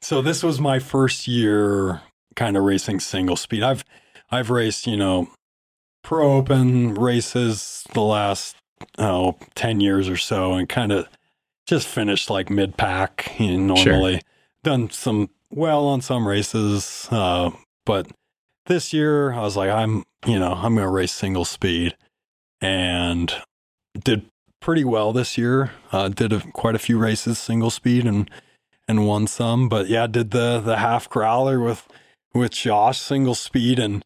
so 0.00 0.22
this 0.22 0.44
was 0.44 0.60
my 0.60 0.78
first 0.78 1.26
year 1.26 2.00
kind 2.36 2.56
of 2.56 2.62
racing 2.62 3.00
single 3.00 3.34
speed. 3.34 3.64
I've 3.64 3.84
I've 4.30 4.48
raced, 4.50 4.86
you 4.86 4.96
know, 4.96 5.26
pro 6.04 6.34
open 6.36 6.94
races 6.94 7.84
the 7.92 8.00
last 8.00 8.54
oh 8.98 9.36
10 9.56 9.80
years 9.80 10.08
or 10.08 10.16
so 10.16 10.52
and 10.54 10.68
kind 10.68 10.92
of 10.92 11.08
just 11.66 11.88
finished 11.88 12.30
like 12.30 12.50
mid 12.50 12.76
pack 12.76 13.32
you 13.38 13.56
know, 13.58 13.74
Sure. 13.74 13.92
normally. 13.94 14.20
Done 14.62 14.90
some 14.90 15.30
well 15.50 15.86
on 15.86 16.00
some 16.00 16.28
races 16.28 17.08
uh 17.10 17.50
but 17.86 18.06
this 18.66 18.92
year 18.92 19.32
I 19.32 19.40
was 19.40 19.56
like 19.56 19.70
I'm, 19.70 20.04
you 20.26 20.38
know, 20.38 20.52
I'm 20.52 20.74
going 20.74 20.86
to 20.86 20.90
race 20.90 21.12
single 21.12 21.44
speed 21.44 21.96
and 22.60 23.32
did 24.02 24.26
pretty 24.60 24.84
well 24.84 25.12
this 25.12 25.36
year. 25.36 25.72
Uh, 25.92 26.08
did 26.08 26.32
a, 26.32 26.40
quite 26.52 26.74
a 26.74 26.78
few 26.78 26.98
races 26.98 27.38
single 27.38 27.70
speed 27.70 28.06
and 28.06 28.30
and 28.88 29.06
won 29.06 29.26
some. 29.26 29.68
But 29.68 29.88
yeah, 29.88 30.06
did 30.06 30.30
the 30.30 30.60
the 30.60 30.78
half 30.78 31.08
growler 31.10 31.60
with 31.60 31.86
with 32.34 32.52
Josh 32.52 32.98
single 32.98 33.34
speed 33.34 33.78
and 33.78 34.02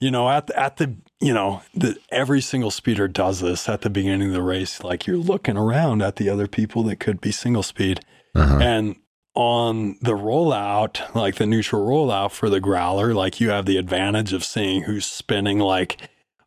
you 0.00 0.10
know 0.10 0.28
at 0.28 0.46
the, 0.48 0.58
at 0.60 0.76
the 0.76 0.94
you 1.22 1.32
know 1.32 1.62
the 1.74 1.96
every 2.10 2.40
single 2.42 2.70
speeder 2.70 3.08
does 3.08 3.40
this 3.40 3.68
at 3.68 3.80
the 3.82 3.90
beginning 3.90 4.28
of 4.28 4.34
the 4.34 4.42
race. 4.42 4.82
Like 4.84 5.06
you're 5.06 5.16
looking 5.16 5.56
around 5.56 6.02
at 6.02 6.16
the 6.16 6.28
other 6.28 6.46
people 6.48 6.82
that 6.84 6.96
could 7.00 7.20
be 7.20 7.32
single 7.32 7.62
speed 7.62 8.00
Uh-huh. 8.34 8.58
and. 8.60 8.96
On 9.34 9.96
the 10.02 10.12
rollout, 10.12 11.14
like 11.14 11.36
the 11.36 11.46
neutral 11.46 11.86
rollout 11.86 12.32
for 12.32 12.50
the 12.50 12.60
growler, 12.60 13.14
like 13.14 13.40
you 13.40 13.48
have 13.48 13.64
the 13.64 13.78
advantage 13.78 14.34
of 14.34 14.44
seeing 14.44 14.82
who's 14.82 15.06
spinning 15.06 15.58
like 15.58 15.96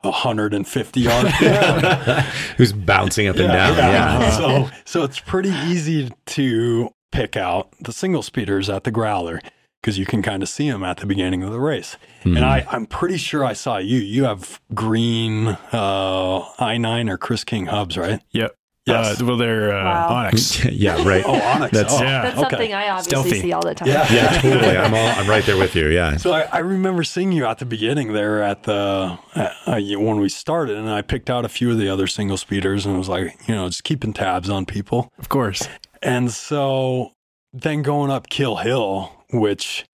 150 0.02 1.04
RPM. 1.04 2.22
Who's 2.58 2.74
bouncing 2.74 3.28
up 3.28 3.38
and 3.38 3.48
down? 3.48 3.76
Yeah. 3.78 4.30
so 4.38 4.70
so 4.86 5.04
it's 5.04 5.20
pretty 5.20 5.50
easy 5.50 6.12
to 6.28 6.90
pick 7.12 7.36
out 7.36 7.70
the 7.82 7.92
single 7.92 8.22
speeders 8.22 8.70
at 8.70 8.84
the 8.84 8.92
growler 8.92 9.40
because 9.86 10.00
you 10.00 10.06
can 10.08 10.24
kind 10.24 10.42
of 10.42 10.50
see 10.50 10.68
them 10.68 10.84
at 10.84 10.98
the 10.98 11.06
beginning 11.06 11.44
of 11.44 11.52
the 11.52 11.60
race. 11.60 11.96
Mhm. 12.24 12.38
And 12.38 12.44
I, 12.44 12.66
I'm 12.72 12.88
pretty 12.88 13.18
sure 13.18 13.46
I 13.46 13.54
saw 13.54 13.78
you. 13.78 14.00
You 14.00 14.24
have 14.24 14.60
green 14.74 15.50
uh, 15.72 16.40
i9 16.58 17.08
or 17.08 17.20
Chris 17.20 17.44
King 17.44 17.68
hubs, 17.68 17.96
right? 17.96 18.20
Yep. 18.32 18.56
Yes. 18.88 19.22
Uh, 19.22 19.26
well, 19.26 19.38
they're 19.38 19.78
uh, 19.78 19.84
Wow. 19.84 20.08
Onyx. 20.16 20.66
yeah, 20.72 21.08
right. 21.08 21.24
oh, 21.24 21.34
Onyx. 21.40 21.72
That's- 21.72 21.94
oh, 22.00 22.04
Yeah. 22.04 22.22
That's 22.24 22.40
okay. 22.40 22.50
something 22.50 22.74
I 22.74 22.90
obviously 22.90 23.10
Stealthy. 23.12 23.42
see 23.42 23.54
all 23.54 23.62
the 23.62 23.76
time. 23.76 23.88
Yeah. 23.90 24.12
Yeah, 24.12 24.30
totally. 24.42 24.76
I'm 24.78 24.94
all, 24.96 25.08
I'm 25.08 25.30
right 25.30 25.44
there 25.46 25.58
with 25.58 25.76
you. 25.76 25.88
Yeah. 25.90 26.18
So 26.18 26.34
I, 26.34 26.42
I 26.52 26.60
remember 26.60 27.04
seeing 27.04 27.32
you 27.32 27.46
at 27.46 27.60
the 27.60 27.66
beginning 27.66 28.14
there 28.14 28.42
at 28.42 28.64
the 28.64 29.20
uh, 29.36 29.50
uh, 29.68 29.80
when 30.00 30.20
we 30.20 30.30
started, 30.30 30.78
and 30.78 30.90
I 30.90 31.04
picked 31.04 31.30
out 31.30 31.46
a 31.46 31.50
few 31.50 31.70
of 31.70 31.78
the 31.78 31.90
other 31.90 32.08
single 32.08 32.38
speeders, 32.38 32.88
and 32.88 32.98
was 32.98 33.08
like, 33.10 33.36
you 33.48 33.54
know, 33.54 33.68
just 33.68 33.84
keeping 33.84 34.14
tabs 34.14 34.50
on 34.50 34.66
people. 34.66 35.12
Of 35.20 35.30
course. 35.30 35.68
And 36.02 36.32
so 36.32 37.12
then 37.54 37.84
going 37.84 38.10
up 38.12 38.30
Kill 38.30 38.58
Hill, 38.58 39.12
which 39.32 39.86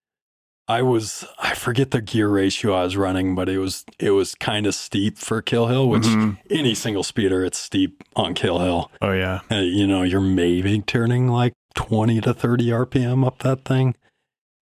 I 0.68 0.82
was 0.82 1.26
I 1.40 1.54
forget 1.54 1.92
the 1.92 2.02
gear 2.02 2.28
ratio 2.30 2.74
I 2.74 2.84
was 2.84 2.96
running, 2.96 3.36
but 3.36 3.50
it 3.50 3.58
was 3.58 3.84
it 4.00 4.12
was 4.12 4.36
kind 4.36 4.66
of 4.66 4.74
steep 4.76 5.18
for 5.18 5.42
Kill 5.42 5.68
Hill, 5.68 5.90
which 5.90 6.04
Mhm. 6.04 6.38
any 6.50 6.74
single 6.76 7.04
speeder 7.04 7.44
it's 7.44 7.58
steep 7.58 8.04
on 8.16 8.34
Kill 8.34 8.60
Hill. 8.60 8.92
Oh, 9.02 9.12
yeah. 9.12 9.42
Uh, 9.52 9.56
you 9.56 9.86
know, 9.88 10.04
you're 10.04 10.22
maybe 10.22 10.80
turning 10.82 11.28
like 11.28 11.54
20 11.76 12.22
to 12.22 12.34
30 12.34 12.70
RPM 12.72 13.26
up 13.26 13.40
that 13.40 13.66
thing. 13.66 13.96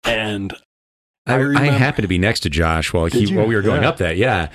And 0.04 0.54
I, 1.26 1.34
I 1.40 1.62
I, 1.62 1.64
happened 1.70 2.02
to 2.04 2.08
be 2.08 2.18
next 2.18 2.40
to 2.40 2.50
Josh 2.50 2.92
while 2.92 3.06
he 3.06 3.24
you? 3.24 3.36
while 3.38 3.46
we 3.46 3.56
were 3.56 3.62
going 3.62 3.82
Yeah. 3.82 3.88
up 3.88 3.96
that, 3.96 4.16
yeah. 4.16 4.48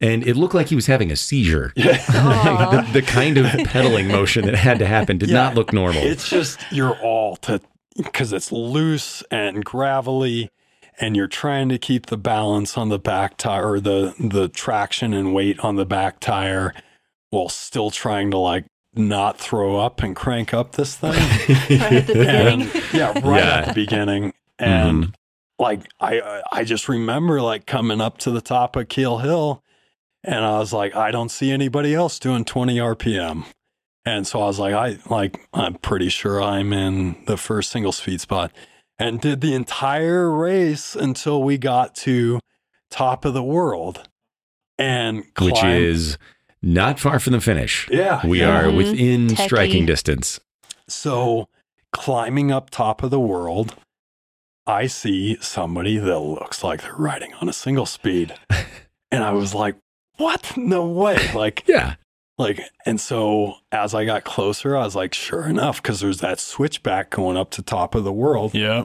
And 0.00 0.26
it 0.26 0.36
looked 0.36 0.54
like 0.54 0.68
he 0.68 0.74
was 0.74 0.86
having 0.86 1.10
a 1.12 1.16
seizure. 1.16 1.72
Aw. 1.78 2.84
the, 2.92 3.00
the 3.00 3.06
kind 3.06 3.38
of 3.38 3.46
pedaling 3.64 4.08
motion 4.08 4.44
that 4.46 4.54
had 4.56 4.78
to 4.80 4.86
happen 4.86 5.18
did 5.18 5.28
Yeah. 5.30 5.34
not 5.36 5.54
look 5.54 5.72
normal. 5.72 6.02
it's 6.02 6.28
just 6.28 6.58
you're 6.72 6.98
all 7.00 7.36
to 7.36 7.60
because 7.96 8.32
it's 8.32 8.52
loose 8.52 9.22
and 9.30 9.64
gravelly 9.64 10.50
and 10.98 11.16
you're 11.16 11.26
trying 11.28 11.68
to 11.68 11.78
keep 11.78 12.06
the 12.06 12.16
balance 12.16 12.76
on 12.78 12.88
the 12.88 12.98
back 12.98 13.36
tire 13.36 13.72
or 13.72 13.80
the 13.80 14.14
the 14.18 14.48
traction 14.48 15.12
and 15.12 15.34
weight 15.34 15.58
on 15.60 15.76
the 15.76 15.86
back 15.86 16.20
tire 16.20 16.74
while 17.30 17.48
still 17.48 17.90
trying 17.90 18.30
to 18.30 18.38
like 18.38 18.64
not 18.94 19.38
throw 19.38 19.76
up 19.76 20.02
and 20.02 20.16
crank 20.16 20.54
up 20.54 20.72
this 20.72 20.96
thing 20.96 21.12
right 21.80 21.92
at 21.92 22.06
the 22.06 22.14
beginning. 22.14 22.62
and 22.62 22.82
yeah 22.94 23.12
right 23.28 23.44
Yeah. 23.44 23.56
at 23.58 23.66
the 23.68 23.74
beginning 23.74 24.22
mm-hmm. 24.58 24.64
and 24.64 25.14
like 25.58 25.80
I 26.00 26.42
I 26.52 26.64
just 26.64 26.88
remember 26.88 27.42
like 27.42 27.66
coming 27.66 28.00
up 28.00 28.18
to 28.18 28.30
the 28.30 28.40
top 28.40 28.74
of 28.76 28.88
Kill 28.88 29.18
Hill 29.18 29.62
and 30.24 30.44
I 30.44 30.58
was 30.58 30.72
like 30.72 30.94
I 30.96 31.10
don't 31.10 31.30
see 31.30 31.50
anybody 31.50 31.94
else 31.94 32.18
doing 32.18 32.44
20 32.44 32.76
RPM 32.78 33.44
and 34.06 34.26
so 34.26 34.40
I 34.40 34.46
was 34.46 34.58
like 34.58 34.72
I 34.72 34.98
like 35.10 35.38
I'm 35.52 35.74
pretty 35.74 36.08
sure 36.08 36.42
I'm 36.42 36.72
in 36.72 37.22
the 37.26 37.36
first 37.36 37.70
single 37.70 37.92
speed 37.92 38.22
spot 38.22 38.52
and 38.98 39.20
did 39.20 39.42
the 39.42 39.54
entire 39.54 40.30
race 40.30 40.94
until 40.94 41.42
we 41.42 41.58
got 41.58 41.94
to 41.96 42.40
top 42.90 43.26
of 43.26 43.34
the 43.34 43.42
world 43.42 44.08
and 44.78 45.24
which 45.38 45.62
is 45.62 46.16
not 46.62 46.98
far 46.98 47.18
from 47.18 47.32
the 47.34 47.40
finish. 47.40 47.88
yeah 47.90 48.26
We 48.26 48.40
yeah. 48.40 48.60
are 48.60 48.70
within 48.70 49.26
mm-hmm. 49.26 49.36
Techie. 49.36 49.44
striking 49.44 49.86
distance. 49.86 50.40
So, 50.88 51.48
climbing 51.92 52.52
up 52.52 52.70
top 52.70 53.02
of 53.02 53.10
the 53.10 53.20
world, 53.20 53.74
I 54.66 54.86
see 54.86 55.36
somebody 55.40 55.98
that 55.98 56.18
looks 56.18 56.62
like 56.62 56.82
they're 56.82 56.94
riding 56.94 57.34
on 57.34 57.48
a 57.48 57.52
single 57.52 57.86
speed. 57.86 58.34
and 59.10 59.24
I 59.24 59.32
was 59.32 59.54
like, 59.54 59.76
what? 60.16 60.56
No 60.56 60.86
way. 60.86 61.32
Like, 61.34 61.64
Yeah. 61.66 61.94
Like, 62.38 62.60
and 62.84 63.00
so 63.00 63.54
as 63.72 63.94
I 63.94 64.04
got 64.04 64.24
closer, 64.24 64.76
I 64.76 64.84
was 64.84 64.94
like, 64.94 65.14
sure 65.14 65.46
enough, 65.46 65.82
because 65.82 66.00
there's 66.00 66.20
that 66.20 66.38
switchback 66.38 67.10
going 67.10 67.36
up 67.36 67.50
to 67.52 67.62
top 67.62 67.94
of 67.94 68.04
the 68.04 68.12
world. 68.12 68.54
Yeah. 68.54 68.84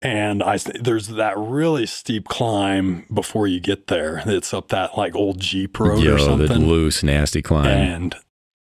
And 0.00 0.42
I, 0.42 0.58
there's 0.58 1.08
that 1.08 1.36
really 1.36 1.86
steep 1.86 2.28
climb 2.28 3.06
before 3.12 3.46
you 3.46 3.58
get 3.58 3.88
there. 3.88 4.22
It's 4.26 4.54
up 4.54 4.68
that 4.68 4.96
like 4.96 5.14
old 5.14 5.40
Jeep 5.40 5.78
road 5.78 6.02
Yo, 6.02 6.14
or 6.14 6.36
the 6.36 6.58
loose, 6.58 7.02
nasty 7.02 7.42
climb. 7.42 7.66
And 7.66 8.16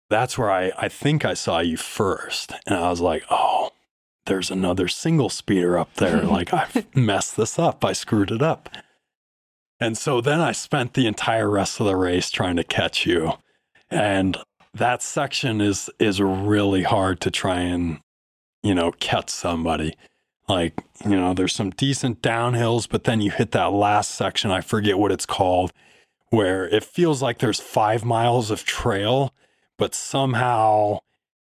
that's 0.09 0.39
where 0.39 0.51
I, 0.51 0.73
I 0.79 0.89
think 0.89 1.25
I 1.25 1.35
saw 1.35 1.61
you 1.61 1.77
first. 1.77 2.53
And 2.67 2.77
I 2.77 2.89
was 2.89 3.01
like, 3.01 3.25
oh, 3.31 3.71
there's 4.25 4.51
another 4.51 4.89
single 4.89 5.29
speeder 5.29 5.79
up 5.79 5.95
there. 5.95 6.23
like, 6.25 6.53
I've 6.53 6.95
messed 6.95 7.37
this 7.37 7.59
up. 7.59 7.85
I 7.85 7.93
screwed 7.93 8.31
it 8.31 8.43
up. 8.43 8.71
And 9.81 9.97
so 9.97 10.21
then 10.21 10.41
I 10.41 10.53
spent 10.53 10.95
the 10.95 11.07
entire 11.07 11.49
rest 11.49 11.79
of 11.79 11.87
the 11.87 11.97
race 11.97 12.31
trying 12.31 12.57
to 12.57 12.65
catch 12.65 13.07
you. 13.07 13.35
And 13.91 14.37
that 14.75 15.03
section 15.03 15.61
is 15.61 15.91
is 15.99 16.21
really 16.21 16.83
hard 16.83 17.21
to 17.23 17.31
try 17.31 17.61
and, 17.61 18.01
you 18.63 18.75
know, 18.75 18.93
catch 18.93 19.31
somebody. 19.31 19.95
Like, 20.49 20.83
you 21.05 21.17
know, 21.17 21.35
there's 21.35 21.55
some 21.55 21.71
decent 21.71 22.23
downhills, 22.23 22.89
but 22.89 23.05
then 23.05 23.21
you 23.21 23.31
hit 23.31 23.51
that 23.53 23.73
last 23.73 24.13
section, 24.13 24.51
I 24.51 24.63
forget 24.63 24.99
what 24.99 25.13
it's 25.13 25.27
called, 25.27 25.73
where 26.31 26.67
it 26.69 26.85
feels 26.85 27.21
like 27.21 27.39
there's 27.39 27.61
five 27.61 28.05
miles 28.05 28.51
of 28.51 28.65
trail, 28.65 29.35
but 29.77 29.95
somehow 29.95 31.01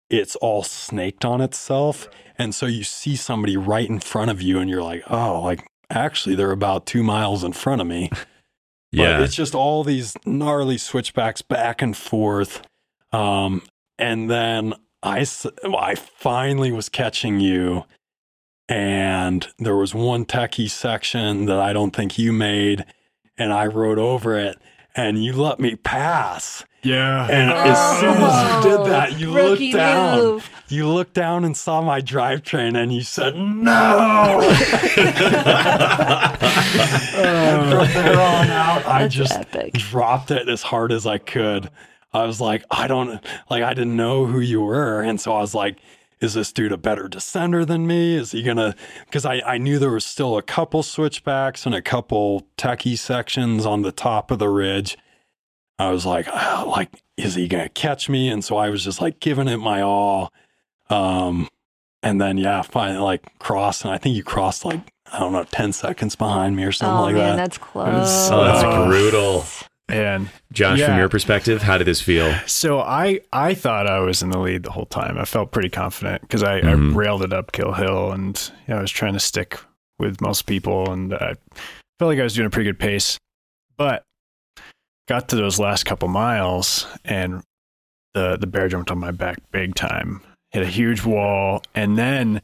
it's 0.09 0.37
all 0.37 0.63
snaked 0.63 1.25
on 1.25 1.41
itself. 1.41 2.09
And 2.39 2.55
so 2.55 2.67
you 2.67 2.85
see 2.85 3.17
somebody 3.17 3.57
right 3.57 3.89
in 3.89 3.99
front 3.99 4.31
of 4.31 4.41
you 4.41 4.59
and 4.59 4.71
you're 4.71 4.83
like, 4.83 5.03
oh, 5.11 5.41
like 5.43 5.67
actually 5.91 6.35
they're 6.37 6.53
about 6.53 6.87
two 6.87 7.03
miles 7.03 7.43
in 7.43 7.53
front 7.53 7.81
of 7.81 7.87
me. 7.87 8.11
But 8.93 8.99
yeah. 8.99 9.23
it's 9.23 9.35
just 9.35 9.55
all 9.55 9.85
these 9.85 10.15
gnarly 10.27 10.77
switchbacks 10.77 11.41
back 11.41 11.81
and 11.81 11.97
forth. 11.97 12.63
Um, 13.11 13.63
and 13.99 14.31
then 14.31 14.75
I, 15.03 15.27
I 15.65 15.95
finally 15.95 16.73
was 16.73 16.89
catching 16.89 17.41
you. 17.41 17.85
And 18.69 19.49
there 19.59 19.77
was 19.77 19.95
one 19.95 20.25
techie 20.25 20.71
section 20.71 21.47
that 21.47 21.59
I 21.59 21.73
don't 21.73 21.95
think 21.95 22.19
you 22.19 22.33
made. 22.33 22.85
And 23.39 23.53
I 23.53 23.67
rode 23.67 23.99
over 23.99 24.39
it 24.39 24.59
and 24.95 25.25
you 25.25 25.33
let 25.33 25.59
me 25.59 25.75
pass. 25.77 26.65
Yeah. 26.85 27.29
And 27.31 27.51
oh. 27.51 27.55
as 27.57 28.01
soon 28.01 28.17
as 28.17 28.65
you 28.65 28.71
did 28.71 28.87
that, 28.91 29.19
you 29.21 29.39
Oh, 29.39 29.49
looked 29.51 29.73
down. 29.73 30.19
move. 30.19 30.51
You 30.69 30.89
looked 30.89 31.15
down 31.15 31.45
and 31.45 31.57
saw 31.57 31.81
my 31.83 32.01
drivetrain 32.01 32.77
and 32.77 32.93
you 32.93 33.03
said, 33.03 33.37
no. 33.37 34.41
and 34.41 34.43
oh. 37.17 37.71
from 37.71 37.93
there 38.05 38.21
on 38.21 38.51
out, 38.51 38.87
I 38.87 39.03
That's 39.03 39.15
just 39.15 39.33
epic. 39.33 39.75
dropped 39.75 40.31
it 40.31 40.49
as 40.49 40.63
hard 40.63 40.93
as 40.93 41.07
I 41.07 41.19
could. 41.19 41.71
I 42.13 42.25
was 42.25 42.41
like, 42.41 42.65
I 42.71 42.87
don't, 42.89 43.21
like, 43.49 43.63
I 43.63 43.75
didn't 43.75 43.97
know 43.97 44.27
who 44.27 44.41
you 44.41 44.61
were. 44.63 45.01
And 45.03 45.21
so 45.21 45.33
I 45.33 45.41
was 45.41 45.55
like, 45.55 45.79
is 46.21 46.35
this 46.35 46.53
dude 46.53 46.73
a 46.73 46.77
better 46.77 47.09
descender 47.09 47.67
than 47.67 47.87
me? 47.87 48.15
Is 48.17 48.31
he 48.33 48.43
gonna? 48.45 48.77
Because 49.07 49.25
I, 49.25 49.41
I 49.41 49.59
knew 49.59 49.81
there 49.81 49.91
was 49.91 50.05
still 50.05 50.37
a 50.39 50.43
couple 50.43 50.85
switchbacks 50.85 51.67
and 51.67 51.75
a 51.75 51.83
couple 51.83 52.47
techie 52.57 52.97
sections 52.97 53.67
on 53.67 53.83
the 53.83 53.91
top 53.91 54.31
of 54.31 54.39
the 54.39 54.49
ridge. 54.49 54.97
I 55.83 55.91
was 55.91 56.07
like, 56.07 56.27
"Ah, 56.29 56.65
like, 56.67 56.91
is 57.17 57.35
he 57.35 57.49
gonna 57.49 57.69
catch 57.69 58.09
me? 58.09 58.29
And 58.29 58.45
so 58.45 58.57
I 58.57 58.71
was 58.71 58.85
just 58.85 59.01
like 59.01 59.21
giving 59.21 59.49
it 59.49 59.59
my 59.59 59.83
all. 59.83 60.33
Um, 60.91 61.49
and 62.03 62.21
then 62.21 62.37
yeah, 62.39 62.63
finally 62.63 62.99
like 63.01 63.39
crossed, 63.39 63.85
and 63.85 63.93
I 63.95 63.99
think 63.99 64.17
you 64.17 64.23
crossed 64.25 64.65
like 64.65 64.81
I 65.13 65.19
don't 65.21 65.33
know, 65.33 65.45
ten 65.45 65.73
seconds 65.73 66.17
behind 66.17 66.57
me 66.57 66.65
or 66.65 66.73
something 66.73 66.97
oh 66.99 67.03
like 67.03 67.15
man, 67.15 67.31
that. 67.31 67.43
that's 67.43 67.59
close. 67.59 68.31
oh, 68.31 68.45
that's 68.45 68.63
Oh. 68.65 68.87
brutal. 68.87 69.45
And 69.89 70.31
Josh, 70.53 70.81
from 70.81 70.97
your 70.97 71.09
perspective, 71.11 71.61
how 71.63 71.77
did 71.77 71.87
this 71.87 72.01
feel? 72.01 72.33
so 72.47 72.81
I 72.81 73.21
I 73.33 73.53
thought 73.55 73.87
I 73.87 74.01
was 74.01 74.23
in 74.23 74.31
the 74.31 74.39
lead 74.39 74.63
the 74.63 74.71
whole 74.71 74.87
time. 74.87 75.19
I 75.19 75.25
felt 75.27 75.53
pretty 75.53 75.69
confident 75.69 76.23
because 76.23 76.43
I, 76.43 76.61
Mhm. 76.63 76.93
I 76.93 76.97
railed 76.97 77.23
it 77.23 77.33
up 77.33 77.53
Kill 77.53 77.73
Hill 77.73 78.11
and 78.13 78.51
you 78.67 78.73
know, 78.75 78.79
I 78.79 78.83
was 78.83 78.91
trying 78.91 79.13
to 79.15 79.21
stick 79.21 79.59
with 79.99 80.21
most 80.21 80.47
people 80.47 80.91
and 80.91 81.13
I 81.13 81.35
felt 81.99 82.09
like 82.09 82.19
I 82.19 82.23
was 82.23 82.35
doing 82.35 82.47
a 82.47 82.51
pretty 82.51 82.71
good 82.71 82.79
pace. 82.79 83.19
But 83.77 84.05
got 85.09 85.29
to 85.29 85.37
those 85.37 85.59
last 85.59 85.85
couple 85.85 86.09
miles 86.09 86.87
and 87.05 87.43
the 88.15 88.37
the 88.37 88.47
bear 88.47 88.69
jumped 88.69 88.91
on 88.91 88.99
my 88.99 89.11
back 89.11 89.39
big 89.51 89.75
time. 89.75 90.23
Hit 90.51 90.63
a 90.63 90.67
huge 90.67 91.05
wall 91.05 91.63
and 91.75 91.97
then 91.97 92.43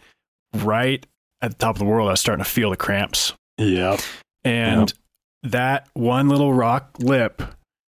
right 0.54 1.06
at 1.40 1.50
the 1.52 1.56
top 1.56 1.74
of 1.74 1.78
the 1.78 1.84
world 1.84 2.08
I 2.08 2.12
was 2.12 2.20
starting 2.20 2.44
to 2.44 2.50
feel 2.50 2.70
the 2.70 2.76
cramps. 2.76 3.34
Yep. 3.58 4.00
And 4.44 4.92
that 5.42 5.88
one 5.94 6.28
little 6.28 6.52
rock 6.52 6.96
lip, 7.00 7.42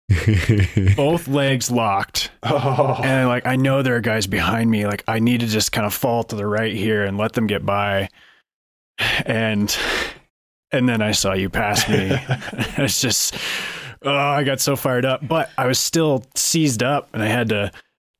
both 0.97 1.29
legs 1.29 1.71
locked. 1.71 2.31
Oh, 2.43 3.01
And 3.03 3.29
like 3.29 3.47
I 3.47 3.57
know 3.57 3.83
there 3.83 3.97
are 3.97 4.01
guys 4.01 4.27
behind 4.27 4.71
me. 4.71 4.87
Like 4.87 5.05
I 5.07 5.19
need 5.19 5.41
to 5.41 5.47
just 5.47 5.73
kind 5.73 5.87
of 5.87 5.93
fall 5.93 6.25
to 6.25 6.37
the 6.37 6.47
right 6.47 6.75
here 6.75 7.05
and 7.05 7.19
let 7.19 7.35
them 7.35 7.47
get 7.47 7.65
by. 7.67 8.09
And 9.27 9.77
and 10.73 10.89
then 10.89 11.03
I 11.03 11.13
saw 11.13 11.35
you 11.35 11.51
pass 11.51 11.89
me. 11.89 12.11
it's 12.79 13.01
just 13.01 13.37
oh, 14.03 14.11
I 14.11 14.45
got 14.45 14.61
so 14.61 14.77
fired 14.77 15.05
up. 15.05 15.27
But 15.27 15.51
I 15.59 15.67
was 15.67 15.79
still 15.79 16.25
seized 16.35 16.83
up 16.83 17.09
and 17.13 17.23
I 17.23 17.27
had 17.27 17.49
to 17.51 17.71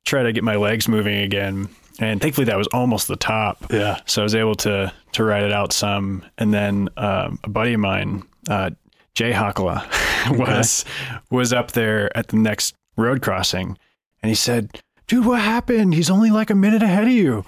try 0.05 0.23
to 0.23 0.31
get 0.31 0.43
my 0.43 0.55
legs 0.55 0.87
moving 0.87 1.17
again. 1.19 1.69
And 1.99 2.21
thankfully 2.21 2.45
that 2.45 2.57
was 2.57 2.67
almost 2.67 3.07
the 3.07 3.15
top. 3.15 3.71
yeah. 3.71 3.99
So 4.05 4.21
I 4.21 4.23
was 4.23 4.35
able 4.35 4.55
to 4.55 4.93
to 5.13 5.23
ride 5.23 5.43
it 5.43 5.51
out 5.51 5.73
some. 5.73 6.23
And 6.37 6.53
then 6.53 6.89
um, 6.97 7.39
a 7.43 7.49
buddy 7.49 7.73
of 7.73 7.79
mine, 7.79 8.23
uh, 8.49 8.71
Jay 9.15 9.31
Hakala, 9.31 9.83
was 10.37 10.85
was 11.31 11.53
up 11.53 11.71
there 11.71 12.15
at 12.15 12.27
the 12.27 12.37
next 12.37 12.75
road 12.97 13.21
crossing, 13.21 13.77
and 14.21 14.29
he 14.29 14.35
said, 14.35 14.79
"Dude, 15.07 15.25
what 15.25 15.41
happened? 15.41 15.95
He's 15.95 16.09
only 16.09 16.29
like 16.29 16.49
a 16.49 16.55
minute 16.55 16.83
ahead 16.83 17.03
of 17.03 17.09
you." 17.09 17.43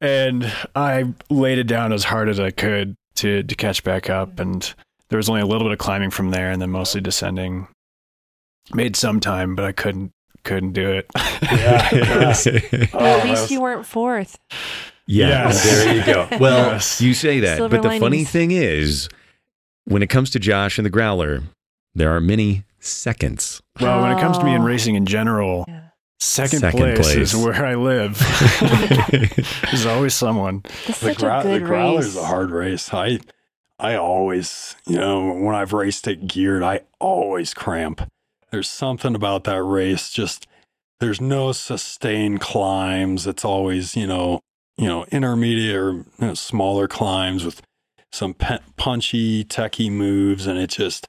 And 0.00 0.52
I 0.74 1.14
laid 1.30 1.58
it 1.58 1.68
down 1.68 1.92
as 1.92 2.04
hard 2.04 2.28
as 2.28 2.40
I 2.40 2.50
could 2.50 2.96
to 3.16 3.44
to 3.44 3.54
catch 3.54 3.84
back 3.84 4.10
up, 4.10 4.40
and 4.40 4.74
there 5.08 5.16
was 5.16 5.28
only 5.28 5.40
a 5.40 5.46
little 5.46 5.64
bit 5.66 5.72
of 5.72 5.78
climbing 5.78 6.10
from 6.10 6.30
there, 6.30 6.50
and 6.50 6.60
then 6.60 6.70
mostly 6.70 7.00
descending. 7.00 7.68
Made 8.74 8.96
some 8.96 9.20
time, 9.20 9.54
but 9.54 9.64
I 9.64 9.72
couldn't 9.72 10.12
couldn't 10.44 10.72
do 10.72 10.90
it. 10.90 11.06
Yeah. 11.42 11.88
Well, 11.92 12.34
oh, 12.94 13.06
at 13.06 13.24
Oh, 13.24 13.28
least 13.28 13.42
that 13.42 13.50
you 13.50 13.60
weren't 13.60 13.86
fourth. 13.86 14.38
Yeah, 15.06 15.28
Yes. 15.48 15.62
there 15.64 15.94
you 15.96 16.04
go. 16.04 16.28
Well, 16.40 16.72
Yes. 16.72 17.00
you 17.00 17.14
say 17.14 17.40
that, 17.40 17.56
Silver 17.58 17.78
but 17.80 17.88
the 17.88 18.00
funny 18.00 18.24
thing 18.24 18.50
is, 18.50 19.08
when 19.84 20.02
it 20.02 20.08
comes 20.08 20.30
to 20.30 20.38
Josh 20.40 20.78
and 20.78 20.86
the 20.86 20.90
Growler, 20.90 21.42
there 21.94 22.10
are 22.14 22.20
many 22.20 22.64
seconds. 22.80 23.60
well, 23.80 24.02
when 24.02 24.16
it 24.16 24.20
comes 24.20 24.38
to 24.38 24.44
me 24.44 24.54
in 24.54 24.62
Oh. 24.62 24.64
racing 24.64 24.94
in 24.96 25.06
general, 25.06 25.64
Yeah. 25.68 25.80
second, 26.18 26.60
Second 26.60 26.80
place, 26.80 26.98
place. 26.98 27.16
is 27.34 27.36
where 27.36 27.64
I 27.64 27.74
live. 27.76 28.18
There's 29.70 29.86
always 29.86 30.14
someone. 30.14 30.62
That's 30.86 31.00
the, 31.00 31.10
such 31.10 31.18
gra- 31.18 31.40
a 31.40 31.42
good 31.44 31.62
the 31.62 31.66
growler's 31.66 32.06
race. 32.06 32.16
a 32.16 32.26
hard 32.26 32.50
race. 32.50 32.92
I 32.92 33.20
I 33.78 33.96
always, 33.96 34.74
you 34.86 34.96
know, 34.96 35.32
when 35.32 35.54
I've 35.54 35.72
raced 35.72 36.08
it 36.08 36.26
geared, 36.26 36.62
I 36.62 36.80
always 36.98 37.52
cramp. 37.52 38.08
There's 38.50 38.68
something 38.68 39.14
about 39.14 39.44
that 39.44 39.62
race. 39.62 40.10
Just 40.10 40.46
there's 41.00 41.20
no 41.20 41.52
sustained 41.52 42.40
climbs. 42.40 43.26
It's 43.26 43.44
always, 43.44 43.94
you 43.96 44.06
know, 44.06 44.40
you 44.78 44.86
know, 44.86 45.04
intermediate 45.10 45.76
or 45.76 45.92
you 45.92 46.04
know, 46.18 46.34
smaller 46.34 46.88
climbs 46.88 47.44
with 47.44 47.60
some 48.12 48.32
pe- 48.34 48.60
punchy, 48.76 49.44
techie 49.44 49.90
moves. 49.92 50.46
And 50.46 50.58
it 50.58 50.70
just, 50.70 51.06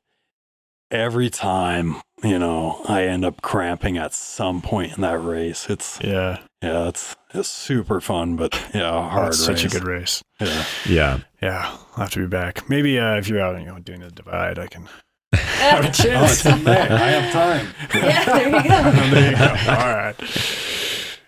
every 0.91 1.29
time, 1.29 1.97
you 2.21 2.37
know, 2.37 2.81
I 2.87 3.03
end 3.03 3.23
up 3.23 3.41
cramping 3.41 3.97
at 3.97 4.13
some 4.13 4.61
point 4.61 4.95
in 4.95 5.01
that 5.01 5.19
race. 5.19 5.69
It's, 5.69 5.99
Yeah. 6.03 6.39
Yeah, 6.61 6.87
it's, 6.87 7.15
it's 7.33 7.47
super 7.49 8.01
fun, 8.01 8.35
but 8.35 8.53
yeah, 8.73 8.89
a 8.97 9.01
hard 9.09 9.27
That's 9.33 9.47
race. 9.47 9.61
such 9.61 9.65
a 9.65 9.69
good 9.79 9.87
race. 9.87 10.23
Yeah. 10.39 10.65
Yeah. 10.87 11.19
Yeah. 11.41 11.65
I'll 11.95 12.03
have 12.03 12.09
to 12.11 12.19
be 12.19 12.27
back. 12.27 12.67
Maybe 12.69 12.97
uh, 12.99 13.15
if 13.17 13.27
you're 13.27 13.41
out, 13.41 13.59
you 13.59 13.65
know, 13.65 13.79
doing 13.79 13.99
the 14.01 14.09
divide, 14.11 14.57
I 14.59 14.67
can 14.67 14.87
have 15.33 15.85
a 15.85 15.87
Oh, 15.87 15.91
chance. 15.91 16.31
it's 16.31 16.45
in 16.45 16.63
May. 16.63 16.71
I 16.79 17.09
have 17.11 17.33
time. 17.33 17.67
yeah, 17.93 18.25
there 18.25 18.45
you 18.47 18.51
go. 18.63 19.09
there 19.15 19.31
you 19.31 19.37
go. 19.37 19.71
All 19.71 19.95
right. 19.95 20.15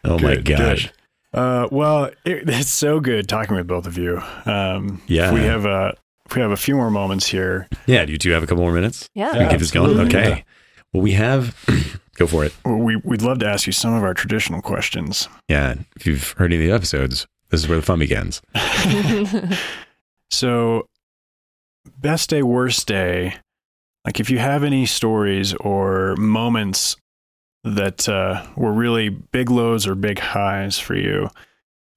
Oh 0.05 0.19
my 0.19 0.35
gosh. 0.37 0.85
good. 0.85 0.91
Uh, 1.31 1.67
well, 1.71 2.05
it, 2.25 2.49
it's 2.49 2.69
so 2.71 2.99
good 2.99 3.27
talking 3.29 3.55
with 3.55 3.67
both 3.67 3.85
of 3.85 3.97
you. 3.97 4.21
Um, 4.45 5.01
Yeah. 5.07 5.31
we 5.31 5.41
have 5.41 5.65
a 5.65 5.95
we 6.35 6.41
have 6.41 6.51
a 6.51 6.57
few 6.57 6.75
more 6.75 6.89
moments 6.89 7.27
here. 7.27 7.67
Yeah. 7.85 8.05
Do 8.05 8.11
you 8.13 8.17
two 8.17 8.31
have 8.31 8.41
a 8.43 8.47
couple 8.47 8.63
more 8.63 8.73
minutes? 8.73 9.09
Yeah. 9.13 9.31
Can 9.31 9.43
we 9.43 9.49
keep 9.49 9.59
this 9.59 9.71
going? 9.71 9.91
absolutely. 9.99 10.19
Okay. 10.31 10.45
Well, 10.93 11.03
we 11.03 11.11
have. 11.11 11.55
go 12.19 12.27
for 12.27 12.45
it. 12.45 12.53
We 12.65 12.97
we'd 12.97 13.21
love 13.21 13.39
to 13.39 13.47
ask 13.47 13.65
you 13.65 13.73
some 13.73 13.93
of 13.93 14.03
our 14.03 14.13
traditional 14.13 14.61
questions. 14.61 15.27
Yeah. 15.47 15.75
If 15.95 16.05
you've 16.05 16.31
heard 16.33 16.53
any 16.53 16.63
of 16.63 16.67
the 16.69 16.75
episodes, 16.75 17.25
this 17.49 17.61
is 17.61 17.67
where 17.67 17.79
the 17.79 17.85
fun 17.85 17.99
begins. 17.99 18.41
So, 20.31 20.87
best 21.97 22.29
day, 22.29 22.43
worst 22.43 22.87
day. 22.87 23.35
Like, 24.05 24.19
if 24.19 24.29
you 24.29 24.37
have 24.39 24.63
any 24.63 24.85
stories 24.85 25.53
or 25.55 26.15
moments 26.17 26.95
that 27.63 28.07
uh, 28.07 28.45
were 28.55 28.71
really 28.71 29.09
big 29.09 29.49
lows 29.49 29.85
or 29.85 29.95
big 29.95 30.19
highs 30.19 30.79
for 30.79 30.95
you 30.95 31.29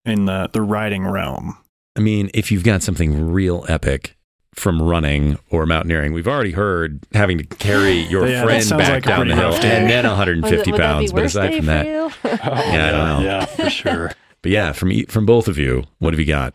in 0.05 0.25
the 0.25 0.51
the 0.53 0.63
riding 0.63 1.07
realm. 1.07 1.57
I 1.95 2.01
mean, 2.01 2.31
if 2.35 2.51
you've 2.51 2.65
got 2.65 2.83
something 2.83 3.31
real 3.31 3.65
epic 3.69 4.17
from 4.55 4.83
running 4.83 5.39
or 5.51 5.65
mountaineering, 5.67 6.13
we've 6.13 6.29
already 6.29 6.53
heard 6.53 7.01
having 7.15 7.39
to 7.39 7.45
carry 7.45 7.93
your 8.11 8.27
Yeah, 8.29 8.45
friend 8.45 8.69
back 8.71 8.89
like 8.91 9.05
down 9.05 9.29
the 9.29 9.35
hill 9.37 9.53
day. 9.53 9.77
and 9.79 9.89
then 9.91 10.05
Would 10.05 10.07
it- 10.07 10.09
150 10.09 10.71
would 10.73 10.81
that 10.81 10.83
be 10.99 11.09
pounds. 11.09 11.13
But 11.13 11.25
aside 11.25 11.57
from 11.57 11.67
that, 11.67 11.87
you? 11.87 12.11
Yeah, 12.25 12.89
I 12.89 12.91
don't 12.91 13.09
know. 13.09 13.21
Yeah, 13.25 13.45
for 13.47 13.71
sure. 13.71 14.13
but 14.43 14.53
yeah, 14.53 14.73
from 14.73 14.93
e- 14.93 15.05
from 15.07 15.25
both 15.27 15.49
of 15.49 15.59
you, 15.59 15.85
what 15.99 16.13
have 16.13 16.21
you 16.21 16.27
got? 16.27 16.55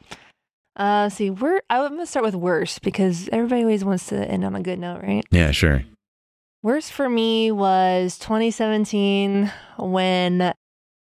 Uh, 0.75 1.09
see, 1.09 1.29
we're 1.31 1.59
I'm 1.71 1.89
gonna 1.89 2.05
start 2.05 2.23
with 2.25 2.35
worst 2.35 2.83
because 2.83 3.27
everybody 3.31 3.61
always 3.63 3.83
wants 3.83 4.05
to 4.07 4.15
end 4.29 4.45
on 4.45 4.55
a 4.55 4.61
good 4.61 4.77
note, 4.79 5.01
right? 5.01 5.25
Yeah, 5.31 5.49
sure. 5.51 5.83
Worst 6.61 6.91
for 6.91 7.09
me 7.09 7.51
was 7.51 8.19
2017 8.19 9.51
when 9.79 10.53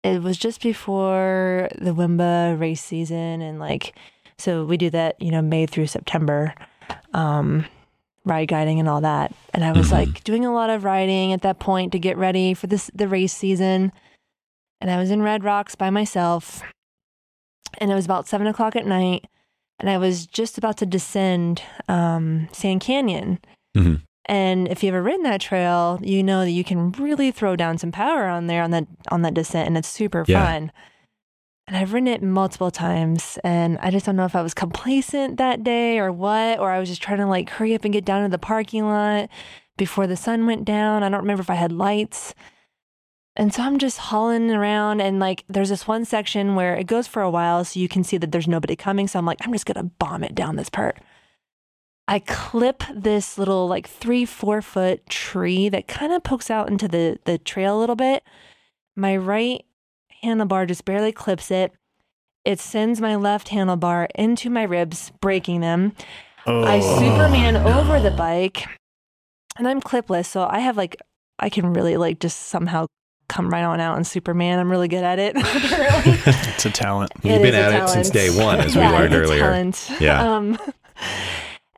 it 0.03 0.23
was 0.23 0.39
just 0.39 0.63
before 0.63 1.69
the 1.79 1.95
Wimba 1.95 2.59
race 2.59 2.83
season, 2.83 3.43
and 3.43 3.59
like, 3.61 3.95
so 4.39 4.65
we 4.65 4.77
do 4.77 4.91
that, 4.91 5.21
you 5.21 5.31
know, 5.31 5.43
May 5.43 5.67
through 5.67 5.87
September, 5.89 6.55
um, 7.15 7.65
ride 8.25 8.49
guiding 8.49 8.79
and 8.81 8.89
all 8.89 9.01
that. 9.01 9.33
And 9.55 9.65
I 9.65 9.73
was 9.73 9.89
Mhm. 9.89 9.93
like 9.93 10.25
doing 10.25 10.45
a 10.45 10.53
lot 10.53 10.71
of 10.71 10.85
riding 10.85 11.33
at 11.33 11.43
that 11.43 11.59
point 11.59 11.93
to 11.93 11.99
get 11.99 12.17
ready 12.17 12.55
for 12.55 12.67
this 12.67 12.91
the 12.95 13.09
race 13.09 13.33
season, 13.33 13.93
and 14.81 14.91
I 14.91 14.97
was 14.99 15.11
in 15.11 15.23
Red 15.23 15.43
Rocks 15.45 15.75
by 15.75 15.91
myself, 15.91 16.63
and 17.79 17.91
it 17.91 17.95
was 17.95 18.05
about 18.05 18.27
seven 18.29 18.47
o'clock 18.47 18.77
at 18.77 18.87
night, 18.87 19.27
and 19.79 19.89
I 19.89 19.99
was 19.99 20.27
just 20.27 20.59
about 20.59 20.77
to 20.79 20.87
descend 20.87 21.63
um, 21.89 22.49
Sand 22.53 22.81
Canyon. 22.81 23.39
Mhm. 23.77 24.03
And 24.27 24.69
if 24.69 24.83
you've 24.85 24.95
ever 24.95 25.03
ridden 25.03 25.23
that 25.25 25.41
trail, 25.41 25.99
you 26.03 26.23
know 26.23 26.41
that 26.45 26.51
you 26.51 26.63
can 26.63 26.93
really 26.93 27.31
throw 27.33 27.57
down 27.57 27.79
some 27.79 27.91
power 27.91 28.27
on 28.29 28.47
there 28.47 28.63
on 28.63 28.71
that 28.71 28.87
on 29.11 29.23
that 29.23 29.35
descent, 29.35 29.67
and 29.67 29.77
it's 29.79 29.89
super 29.89 30.25
Yeah. 30.29 30.45
fun. 30.45 30.73
And 31.67 31.77
I've 31.77 31.93
ridden 31.93 32.09
it 32.09 32.23
multiple 32.23 32.73
times, 32.73 33.39
and 33.45 33.79
I 33.79 33.91
just 33.91 34.05
don't 34.05 34.17
know 34.17 34.25
if 34.25 34.35
I 34.35 34.43
was 34.43 34.55
complacent 34.55 35.37
that 35.37 35.63
day 35.63 36.01
or 36.01 36.11
what, 36.11 36.59
or 36.59 36.71
I 36.71 36.81
was 36.81 36.89
just 36.89 37.03
trying 37.03 37.19
to 37.19 37.27
like 37.27 37.49
hurry 37.49 37.75
up 37.75 37.85
and 37.85 37.93
get 37.93 38.05
down 38.05 38.25
to 38.25 38.29
the 38.29 38.39
parking 38.39 38.85
lot 38.87 39.29
before 39.77 40.09
the 40.09 40.17
sun 40.17 40.47
went 40.47 40.65
down. 40.65 41.05
I 41.05 41.09
don't 41.09 41.21
remember 41.21 41.43
if 41.43 41.51
I 41.51 41.55
had 41.55 41.71
lights. 41.71 42.35
And 43.37 43.55
so 43.55 43.63
I'm 43.63 43.79
just 43.79 43.99
hauling 43.99 44.51
around, 44.51 45.01
and 45.01 45.21
like 45.21 45.45
there's 45.49 45.69
this 45.69 45.87
one 45.87 46.05
section 46.05 46.57
where 46.57 46.75
it 46.75 46.89
goes 46.89 47.07
for 47.07 47.23
a 47.23 47.31
while, 47.31 47.65
so 47.65 47.79
you 47.79 47.89
can 47.89 48.03
see 48.03 48.17
that 48.17 48.33
there's 48.33 48.49
nobody 48.49 48.75
coming. 48.75 49.07
So 49.07 49.21
I'm 49.21 49.27
like, 49.27 49.39
I'm 49.47 49.53
just 49.53 49.67
gonna 49.67 49.85
bomb 49.85 50.25
it 50.25 50.35
down 50.35 50.57
this 50.57 50.71
part. 50.71 50.99
I 52.09 52.19
clip 52.19 52.83
this 52.93 53.39
little 53.39 53.69
like 53.69 53.87
three, 53.87 54.25
four 54.25 54.61
foot 54.61 55.09
tree 55.09 55.69
that 55.69 55.87
kind 55.87 56.13
of 56.13 56.25
pokes 56.25 56.51
out 56.51 56.69
into 56.69 56.89
the, 56.89 57.21
the 57.25 57.39
trail 57.39 57.79
a 57.79 57.81
little 57.81 57.95
bit. 57.95 58.25
My 58.97 59.17
right 59.17 59.65
handlebar 60.25 60.67
just 60.67 60.85
barely 60.85 61.13
clips 61.13 61.51
it. 61.51 61.73
It 62.45 62.59
sends 62.59 63.01
my 63.01 63.17
left 63.17 63.49
handlebar 63.49 64.09
into 64.15 64.49
my 64.51 64.63
ribs, 64.63 65.13
breaking 65.21 65.61
them. 65.61 65.93
Oh, 66.47 66.65
I 66.65 66.81
Superman 66.81 67.55
no. 67.55 67.81
over 67.81 68.01
the 68.01 68.11
bike, 68.11 68.67
and 69.59 69.69
I'm 69.69 69.81
clipless, 69.81 70.27
so 70.27 70.47
I 70.49 70.61
have 70.61 70.77
like 70.77 70.97
I 71.39 71.49
can 71.51 71.73
really 71.73 71.97
like 71.97 72.19
just 72.19 72.47
somehow 72.47 72.87
come 73.29 73.49
right 73.49 73.63
on 73.63 73.79
out 73.81 73.97
and 73.97 74.07
Superman. 74.07 74.59
I'm 74.59 74.71
really 74.71 74.89
good 74.89 75.05
at 75.05 75.19
it. 75.19 75.35
it's 75.37 76.67
a 76.67 76.71
talent. 76.71 77.13
You've 77.23 77.35
It 77.35 77.43
been 77.43 77.55
is 77.55 77.61
a 77.61 77.77
at 77.77 77.85
it 77.85 77.89
since 77.89 78.11
day 78.11 78.29
one, 78.31 78.59
as 78.61 78.75
we 78.75 78.83
learned 78.83 79.15
earlier. 79.15 79.41
talent. 79.41 79.91
Yeah. 80.01 80.21
Um, 80.37 80.59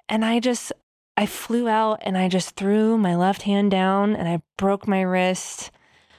and 0.08 0.24
I 0.24 0.40
just, 0.40 0.72
I 1.16 1.26
flew 1.26 1.68
out 1.68 2.00
and 2.02 2.18
I 2.18 2.28
just 2.28 2.56
threw 2.56 2.98
my 2.98 3.14
left 3.14 3.42
hand 3.42 3.70
down 3.70 4.16
and 4.16 4.28
I 4.28 4.42
broke 4.58 4.88
my 4.88 5.00
wrist. 5.02 5.70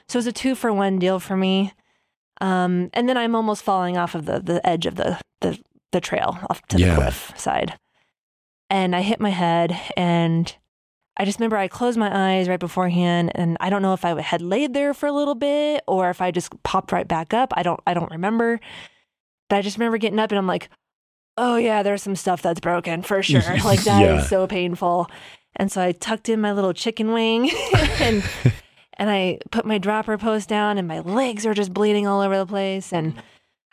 So 0.08 0.16
it 0.16 0.20
was 0.20 0.26
a 0.26 0.32
two 0.32 0.54
for 0.54 0.72
one 0.72 0.98
deal 0.98 1.20
for 1.20 1.36
me. 1.36 1.72
Um, 2.40 2.90
and 2.94 3.08
then 3.08 3.16
I'm 3.16 3.34
almost 3.34 3.62
falling 3.62 3.96
off 3.96 4.14
of 4.14 4.26
the, 4.26 4.40
the 4.40 4.64
edge 4.66 4.86
of 4.86 4.96
the, 4.96 5.20
the, 5.40 5.58
the 5.92 6.00
trail 6.00 6.38
off 6.50 6.60
to 6.68 6.78
Yeah. 6.78 6.94
the 6.94 7.00
cliff 7.02 7.32
side. 7.36 7.78
And 8.70 8.96
I 8.96 9.02
hit 9.02 9.20
my 9.20 9.30
head 9.30 9.78
and 9.96 10.54
I 11.16 11.24
just 11.24 11.38
remember 11.38 11.56
I 11.56 11.68
closed 11.68 11.96
my 11.96 12.10
eyes 12.36 12.48
right 12.48 12.58
beforehand 12.58 13.30
and 13.36 13.56
I 13.60 13.70
don't 13.70 13.82
know 13.82 13.92
if 13.92 14.04
I 14.04 14.20
had 14.20 14.42
laid 14.42 14.74
there 14.74 14.92
for 14.94 15.06
a 15.06 15.12
little 15.12 15.36
bit 15.36 15.84
or 15.86 16.10
if 16.10 16.20
I 16.20 16.30
just 16.32 16.50
popped 16.64 16.90
right 16.90 17.06
back 17.06 17.32
up. 17.32 17.52
I 17.56 17.62
don't 17.62 17.78
I 17.86 17.94
don't 17.94 18.10
remember. 18.10 18.58
But 19.48 19.56
I 19.56 19.62
just 19.62 19.76
remember 19.76 19.98
getting 19.98 20.18
up 20.18 20.32
and 20.32 20.38
I'm 20.38 20.46
like, 20.48 20.70
"Oh 21.36 21.56
yeah, 21.56 21.84
there's 21.84 22.02
some 22.02 22.16
stuff 22.16 22.42
that's 22.42 22.58
broken 22.58 23.02
for 23.02 23.22
sure." 23.22 23.42
Like 23.64 23.84
that 23.84 24.02
is 24.02 24.22
Yeah. 24.22 24.26
so 24.26 24.46
painful. 24.48 25.08
And 25.54 25.70
so 25.70 25.80
I 25.82 25.92
tucked 25.92 26.28
in 26.28 26.40
my 26.40 26.50
little 26.52 26.72
chicken 26.72 27.12
wing 27.12 27.48
and 28.00 28.24
and 28.98 29.10
I 29.10 29.38
put 29.50 29.66
my 29.66 29.78
dropper 29.78 30.18
post 30.18 30.48
down 30.48 30.78
and 30.78 30.88
my 30.88 31.00
legs 31.00 31.46
are 31.46 31.54
just 31.54 31.74
bleeding 31.74 32.06
all 32.06 32.20
over 32.20 32.36
the 32.36 32.46
place 32.46 32.92
and 32.92 33.14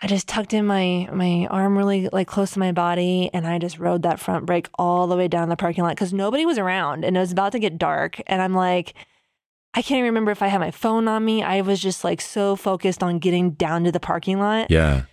I 0.01 0.07
just 0.07 0.28
tucked 0.28 0.53
in 0.53 0.65
my 0.65 1.07
my 1.11 1.47
arm 1.49 1.78
really 1.78 2.09
like 2.11 2.28
close 2.28 2.51
to 2.51 2.59
my 2.59 2.72
body 2.72 3.30
and 3.34 3.45
I 3.45 3.59
just 3.59 3.80
rode 3.80 4.03
that 4.03 4.19
front 4.19 4.45
brake 4.45 4.69
all 4.78 5.07
the 5.07 5.15
way 5.17 5.28
down 5.28 5.49
the 5.49 5.55
parking 5.55 5.84
lot 5.84 5.95
cuz 5.97 6.13
nobody 6.13 6.45
was 6.45 6.57
around 6.57 7.05
and 7.05 7.15
it 7.15 7.19
was 7.19 7.32
about 7.32 7.51
to 7.51 7.59
get 7.59 7.78
dark 7.78 8.22
and 8.28 8.41
I'm 8.41 8.53
like 8.53 8.93
I 9.74 9.82
can't 9.82 9.99
even 9.99 10.05
remember 10.05 10.32
if 10.32 10.41
I 10.41 10.47
had 10.47 10.59
my 10.59 10.72
phone 10.72 11.07
on 11.07 11.24
me. 11.24 11.43
I 11.43 11.61
was 11.61 11.80
just 11.80 12.03
like 12.03 12.19
so 12.19 12.57
focused 12.57 13.01
on 13.01 13.19
getting 13.19 13.51
down 13.51 13.86
to 13.86 13.91
the 13.91 14.01
parking 14.01 14.38
lot. 14.38 14.69
Yeah. 14.69 15.03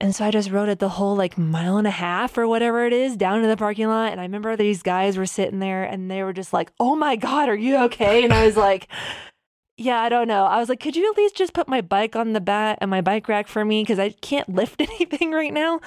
And 0.00 0.14
so 0.14 0.26
I 0.26 0.30
just 0.30 0.50
rode 0.50 0.68
it 0.68 0.78
the 0.78 0.90
whole 0.90 1.16
like 1.16 1.38
mile 1.38 1.78
and 1.78 1.86
a 1.86 1.90
half 1.90 2.36
or 2.36 2.46
whatever 2.46 2.84
it 2.86 2.92
is 2.92 3.16
down 3.16 3.40
to 3.40 3.48
the 3.48 3.56
parking 3.56 3.86
lot. 3.88 4.12
And 4.12 4.20
I 4.20 4.24
remember 4.24 4.54
these 4.54 4.82
guys 4.82 5.16
were 5.16 5.24
sitting 5.26 5.58
there 5.58 5.84
and 5.84 6.10
they 6.10 6.22
were 6.22 6.34
just 6.34 6.52
like, 6.52 6.70
Oh 6.78 6.94
my 6.94 7.16
God, 7.16 7.48
are 7.48 7.56
you 7.56 7.76
okay? 7.84 8.22
And 8.22 8.32
I 8.32 8.44
was 8.44 8.56
like, 8.58 8.88
Yeah, 9.78 9.98
I 10.00 10.10
don't 10.10 10.28
know. 10.28 10.44
I 10.44 10.58
was 10.58 10.68
like, 10.68 10.80
Could 10.80 10.96
you 10.96 11.10
at 11.10 11.16
least 11.16 11.34
just 11.36 11.54
put 11.54 11.66
my 11.66 11.80
bike 11.80 12.14
on 12.14 12.34
the 12.34 12.42
bat 12.42 12.76
and 12.82 12.90
my 12.90 13.00
bike 13.00 13.26
rack 13.26 13.48
for 13.48 13.64
me? 13.64 13.84
Cause 13.86 13.98
I 13.98 14.10
can't 14.10 14.48
lift 14.50 14.80
anything 14.80 15.32
right 15.32 15.52
now. 15.52 15.80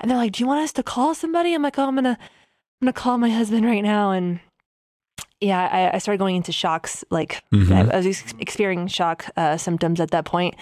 And 0.00 0.10
they're 0.10 0.18
like, 0.18 0.32
Do 0.32 0.42
you 0.42 0.48
want 0.48 0.62
us 0.64 0.72
to 0.72 0.82
call 0.82 1.14
somebody? 1.14 1.54
I'm 1.54 1.62
like, 1.62 1.78
Oh, 1.78 1.86
I'm 1.86 1.94
gonna 1.94 2.18
I'm 2.20 2.86
gonna 2.86 2.92
call 2.92 3.18
my 3.18 3.30
husband 3.30 3.64
right 3.64 3.82
now. 3.84 4.10
And 4.10 4.40
yeah, 5.40 5.68
I, 5.70 5.94
I 5.94 5.98
started 5.98 6.18
going 6.18 6.34
into 6.34 6.50
shocks. 6.50 7.04
Like 7.08 7.44
Mhm. 7.54 7.72
I, 7.72 7.94
I 7.94 7.96
was 7.98 8.06
ex- 8.06 8.34
experiencing 8.40 8.88
shock 8.88 9.26
uh, 9.36 9.56
symptoms 9.56 10.00
at 10.00 10.10
that 10.10 10.24
point. 10.24 10.56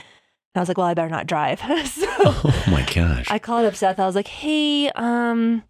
And 0.56 0.60
I 0.60 0.62
was 0.62 0.68
like, 0.68 0.78
well, 0.78 0.86
I 0.86 0.94
better 0.94 1.10
not 1.10 1.26
drive. 1.26 1.60
so 1.86 2.06
Oh 2.18 2.64
my 2.68 2.82
gosh. 2.94 3.26
I 3.30 3.38
called 3.38 3.66
up 3.66 3.76
Seth. 3.76 4.00
I 4.00 4.06
was 4.06 4.14
like, 4.14 4.26
hey, 4.26 4.88
um, 4.94 5.62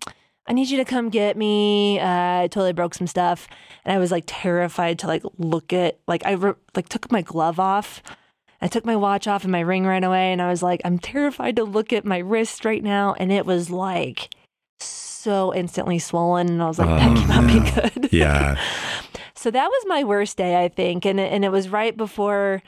I 0.47 0.53
need 0.53 0.70
you 0.70 0.76
to 0.76 0.84
come 0.84 1.09
get 1.09 1.37
me. 1.37 1.99
Uh, 1.99 2.43
I 2.43 2.49
totally 2.53 2.72
broke 2.72 2.95
some 2.95 3.09
stuff. 3.09 3.49
And 3.84 3.93
I 3.93 3.99
was 3.99 4.12
like 4.12 4.22
terrified 4.28 5.01
to 5.01 5.09
like 5.09 5.24
look 5.39 5.72
at, 5.72 5.99
like, 6.07 6.24
I 6.24 6.32
re- 6.34 6.55
like 6.76 6.89
took 6.89 7.11
my 7.11 7.22
glove 7.22 7.59
off. 7.59 8.01
I 8.62 8.68
took 8.68 8.84
my 8.84 8.95
watch 8.95 9.26
off 9.26 9.43
and 9.43 9.51
my 9.51 9.59
ring 9.61 9.87
ran 9.87 10.05
away. 10.05 10.30
And 10.32 10.41
I 10.41 10.49
was 10.49 10.62
like, 10.62 10.80
I'm 10.84 11.01
terrified 11.01 11.57
to 11.57 11.64
look 11.64 11.93
at 11.93 12.05
my 12.05 12.18
wrist 12.18 12.64
right 12.64 12.82
now. 12.82 13.14
And 13.18 13.32
it 13.32 13.45
was 13.45 13.70
like 13.70 14.32
so 14.78 15.53
instantly 15.53 15.99
swollen. 15.99 16.49
And 16.49 16.62
I 16.62 16.66
was 16.68 16.78
like, 16.78 16.89
that 16.89 17.11
Oh, 17.11 17.20
cannot 17.26 17.45
no. 17.45 17.61
be 17.64 17.70
good. 17.70 18.12
Yeah. 18.12 18.57
So 19.34 19.51
that 19.51 19.66
was 19.68 19.84
my 19.87 20.05
worst 20.05 20.37
day, 20.37 20.62
I 20.64 20.68
think, 20.68 21.05
and 21.05 21.20
and 21.20 21.45
it 21.45 21.51
was 21.53 21.68
right 21.68 21.95
before 21.97 22.62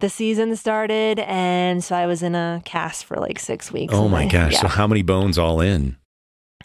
the 0.00 0.08
season 0.08 0.56
started, 0.56 1.18
and 1.20 1.82
so 1.84 1.94
I 1.96 2.06
was 2.06 2.22
in 2.22 2.34
a 2.34 2.60
cast 2.64 3.04
for 3.04 3.16
like 3.16 3.38
six 3.38 3.70
weeks. 3.72 3.94
Oh 3.94 4.08
my 4.08 4.24
I- 4.24 4.28
gosh. 4.28 4.52
Yeah. 4.54 4.60
So 4.62 4.68
how 4.68 4.86
many 4.86 5.02
bones 5.02 5.38
all 5.38 5.60
in? 5.60 5.96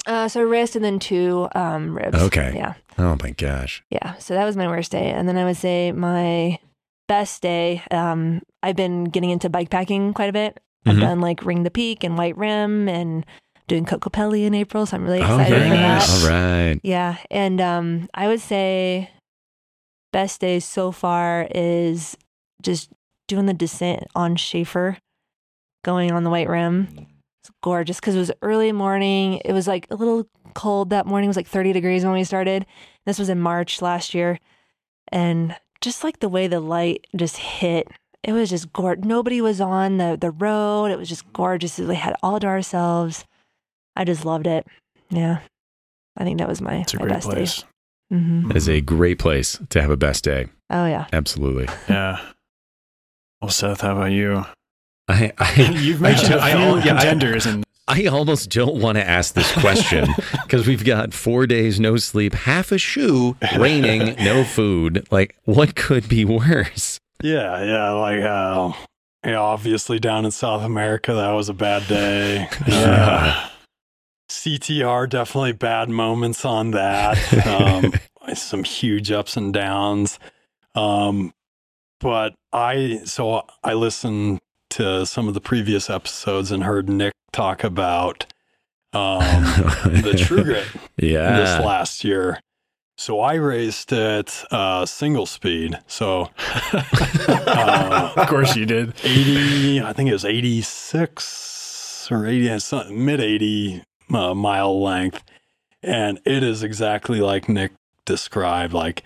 Uh, 0.06 0.28
so 0.28 0.42
wrist 0.44 0.76
and 0.76 0.84
then 0.86 1.00
two 1.00 1.48
um, 1.56 1.96
ribs. 1.98 2.22
Okay. 2.22 2.54
Yeah, 2.56 2.74
Oh 2.98 3.18
my 3.24 3.32
gosh. 3.32 3.84
yeah. 3.90 4.16
So 4.18 4.34
that 4.36 4.44
was 4.46 4.56
my 4.58 4.68
worst 4.68 4.92
day, 4.92 5.10
and 5.12 5.28
then 5.28 5.38
I 5.38 5.46
would 5.46 5.58
say 5.58 5.92
my 5.92 6.60
best 7.08 7.42
day. 7.42 7.82
Um, 7.92 8.42
I've 8.62 8.76
been 8.76 9.06
getting 9.06 9.30
into 9.30 9.50
bike 9.50 9.70
packing 9.70 10.14
quite 10.14 10.30
a 10.30 10.34
bit 10.34 10.60
I've 10.88 10.96
Mhm. 10.98 11.02
done 11.02 11.20
like 11.22 11.46
Ring 11.46 11.64
the 11.64 11.72
Peak 11.72 12.04
and 12.04 12.18
White 12.18 12.38
Rim 12.38 12.88
and 12.90 13.26
doing 13.68 13.86
Kokopelli 13.86 14.46
in 14.46 14.54
April. 14.54 14.86
So 14.86 14.98
I'm 14.98 15.04
really 15.04 15.20
Oh, 15.22 15.40
excited 15.40 15.50
very 15.58 15.70
for 15.70 15.76
nice. 15.76 16.24
that. 16.24 16.32
All 16.32 16.40
right. 16.72 16.80
Yeah. 16.84 17.18
And 17.32 17.60
um, 17.62 18.10
I 18.14 18.28
would 18.28 18.42
say 18.42 19.10
best 20.14 20.42
days 20.42 20.66
so 20.66 20.92
far 20.92 21.48
is 21.54 22.16
just 22.62 22.90
doing 23.28 23.46
the 23.46 23.54
descent 23.54 24.04
on 24.16 24.36
Shafer, 24.36 24.98
going 25.84 26.12
on 26.12 26.24
the 26.24 26.30
White 26.30 26.50
Rim. 26.50 26.88
It's 27.44 27.52
gorgeous 27.62 28.00
because 28.00 28.16
it 28.16 28.20
was 28.20 28.32
early 28.42 28.72
morning. 28.72 29.42
It 29.46 29.54
was 29.54 29.68
like 29.68 29.88
a 29.92 29.96
little 29.96 30.28
cold 30.54 30.90
that 30.90 31.06
morning. 31.06 31.28
It 31.28 31.30
was 31.30 31.38
like 31.38 31.48
30 31.48 31.74
degrees 31.74 32.04
when 32.04 32.14
we 32.14 32.24
started. 32.24 32.66
This 33.06 33.20
was 33.20 33.30
in 33.30 33.40
March 33.40 33.82
last 33.82 34.14
year. 34.14 34.40
And 35.12 35.56
just 35.82 36.04
like 36.04 36.20
the 36.20 36.30
way 36.30 36.48
the 36.48 36.60
light 36.60 37.06
just 37.16 37.38
hit, 37.38 37.88
it 38.24 38.32
was 38.34 38.50
just 38.50 38.74
gorgeous. 38.74 39.06
Nobody 39.06 39.42
was 39.42 39.62
on 39.62 39.98
the, 39.98 40.18
the 40.20 40.32
road. 40.32 40.86
It 40.88 40.98
was 40.98 41.08
just 41.10 41.32
gorgeous. 41.34 41.78
We 41.78 41.94
had 41.96 42.16
all 42.24 42.40
to 42.40 42.48
ourselves. 42.48 43.26
I 43.96 44.04
just 44.06 44.26
loved 44.26 44.48
it. 44.48 44.66
Yeah. 45.12 45.42
I 46.18 46.24
think 46.24 46.40
that 46.40 46.48
was 46.48 46.62
my, 46.62 46.78
It's 46.78 46.94
a 46.94 46.98
my 46.98 47.04
great 47.04 47.14
best 47.14 47.28
place. 47.30 47.62
day. 47.62 47.68
hmm 48.18 48.48
That 48.48 48.58
is 48.58 48.68
a 48.70 48.82
great 48.82 49.20
place 49.20 49.60
to 49.70 49.82
have 49.82 49.92
a 49.92 49.98
best 49.98 50.24
day. 50.24 50.48
Oh, 50.72 50.88
yeah. 50.88 51.06
Absolutely. 51.14 51.68
Yeah. 51.88 52.20
Well, 53.46 53.52
Seth, 53.52 53.82
how 53.82 53.92
about 53.96 54.06
you? 54.12 54.44
I, 55.08 55.32
I 55.38 55.54
You've 55.80 56.02
mentioned 56.02 56.34
I- 56.34 56.50
a 56.50 56.58
few 56.58 56.80
I- 56.80 56.84
yeah, 56.84 57.00
I- 57.00 57.06
and 57.52 57.64
I 57.88 58.08
almost 58.08 58.50
don't 58.50 58.82
want 58.82 58.98
to 58.98 59.08
ask 59.08 59.36
this 59.36 59.52
question 59.52 60.08
because 60.42 60.66
we've 60.66 60.84
got 60.84 61.14
four 61.14 61.46
days 61.46 61.80
no 61.80 61.98
sleep, 61.98 62.34
half 62.34 62.72
a 62.72 62.80
shoe, 62.80 63.38
raining, 63.56 64.16
no 64.16 64.44
food. 64.44 65.06
Like, 65.12 65.36
what 65.44 65.76
could 65.76 66.10
be 66.10 66.26
worse? 66.26 66.98
Yeah, 67.22 67.64
yeah, 67.64 67.92
like 67.92 68.24
uh, 68.24 68.74
yeah, 69.24 69.38
obviously 69.38 70.00
down 70.00 70.26
in 70.26 70.32
South 70.32 70.64
America 70.64 71.14
that 71.14 71.30
was 71.34 71.48
a 71.50 71.54
bad 71.54 71.88
day. 71.88 72.50
Yeah. 72.68 73.36
Uh, 73.46 73.50
CTR 74.32 75.08
definitely 75.08 75.52
bad 75.54 75.88
moments 75.88 76.44
on 76.46 76.72
that. 76.72 77.46
Um, 77.46 77.94
some 78.34 78.64
huge 78.64 79.12
ups 79.12 79.38
and 79.38 79.54
downs. 79.54 80.18
Um, 80.74 81.32
but 82.00 82.36
I 82.54 83.02
so 83.06 83.46
I 83.64 83.74
listened 83.74 84.40
to 84.72 85.06
some 85.06 85.28
of 85.28 85.34
the 85.34 85.42
previous 85.42 85.90
episodes 85.90 86.52
and 86.52 86.64
heard 86.64 86.90
Nick 86.90 87.14
talk 87.32 87.64
about 87.64 88.26
um, 88.94 89.20
the 89.86 90.16
True 90.18 90.44
Grit 90.44 90.68
yeah. 90.98 91.38
this 91.38 91.66
last 91.66 92.04
year. 92.04 92.40
So 92.98 93.20
I 93.20 93.34
raced 93.36 93.92
it 93.92 94.44
uh, 94.52 94.86
single 94.86 95.26
speed. 95.26 95.78
So 95.88 96.30
uh, 96.72 98.14
of 98.18 98.28
course 98.28 98.56
you 98.56 98.66
did. 98.66 98.94
80, 99.04 99.82
I 99.82 99.92
think 99.92 100.10
it 100.10 100.14
was 100.14 100.24
86 100.24 102.08
or 102.10 102.26
80, 102.26 102.94
mid 102.94 103.20
80 103.20 103.84
uh, 104.14 104.34
mile 104.34 104.82
length. 104.82 105.24
And 105.84 106.20
it 106.26 106.42
is 106.42 106.64
exactly 106.64 107.20
like 107.20 107.50
Nick 107.50 107.74
described. 108.06 108.74
Like 108.74 109.04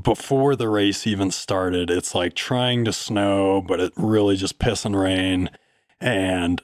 before 0.00 0.56
the 0.56 0.68
race 0.68 1.06
even 1.06 1.30
started, 1.30 1.90
it's 1.90 2.14
like 2.14 2.34
trying 2.34 2.84
to 2.84 2.92
snow, 2.92 3.60
but 3.60 3.80
it 3.80 3.92
really 3.96 4.36
just 4.36 4.58
piss 4.58 4.84
and 4.84 4.98
rain. 4.98 5.50
And 6.00 6.62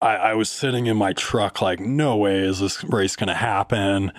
I, 0.00 0.16
I 0.16 0.34
was 0.34 0.48
sitting 0.48 0.86
in 0.86 0.96
my 0.96 1.12
truck, 1.12 1.60
like, 1.60 1.80
no 1.80 2.16
way 2.16 2.38
is 2.38 2.60
this 2.60 2.82
race 2.84 3.16
going 3.16 3.28
to 3.28 3.34
happen. 3.34 4.12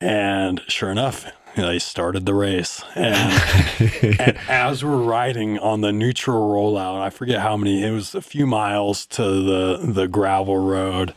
And 0.00 0.60
sure 0.68 0.90
enough, 0.90 1.26
they 1.56 1.78
started 1.78 2.26
the 2.26 2.34
race. 2.34 2.82
And 2.94 3.80
and 4.20 4.38
as 4.48 4.84
we're 4.84 5.02
riding 5.02 5.58
on 5.58 5.80
the 5.80 5.92
neutral 5.92 6.52
rollout, 6.52 7.00
I 7.00 7.10
forget 7.10 7.40
how 7.40 7.56
many, 7.56 7.82
it 7.82 7.90
was 7.90 8.14
a 8.14 8.20
few 8.20 8.46
miles 8.46 9.06
to 9.06 9.22
the 9.22 9.78
the 9.82 10.08
gravel 10.08 10.58
road. 10.58 11.14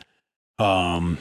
Um, 0.60 1.20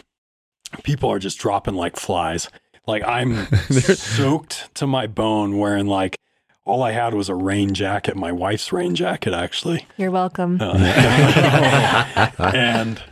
people 0.82 1.10
are 1.10 1.18
just 1.18 1.38
dropping 1.38 1.74
like 1.74 1.96
flies. 1.96 2.48
Like 2.86 3.02
I'm 3.04 3.46
soaked 3.70 4.74
to 4.76 4.86
my 4.86 5.06
bone, 5.06 5.58
wearing 5.58 5.86
like 5.86 6.16
all 6.64 6.82
I 6.82 6.92
had 6.92 7.14
was 7.14 7.28
a 7.28 7.34
rain 7.34 7.74
jacket, 7.74 8.16
my 8.16 8.32
wife's 8.32 8.72
rain 8.72 8.94
jacket, 8.94 9.32
actually. 9.32 9.86
You're 9.96 10.10
welcome. 10.10 10.58
Uh, 10.60 10.74
and 12.38 13.02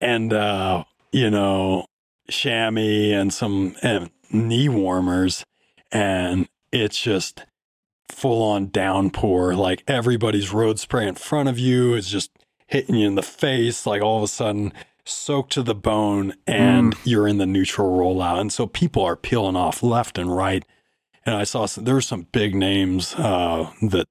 and 0.00 0.32
uh, 0.32 0.84
you 1.12 1.30
know, 1.30 1.86
chamois 2.28 3.14
and 3.14 3.32
some 3.32 3.76
and 3.82 4.10
knee 4.30 4.68
warmers, 4.68 5.44
and 5.92 6.48
it's 6.72 7.00
just 7.00 7.44
full 8.10 8.42
on 8.42 8.68
downpour. 8.68 9.54
Like 9.54 9.82
everybody's 9.86 10.52
road 10.52 10.78
spray 10.78 11.06
in 11.06 11.14
front 11.14 11.48
of 11.48 11.58
you 11.58 11.94
is 11.94 12.08
just 12.08 12.30
hitting 12.66 12.94
you 12.94 13.06
in 13.06 13.14
the 13.14 13.22
face. 13.22 13.86
Like 13.86 14.02
all 14.02 14.18
of 14.18 14.22
a 14.24 14.28
sudden, 14.28 14.72
soaked 15.10 15.52
to 15.52 15.62
the 15.62 15.74
bone, 15.74 16.34
and 16.46 16.94
you're 17.04 17.28
in 17.28 17.38
the 17.38 17.46
neutral 17.46 17.98
rollout. 17.98 18.40
And 18.40 18.52
so 18.52 18.66
people 18.66 19.04
are 19.04 19.16
peeling 19.16 19.56
off 19.56 19.82
left 19.82 20.18
and 20.18 20.34
right. 20.34 20.64
And 21.26 21.34
I 21.34 21.44
saw 21.44 21.66
some, 21.66 21.84
there 21.84 21.94
were 21.94 22.00
some 22.00 22.26
big 22.32 22.54
names 22.54 23.14
uh, 23.14 23.70
that 23.82 24.08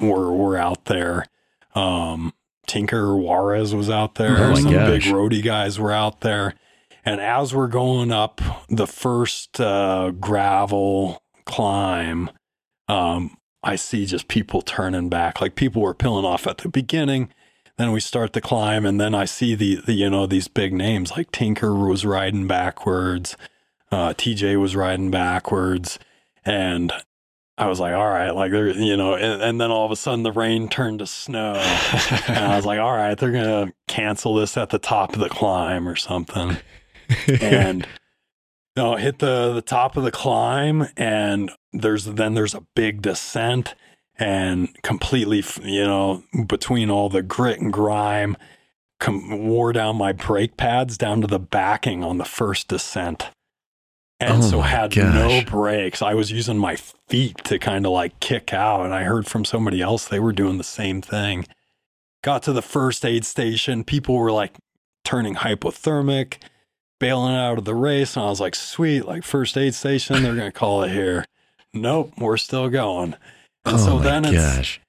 were 0.00 0.32
were 0.32 0.56
out 0.56 0.86
there. 0.86 1.26
Um, 1.74 2.32
Tinker 2.66 3.16
Juarez 3.16 3.74
was 3.74 3.90
out 3.90 4.16
there. 4.16 4.36
Oh 4.38 4.54
Some 4.54 4.72
big 4.72 5.02
gosh. 5.02 5.10
roadie 5.10 5.42
guys 5.42 5.78
were 5.78 5.92
out 5.92 6.20
there. 6.20 6.54
And 7.04 7.20
as 7.20 7.54
we're 7.54 7.68
going 7.68 8.10
up 8.10 8.40
the 8.68 8.86
first 8.86 9.60
uh, 9.60 10.10
gravel 10.10 11.22
climb, 11.44 12.30
um, 12.88 13.36
I 13.62 13.76
see 13.76 14.06
just 14.06 14.26
people 14.26 14.62
turning 14.62 15.08
back. 15.08 15.40
Like 15.40 15.54
people 15.54 15.82
were 15.82 15.94
peeling 15.94 16.24
off 16.24 16.46
at 16.46 16.58
the 16.58 16.68
beginning. 16.68 17.28
Then 17.78 17.92
we 17.92 18.00
start 18.00 18.32
the 18.32 18.40
climb, 18.40 18.86
and 18.86 19.00
then 19.00 19.14
I 19.14 19.26
see 19.26 19.54
the, 19.54 19.76
the 19.76 19.92
you 19.92 20.08
know 20.08 20.26
these 20.26 20.48
big 20.48 20.72
names 20.72 21.12
like 21.16 21.30
Tinker 21.30 21.74
was 21.74 22.06
riding 22.06 22.46
backwards, 22.46 23.36
uh, 23.90 24.14
TJ 24.14 24.58
was 24.60 24.74
riding 24.74 25.10
backwards, 25.10 25.98
and 26.44 26.92
I 27.58 27.68
was 27.68 27.80
like, 27.80 27.94
all 27.94 28.08
right, 28.08 28.30
like 28.30 28.50
they're 28.50 28.68
you 28.68 28.96
know, 28.96 29.14
and, 29.14 29.42
and 29.42 29.60
then 29.60 29.70
all 29.70 29.84
of 29.84 29.90
a 29.90 29.96
sudden 29.96 30.22
the 30.22 30.32
rain 30.32 30.68
turned 30.68 30.98
to 30.98 31.06
snow, 31.06 31.54
and 32.28 32.38
I 32.38 32.56
was 32.56 32.66
like, 32.66 32.78
all 32.80 32.94
right, 32.94 33.16
they're 33.16 33.32
gonna 33.32 33.72
cancel 33.88 34.34
this 34.34 34.56
at 34.56 34.70
the 34.70 34.78
top 34.78 35.14
of 35.14 35.20
the 35.20 35.28
climb 35.28 35.88
or 35.88 35.96
something. 35.96 36.56
And 37.40 37.86
no, 38.76 38.96
hit 38.96 39.20
the 39.20 39.54
the 39.54 39.62
top 39.62 39.96
of 39.96 40.04
the 40.04 40.10
climb, 40.10 40.88
and 40.96 41.50
there's 41.72 42.04
then 42.04 42.34
there's 42.34 42.54
a 42.54 42.66
big 42.74 43.00
descent, 43.00 43.74
and 44.18 44.80
completely, 44.82 45.44
you 45.62 45.84
know, 45.84 46.22
between 46.46 46.90
all 46.90 47.08
the 47.08 47.22
grit 47.22 47.60
and 47.60 47.72
grime, 47.72 48.36
com- 48.98 49.46
wore 49.46 49.72
down 49.72 49.96
my 49.96 50.12
brake 50.12 50.56
pads 50.56 50.96
down 50.96 51.20
to 51.20 51.26
the 51.26 51.38
backing 51.38 52.02
on 52.02 52.18
the 52.18 52.24
first 52.24 52.68
descent. 52.68 53.30
And 54.18 54.42
Oh 54.42 54.50
so 54.50 54.60
had 54.62 54.96
no 54.96 55.42
brakes. 55.42 56.00
I 56.00 56.14
was 56.14 56.32
using 56.32 56.56
my 56.56 56.76
feet 56.76 57.36
to 57.44 57.58
kind 57.58 57.84
of 57.84 57.92
like 57.92 58.18
kick 58.18 58.54
out. 58.54 58.84
And 58.84 58.94
I 58.94 59.02
heard 59.02 59.26
from 59.26 59.44
somebody 59.44 59.82
else 59.82 60.06
they 60.06 60.20
were 60.20 60.32
doing 60.32 60.56
the 60.56 60.64
same 60.64 61.02
thing. 61.02 61.46
Got 62.22 62.42
to 62.44 62.54
the 62.54 62.62
first 62.62 63.04
aid 63.04 63.26
station. 63.26 63.84
People 63.84 64.16
were 64.16 64.32
like 64.32 64.54
turning 65.04 65.34
hypothermic, 65.34 66.38
bailing 66.98 67.34
out 67.34 67.58
of 67.58 67.66
the 67.66 67.74
race. 67.74 68.16
And 68.16 68.24
I 68.24 68.30
was 68.30 68.40
like, 68.40 68.54
sweet, 68.54 69.04
like 69.04 69.22
first 69.22 69.56
aid 69.58 69.74
station, 69.74 70.22
they're 70.22 70.34
going 70.34 70.50
to 70.50 70.58
call 70.58 70.82
it 70.82 70.92
here. 70.92 71.26
Nope, 71.74 72.14
we're 72.16 72.38
still 72.38 72.70
going. 72.70 73.16
And 73.66 73.74
oh 73.76 73.78
so 73.78 73.96
my 73.96 74.02
then 74.04 74.24
it's, 74.24 74.56
gosh. 74.56 74.80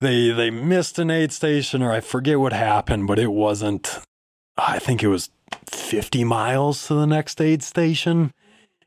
they 0.00 0.30
they 0.30 0.50
missed 0.50 0.98
an 0.98 1.10
aid 1.10 1.32
station 1.32 1.82
or 1.82 1.92
I 1.92 2.00
forget 2.00 2.38
what 2.40 2.52
happened, 2.52 3.06
but 3.06 3.18
it 3.18 3.32
wasn't 3.32 4.00
I 4.58 4.78
think 4.78 5.02
it 5.02 5.08
was 5.08 5.30
50 5.70 6.24
miles 6.24 6.86
to 6.88 6.94
the 6.94 7.06
next 7.06 7.40
aid 7.40 7.62
station. 7.62 8.32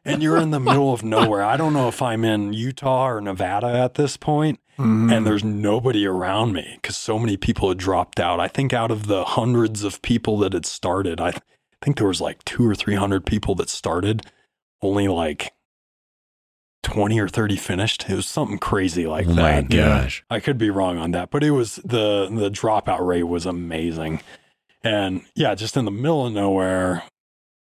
And 0.06 0.24
you're 0.24 0.38
in 0.38 0.52
the 0.52 0.60
middle 0.60 0.94
of 0.94 1.04
nowhere. 1.04 1.44
I 1.44 1.58
don't 1.58 1.74
know 1.74 1.88
if 1.88 2.02
I'm 2.02 2.24
in 2.26 2.54
Utah 2.54 3.08
or 3.10 3.22
Nevada 3.22 3.68
at 3.68 3.96
this 3.96 4.18
point, 4.18 4.60
Mhm. 4.80 5.12
and 5.14 5.28
there's 5.28 5.44
nobody 5.44 6.06
around 6.08 6.54
me 6.54 6.72
because 6.76 6.98
so 6.98 7.20
many 7.20 7.36
people 7.38 7.68
had 7.70 7.78
dropped 7.78 8.20
out. 8.20 8.40
I 8.40 8.48
think 8.48 8.74
out 8.74 8.92
of 8.92 9.08
the 9.08 9.24
hundreds 9.26 9.84
of 9.84 10.02
people 10.02 10.38
that 10.40 10.54
had 10.54 10.66
started, 10.66 11.20
I 11.22 11.32
th- 11.32 11.44
think 11.82 11.98
there 11.98 12.08
was 12.08 12.22
like 12.22 12.44
two 12.46 12.66
or 12.68 12.74
three 12.76 12.96
hundred 12.96 13.26
people 13.26 13.56
that 13.56 13.70
started. 13.70 14.26
Only 14.82 15.08
like 15.10 15.52
20 16.84 17.20
or 17.20 17.28
30 17.28 17.56
finished. 17.58 18.10
It 18.10 18.16
was 18.16 18.28
something 18.28 18.58
crazy 18.58 19.06
like 19.06 19.28
oh 19.28 19.34
that. 19.34 19.70
my 19.70 19.76
gosh. 19.76 20.24
I 20.30 20.40
could 20.40 20.58
be 20.58 20.70
wrong 20.70 20.98
on 20.98 21.12
that, 21.12 21.30
but 21.30 21.44
it 21.44 21.52
was 21.52 21.78
the 21.78 22.30
the 22.32 22.50
dropout 22.50 23.06
rate 23.06 23.24
was 23.24 23.46
amazing. 23.46 24.22
And 24.84 25.24
yeah, 25.36 25.56
just 25.56 25.76
in 25.76 25.86
the 25.86 25.92
middle 25.92 26.26
of 26.26 26.34
nowhere, 26.34 27.04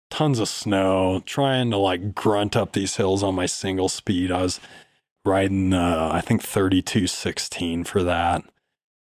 tons 0.09 0.39
of 0.39 0.49
snow, 0.49 1.21
trying 1.25 1.71
to 1.71 1.77
like 1.77 2.13
grunt 2.13 2.55
up 2.55 2.73
these 2.73 2.97
hills 2.97 3.23
on 3.23 3.35
my 3.35 3.45
single 3.45 3.89
speed. 3.89 4.31
I 4.31 4.41
was 4.41 4.59
riding 5.25 5.73
uh 5.73 6.09
I 6.11 6.21
think 6.21 6.41
3216 6.41 7.85
for 7.85 8.03
that. 8.03 8.43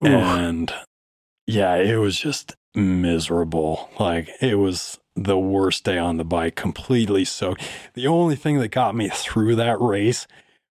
Ooh. 0.06 0.08
And 0.08 0.74
yeah, 1.48 1.76
it 1.76 1.98
was 1.98 2.20
just 2.20 2.56
miserable. 2.76 3.90
Like 4.00 4.30
it 4.42 4.56
was 4.56 5.00
the 5.18 5.38
worst 5.38 5.84
day 5.84 5.98
on 5.98 6.18
the 6.18 6.24
bike, 6.24 6.56
completely 6.56 7.26
soaked. 7.26 7.68
The 7.96 8.08
only 8.08 8.36
thing 8.36 8.60
that 8.60 8.70
got 8.70 8.96
me 8.96 9.10
through 9.10 9.56
that 9.56 9.82
race 9.82 10.28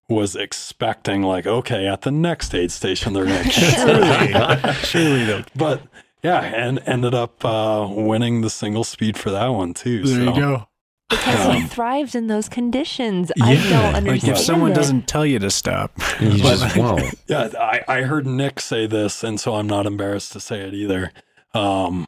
was 0.09 0.36
expecting 0.36 1.22
like, 1.22 1.47
okay, 1.47 1.86
at 1.88 2.03
the 2.03 2.12
next 2.12 2.55
aid 2.55 2.70
station 2.70 3.12
they're 3.12 3.24
gonna 3.24 3.44
Surely, 3.51 4.72
surely 4.84 5.24
they'll. 5.24 5.44
but 5.57 5.82
yeah, 6.22 6.40
and 6.42 6.80
ended 6.86 7.14
up 7.14 7.44
uh, 7.44 7.86
winning 7.90 8.40
the 8.40 8.51
single 8.51 8.84
speed 8.84 9.18
for 9.18 9.30
that 9.30 9.49
one 9.49 9.74
too. 9.74 10.03
There 10.05 10.20
you 10.24 10.26
so. 10.34 10.40
go. 10.40 10.68
because 11.11 11.55
he 11.57 11.62
Um, 11.62 11.68
thrives 11.68 12.14
in 12.14 12.26
those 12.28 12.49
conditions. 12.49 13.30
I 13.42 13.55
don't 13.55 13.70
like 13.70 13.82
Like 13.82 13.97
understand. 13.97 14.32
if 14.36 14.38
someone 14.38 14.72
it. 14.72 14.74
doesn't 14.74 15.09
tell 15.09 15.26
you 15.26 15.38
to 15.40 15.51
stop, 15.51 15.92
You 16.20 16.30
just 16.38 16.76
won't. 16.76 17.14
Yeah, 17.28 17.49
I, 17.59 17.82
I 17.88 18.03
heard 18.03 18.26
Nick 18.26 18.61
say 18.61 18.86
this, 18.86 19.22
and 19.24 19.38
so 19.40 19.55
I'm 19.57 19.66
not 19.68 19.86
embarrassed 19.86 20.32
to 20.32 20.40
say 20.40 20.61
it 20.61 20.72
either. 20.74 21.12
Um, 21.55 22.07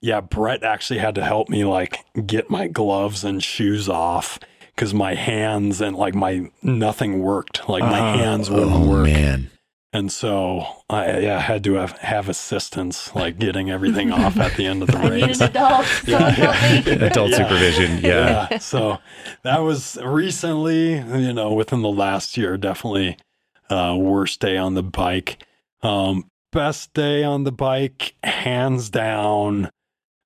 yeah, 0.00 0.20
Brett 0.20 0.62
actually 0.62 0.98
had 1.00 1.14
to 1.16 1.24
help 1.24 1.48
me 1.48 1.64
like 1.64 1.98
get 2.26 2.50
my 2.50 2.66
gloves 2.68 3.24
and 3.24 3.42
shoes 3.42 3.88
off 3.88 4.38
because 4.74 4.94
my 4.94 5.14
hands 5.14 5.80
and 5.80 5.96
like 5.96 6.14
my 6.14 6.50
nothing 6.62 7.20
worked. 7.20 7.68
Like 7.68 7.82
my 7.82 8.00
Uh-huh. 8.00 8.18
hands 8.18 8.50
wouldn't 8.50 8.72
Oh 8.72 8.88
work, 8.88 9.04
man. 9.06 9.50
and 9.92 10.10
so 10.10 10.64
I 10.88 11.18
yeah 11.18 11.38
had 11.40 11.62
to 11.64 11.74
have, 11.74 11.92
have 11.98 12.28
assistance 12.28 13.14
like 13.14 13.38
getting 13.38 13.70
everything 13.70 14.10
off 14.12 14.38
at 14.38 14.54
the 14.56 14.66
end 14.66 14.82
of 14.82 14.88
the 14.88 14.96
I 14.98 15.08
need 15.10 15.22
race. 15.26 15.40
an 15.40 15.48
adult. 15.50 15.84
Someone 15.86 16.32
help 16.32 16.86
me. 16.86 16.92
Adult 17.06 17.30
Yeah. 17.30 17.36
supervision. 17.36 17.98
Yeah. 17.98 18.48
yeah. 18.50 18.58
So 18.58 18.98
that 19.42 19.58
was 19.58 19.98
recently, 20.02 20.94
you 20.94 21.32
know, 21.32 21.52
within 21.52 21.82
the 21.82 21.90
last 21.90 22.36
year, 22.36 22.56
definitely 22.56 23.16
uh, 23.68 23.96
worst 23.98 24.40
day 24.40 24.56
on 24.56 24.74
the 24.74 24.82
bike. 24.82 25.42
Um, 25.82 26.24
best 26.52 26.92
day 26.94 27.22
on 27.22 27.44
the 27.44 27.52
bike, 27.52 28.14
hands 28.24 28.90
down, 28.90 29.70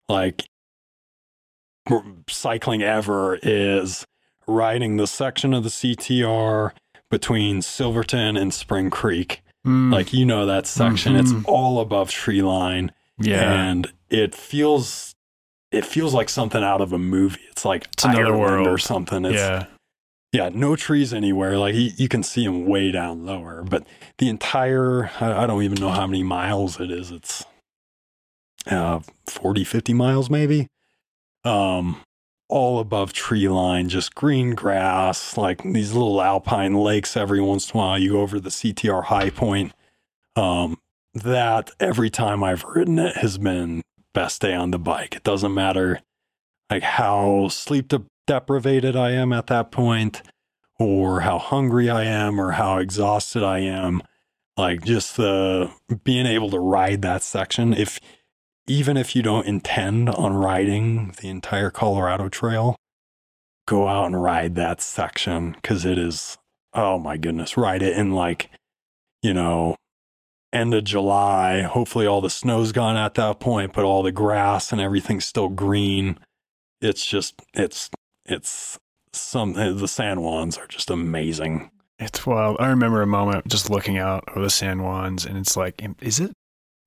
like 0.08 0.44
cycling 2.28 2.82
ever 2.82 3.38
is 3.42 4.06
riding 4.46 4.96
the 4.96 5.06
section 5.06 5.54
of 5.54 5.62
the 5.64 5.70
CTR 5.70 6.72
between 7.10 7.62
Silverton 7.62 8.36
and 8.36 8.52
Spring 8.52 8.90
Creek. 8.90 9.42
Mm, 9.66 9.92
Like, 9.92 10.12
you 10.12 10.26
know, 10.26 10.46
that 10.46 10.66
section, 10.66 11.14
Mhm. 11.14 11.20
it's 11.20 11.32
all 11.48 11.80
above 11.80 12.10
tree 12.10 12.42
line 12.42 12.92
yeah, 13.18 13.52
and 13.52 13.92
it 14.10 14.34
feels 14.34 15.14
it 15.70 15.84
feels 15.84 16.14
like 16.14 16.28
something 16.28 16.62
out 16.62 16.80
of 16.80 16.92
a 16.92 16.98
movie. 16.98 17.40
It's 17.50 17.64
like 17.64 17.88
It's 17.94 18.04
another 18.04 18.26
Ireland 18.36 18.66
or 18.68 18.78
something. 18.78 19.24
It's, 19.24 19.34
yeah, 19.36 19.66
yeah. 20.32 20.48
no 20.52 20.76
trees 20.76 21.12
anywhere. 21.12 21.58
Like 21.58 21.74
you, 21.74 21.90
you 21.96 22.08
can 22.08 22.22
see 22.22 22.44
them 22.44 22.66
way 22.66 22.92
down 22.92 23.26
lower, 23.26 23.64
but 23.64 23.84
the 24.18 24.28
entire 24.28 25.10
I, 25.20 25.42
I 25.44 25.46
don't 25.48 25.62
even 25.64 25.80
know 25.80 25.90
how 25.90 26.06
many 26.06 26.22
miles 26.22 26.78
it 26.78 26.90
is. 26.92 27.10
It's 27.10 27.44
uh 28.66 29.00
40 29.26 29.64
50 29.64 29.94
miles 29.94 30.30
maybe. 30.30 30.68
Um 31.44 32.00
all 32.48 32.78
above 32.78 33.12
tree 33.12 33.48
line, 33.48 33.88
just 33.88 34.14
green 34.14 34.54
grass, 34.54 35.36
like 35.36 35.62
these 35.62 35.92
little 35.92 36.20
alpine 36.20 36.74
lakes 36.74 37.16
every 37.16 37.40
once 37.40 37.70
in 37.70 37.76
a 37.76 37.82
while. 37.82 37.98
You 37.98 38.12
go 38.12 38.20
over 38.20 38.38
the 38.38 38.50
CTR 38.50 39.04
high 39.04 39.30
point. 39.30 39.72
Um, 40.36 40.78
that 41.14 41.70
every 41.78 42.10
time 42.10 42.42
I've 42.42 42.64
ridden 42.64 42.98
it 42.98 43.16
has 43.18 43.38
been 43.38 43.82
best 44.12 44.40
day 44.42 44.54
on 44.54 44.72
the 44.72 44.78
bike. 44.78 45.14
It 45.14 45.22
doesn't 45.22 45.54
matter 45.54 46.00
like 46.70 46.82
how 46.82 47.48
sleep 47.48 47.88
de- 47.88 48.04
deprivated 48.26 48.96
I 48.96 49.12
am 49.12 49.32
at 49.32 49.46
that 49.48 49.70
point, 49.70 50.22
or 50.78 51.20
how 51.20 51.38
hungry 51.38 51.88
I 51.88 52.04
am, 52.04 52.40
or 52.40 52.52
how 52.52 52.78
exhausted 52.78 53.42
I 53.42 53.60
am. 53.60 54.02
Like 54.56 54.84
just 54.84 55.16
the 55.16 55.70
being 56.04 56.26
able 56.26 56.50
to 56.50 56.58
ride 56.58 57.02
that 57.02 57.22
section. 57.22 57.72
If 57.74 58.00
even 58.66 58.96
if 58.96 59.14
you 59.14 59.22
don't 59.22 59.46
intend 59.46 60.08
on 60.10 60.34
riding 60.34 61.14
the 61.20 61.28
entire 61.28 61.70
Colorado 61.70 62.28
Trail, 62.28 62.76
go 63.66 63.88
out 63.88 64.06
and 64.06 64.22
ride 64.22 64.54
that 64.54 64.80
section 64.80 65.52
because 65.52 65.84
it 65.84 65.98
is. 65.98 66.38
Oh 66.72 66.98
my 66.98 67.16
goodness, 67.16 67.56
ride 67.56 67.82
it 67.82 67.96
in 67.96 68.12
like, 68.12 68.50
you 69.22 69.32
know, 69.32 69.76
end 70.52 70.74
of 70.74 70.84
July. 70.84 71.62
Hopefully, 71.62 72.06
all 72.06 72.20
the 72.20 72.30
snow's 72.30 72.72
gone 72.72 72.96
at 72.96 73.14
that 73.14 73.40
point, 73.40 73.72
but 73.72 73.84
all 73.84 74.02
the 74.02 74.12
grass 74.12 74.72
and 74.72 74.80
everything's 74.80 75.24
still 75.24 75.48
green. 75.48 76.18
It's 76.80 77.06
just, 77.06 77.40
it's, 77.54 77.90
it's 78.24 78.78
some, 79.12 79.58
eh, 79.58 79.70
the 79.70 79.88
San 79.88 80.18
Juans 80.18 80.58
are 80.58 80.66
just 80.66 80.90
amazing. 80.90 81.70
It's 81.98 82.26
wild. 82.26 82.56
I 82.58 82.68
remember 82.68 83.02
a 83.02 83.06
moment 83.06 83.46
just 83.46 83.70
looking 83.70 83.98
out 83.98 84.24
over 84.30 84.42
the 84.42 84.50
San 84.50 84.78
Juans, 84.78 85.24
and 85.24 85.38
it's 85.38 85.56
like, 85.56 85.80
is 86.00 86.18
it? 86.20 86.32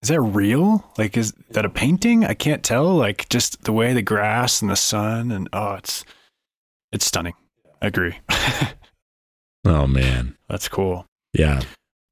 Is 0.04 0.10
that 0.10 0.22
real? 0.22 0.92
Like, 0.98 1.18
is 1.18 1.34
that 1.52 1.66
a 1.66 1.70
painting? 1.70 2.24
I 2.24 2.34
can't 2.34 2.64
tell. 2.64 2.96
Like, 2.96 3.28
just 3.30 3.64
the 3.64 3.74
way 3.74 3.94
the 3.94 4.02
grass 4.02 4.62
and 4.62 4.70
the 4.70 4.76
sun, 4.76 5.32
and 5.32 5.50
oh, 5.54 5.74
it's 5.76 6.06
it's 6.92 7.06
stunning. 7.06 7.34
I 7.82 7.88
agree. 7.88 8.20
Oh 9.68 9.86
man. 9.86 10.38
That's 10.48 10.70
cool. 10.70 11.06
Yeah. 11.34 11.62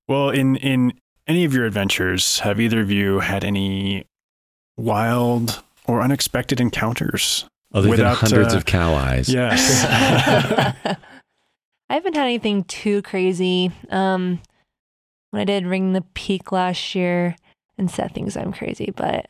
Well, 0.09 0.29
in 0.29 0.57
in 0.57 0.93
any 1.25 1.45
of 1.45 1.53
your 1.53 1.65
adventures, 1.65 2.39
have 2.39 2.59
either 2.59 2.81
of 2.81 2.91
you 2.91 3.19
had 3.19 3.45
any 3.45 4.05
wild 4.77 5.63
or 5.87 6.01
unexpected 6.01 6.59
encounters? 6.59 7.45
Other 7.73 7.89
Without, 7.89 8.19
than 8.19 8.29
hundreds 8.29 8.53
uh, 8.53 8.57
of 8.57 8.65
cow 8.65 8.93
eyes. 8.93 9.29
Yes. 9.29 9.85
I 11.89 11.93
haven't 11.93 12.15
had 12.15 12.25
anything 12.25 12.63
too 12.65 13.01
crazy. 13.01 13.71
Um, 13.89 14.41
when 15.31 15.41
I 15.41 15.45
did 15.45 15.65
Ring 15.65 15.93
the 15.93 16.01
Peak 16.13 16.51
last 16.51 16.93
year, 16.95 17.35
and 17.77 17.89
Seth 17.89 18.13
thinks 18.13 18.35
I'm 18.37 18.53
crazy, 18.53 18.91
but 18.95 19.27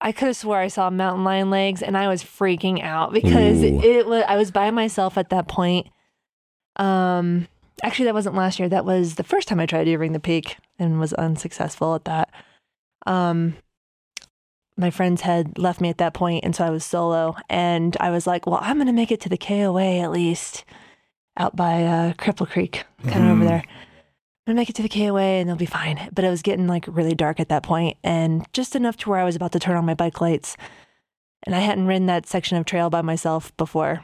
I 0.00 0.12
could 0.12 0.26
have 0.28 0.36
swore 0.36 0.58
I 0.58 0.68
saw 0.68 0.90
mountain 0.90 1.24
lion 1.24 1.50
legs, 1.50 1.82
and 1.82 1.96
I 1.96 2.08
was 2.08 2.22
freaking 2.22 2.82
out 2.82 3.12
because 3.12 3.62
Ooh. 3.62 3.80
it 3.82 4.06
was 4.06 4.24
I 4.28 4.36
was 4.36 4.50
by 4.50 4.70
myself 4.70 5.16
at 5.18 5.30
that 5.30 5.48
point. 5.48 5.86
Um, 6.76 7.46
actually, 7.82 8.06
that 8.06 8.14
wasn't 8.14 8.34
last 8.34 8.58
year. 8.58 8.68
That 8.68 8.84
was 8.84 9.14
the 9.14 9.24
first 9.24 9.48
time 9.48 9.60
I 9.60 9.66
tried 9.66 9.84
to 9.84 9.96
Ring 9.96 10.12
the 10.12 10.20
Peak 10.20 10.56
and 10.78 10.98
was 11.00 11.12
unsuccessful 11.14 11.94
at 11.94 12.04
that. 12.04 12.30
Um, 13.06 13.56
my 14.76 14.90
friends 14.90 15.20
had 15.22 15.56
left 15.56 15.80
me 15.80 15.88
at 15.88 15.98
that 15.98 16.14
point, 16.14 16.44
and 16.44 16.54
so 16.54 16.64
I 16.64 16.70
was 16.70 16.84
solo. 16.84 17.36
And 17.48 17.96
I 18.00 18.10
was 18.10 18.26
like, 18.26 18.46
"Well, 18.46 18.58
I'm 18.60 18.78
gonna 18.78 18.92
make 18.92 19.12
it 19.12 19.20
to 19.22 19.28
the 19.28 19.38
KOA 19.38 20.00
at 20.00 20.10
least, 20.10 20.64
out 21.36 21.54
by 21.54 21.84
uh, 21.84 22.12
Cripple 22.14 22.48
Creek, 22.48 22.84
kind 23.04 23.24
of 23.24 23.30
over 23.30 23.44
Mhm. 23.44 23.46
there. 23.48 23.62
Gonna 24.46 24.56
make 24.56 24.68
it 24.68 24.76
to 24.76 24.82
the 24.82 24.88
KOA, 24.88 25.40
and 25.40 25.48
they'll 25.48 25.56
be 25.56 25.66
fine." 25.66 26.10
But 26.12 26.24
it 26.24 26.30
was 26.30 26.42
getting 26.42 26.66
like 26.66 26.84
really 26.86 27.14
dark 27.14 27.40
at 27.40 27.48
that 27.48 27.62
point, 27.62 27.96
and 28.04 28.46
just 28.52 28.76
enough 28.76 28.96
to 28.98 29.10
where 29.10 29.20
I 29.20 29.24
was 29.24 29.36
about 29.36 29.52
to 29.52 29.58
turn 29.58 29.76
on 29.76 29.86
my 29.86 29.94
bike 29.94 30.20
lights. 30.20 30.56
And 31.44 31.54
I 31.54 31.60
hadn't 31.60 31.86
ridden 31.86 32.06
that 32.06 32.26
section 32.26 32.56
of 32.56 32.64
trail 32.64 32.90
by 32.90 33.02
myself 33.02 33.56
before, 33.56 34.02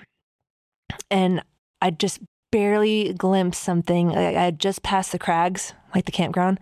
and 1.11 1.43
I 1.82 1.91
just 1.91 2.20
barely 2.51 3.12
glimpsed 3.12 3.62
something. 3.62 4.16
I, 4.16 4.32
had 4.32 4.59
just 4.59 4.82
passed 4.82 5.12
the 5.12 5.18
crags, 5.18 5.74
like 5.95 6.05
the 6.05 6.12
campground, 6.12 6.59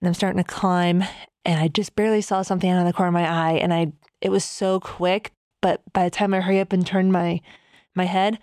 and 0.00 0.08
I'm 0.08 0.14
starting 0.14 0.42
to 0.42 0.48
climb, 0.48 1.04
and 1.44 1.60
I 1.60 1.68
just 1.68 1.96
barely 1.96 2.20
saw 2.20 2.42
something 2.42 2.70
out 2.70 2.80
of 2.80 2.86
the 2.86 2.92
corner 2.92 3.08
of 3.08 3.14
my 3.14 3.28
eye, 3.28 3.52
and 3.52 3.72
I 3.72 3.92
it 4.20 4.30
was 4.30 4.44
so 4.44 4.80
quick, 4.80 5.32
but 5.60 5.80
by 5.92 6.04
the 6.04 6.10
time 6.10 6.34
I 6.34 6.40
hurry 6.40 6.60
up 6.60 6.72
and 6.72 6.86
turned 6.86 7.12
my 7.12 7.40
my 7.94 8.04
head, 8.04 8.38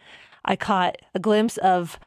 I 0.45 0.55
caught 0.55 0.97
a 1.13 1.19
glimpse 1.19 1.57
of 1.57 1.99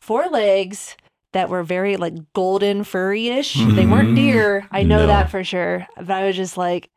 four 0.00 0.28
legs 0.28 0.96
that 1.38 1.48
were 1.48 1.62
very 1.62 1.96
like 1.96 2.14
golden 2.32 2.82
furry-ish. 2.82 3.54
They 3.54 3.60
mm-hmm. 3.60 3.90
weren't 3.92 4.16
deer, 4.16 4.66
I 4.72 4.82
know 4.82 4.98
No. 4.98 5.06
that 5.06 5.30
for 5.30 5.44
sure. 5.44 5.86
But 5.96 6.10
I 6.10 6.26
was 6.26 6.34
just 6.34 6.56
like, 6.56 6.90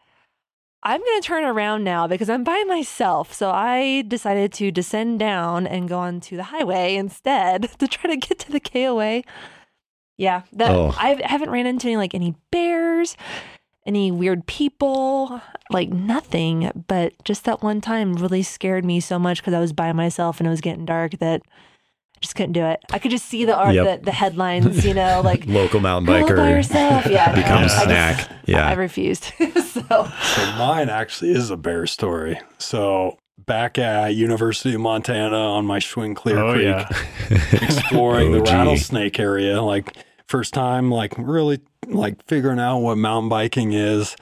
I'm 0.81 0.99
gonna 0.99 1.21
turn 1.21 1.43
around 1.43 1.83
now 1.83 2.07
because 2.07 2.27
I'm 2.27 2.43
by 2.43 2.63
myself. 2.67 3.33
So 3.33 3.51
I 3.51 4.03
decided 4.07 4.51
to 4.53 4.71
descend 4.71 5.19
down 5.19 5.67
and 5.67 5.87
go 5.87 5.99
onto 5.99 6.35
the 6.35 6.45
highway 6.45 6.95
instead 6.95 7.69
to 7.79 7.87
try 7.87 8.09
to 8.09 8.17
get 8.17 8.39
to 8.39 8.51
the 8.51 8.59
KOA. 8.59 9.21
Yeah, 10.17 10.41
that 10.53 10.71
Oh. 10.71 10.91
I 10.97 11.21
haven't 11.23 11.51
ran 11.51 11.67
into 11.67 11.85
any 11.87 11.97
like 11.97 12.15
any 12.15 12.33
bears, 12.49 13.15
any 13.85 14.11
weird 14.11 14.47
people, 14.47 15.39
like 15.69 15.89
nothing. 15.89 16.71
But 16.87 17.13
just 17.25 17.45
that 17.45 17.61
one 17.61 17.79
time 17.79 18.15
really 18.15 18.41
scared 18.41 18.85
me 18.85 19.01
so 19.01 19.19
much 19.19 19.37
because 19.39 19.53
I 19.53 19.59
was 19.59 19.73
by 19.73 19.93
myself 19.93 20.39
and 20.39 20.47
it 20.47 20.49
was 20.49 20.61
getting 20.61 20.85
dark 20.85 21.19
that 21.19 21.43
just 22.21 22.35
couldn't 22.35 22.53
do 22.53 22.63
it. 22.65 22.79
I 22.91 22.99
could 22.99 23.11
just 23.11 23.25
see 23.25 23.45
the 23.45 23.55
art, 23.55 23.73
Yep. 23.75 23.99
the, 24.01 24.05
the 24.05 24.11
headlines, 24.11 24.85
you 24.85 24.93
know, 24.93 25.21
like 25.25 25.45
Local 25.47 25.79
mountain 25.79 26.05
girl 26.05 26.27
by 26.27 26.33
biker 26.33 26.55
herself. 26.55 27.05
Yeah, 27.07 27.33
becomes 27.35 27.71
I 27.73 27.75
just- 27.75 27.83
snack. 27.85 28.31
Yeah. 28.45 28.67
I 28.67 28.73
refused. 28.73 29.25
so 29.39 29.81
So 30.23 30.51
mine 30.57 30.89
actually 30.89 31.31
is 31.31 31.49
a 31.51 31.57
bear 31.57 31.85
story. 31.87 32.39
So 32.57 33.17
back 33.45 33.77
at 33.77 34.13
University 34.15 34.75
of 34.75 34.81
Montana 34.81 35.35
on 35.37 35.65
my 35.65 35.79
Schwinn 35.79 36.15
Clear 36.15 36.37
oh 36.39 36.53
Creek, 36.53 36.65
yeah. 36.65 36.87
exploring 37.61 38.31
the 38.31 38.41
Oh, 38.41 38.45
gee. 38.45 38.51
rattlesnake 38.51 39.19
area, 39.19 39.61
like 39.61 39.95
first 40.27 40.53
time, 40.53 40.91
like 40.91 41.13
really 41.17 41.59
like 41.87 42.23
figuring 42.27 42.59
out 42.59 42.79
what 42.79 42.97
mountain 42.97 43.29
biking 43.29 43.73
is 43.73 44.15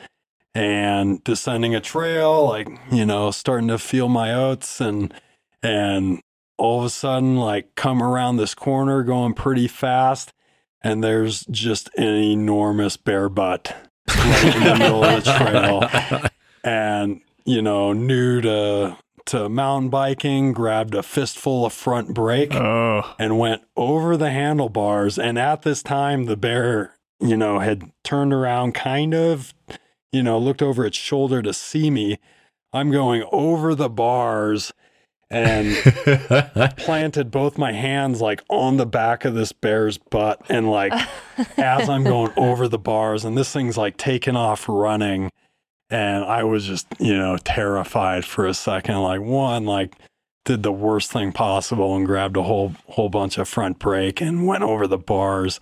and 0.55 1.23
descending 1.23 1.75
a 1.75 1.81
trail, 1.81 2.45
like, 2.47 2.67
you 2.91 3.05
know, 3.05 3.31
starting 3.31 3.67
to 3.67 3.77
feel 3.77 4.09
my 4.09 4.33
oats 4.33 4.81
and, 4.81 5.13
and 5.61 6.21
all 6.60 6.80
of 6.80 6.86
a 6.86 6.89
sudden, 6.89 7.38
like 7.38 7.76
come 7.76 8.03
around 8.03 8.38
this 8.38 8.53
corner 8.53 9.03
going 9.03 9.34
pretty 9.34 9.68
fast. 9.68 10.34
And 10.82 11.03
there's 11.03 11.45
just 11.51 11.89
an 11.97 12.16
enormous 12.16 12.95
bear 12.95 13.28
butt 13.28 13.76
right 14.07 14.55
in 14.55 14.64
the 14.64 14.76
middle 14.78 15.03
of 15.03 15.24
the 15.24 15.32
trail 15.34 16.30
and 16.64 17.22
you 17.45 17.62
know 17.62 17.93
new 17.93 18.41
to 18.41 18.97
to 19.26 19.47
mountain 19.47 19.89
biking, 19.89 20.53
grabbed 20.53 20.95
a 20.95 21.03
fistful 21.03 21.64
of 21.66 21.72
front 21.74 22.16
brake, 22.16 22.53
Oh, 22.55 23.14
and 23.20 23.38
went 23.38 23.62
over 23.78 24.18
the 24.18 24.32
handlebars. 24.32 25.20
And 25.20 25.38
at 25.38 25.62
this 25.62 25.84
time, 25.84 26.24
the 26.24 26.36
bear, 26.36 26.95
you 27.20 27.38
know, 27.38 27.60
had 27.60 27.91
turned 28.03 28.34
around, 28.34 28.74
kind 28.74 29.14
of, 29.14 29.53
you 30.12 30.24
know, 30.24 30.39
looked 30.39 30.64
over 30.64 30.84
its 30.84 30.97
shoulder 30.97 31.43
to 31.43 31.53
see 31.53 31.91
me. 31.91 32.18
I'm 32.74 32.89
going 32.89 33.24
over 33.32 33.76
the 33.76 33.89
bars 33.89 34.74
and 35.32 35.75
planted 36.77 37.32
both 37.32 37.57
my 37.57 37.71
hands 37.71 38.19
like 38.21 38.43
on 38.49 38.77
the 38.77 38.86
back 38.86 39.25
of 39.25 39.36
this 39.36 39.51
bear's 39.51 39.97
butt. 39.97 40.41
And 40.49 40.69
like, 40.69 40.93
as 41.57 41.89
I'm 41.89 42.03
going 42.03 42.34
over 42.36 42.67
the 42.67 42.80
bars, 42.80 43.25
and 43.25 43.38
this 43.38 43.51
thing's 43.51 43.77
like 43.77 43.97
taking 43.97 44.36
off 44.36 44.67
running. 44.67 45.30
And 45.91 46.23
I 46.23 46.43
was 46.43 46.65
just, 46.65 46.88
you 46.99 47.17
know, 47.17 47.38
terrified 47.38 48.23
for 48.23 48.45
a 48.45 48.53
second. 48.53 49.01
Like, 49.01 49.21
one, 49.21 49.65
like, 49.65 49.95
did 50.45 50.63
the 50.63 50.71
worst 50.71 51.11
thing 51.11 51.32
possible 51.32 51.95
and 51.95 52.05
grabbed 52.05 52.38
a 52.38 52.43
whole 52.43 52.73
whole 52.88 53.09
bunch 53.09 53.38
of 53.38 53.47
front 53.47 53.80
brake 53.80 54.21
and 54.21 54.47
went 54.47 54.63
over 54.63 54.88
the 54.88 54.97
bars. 54.97 55.59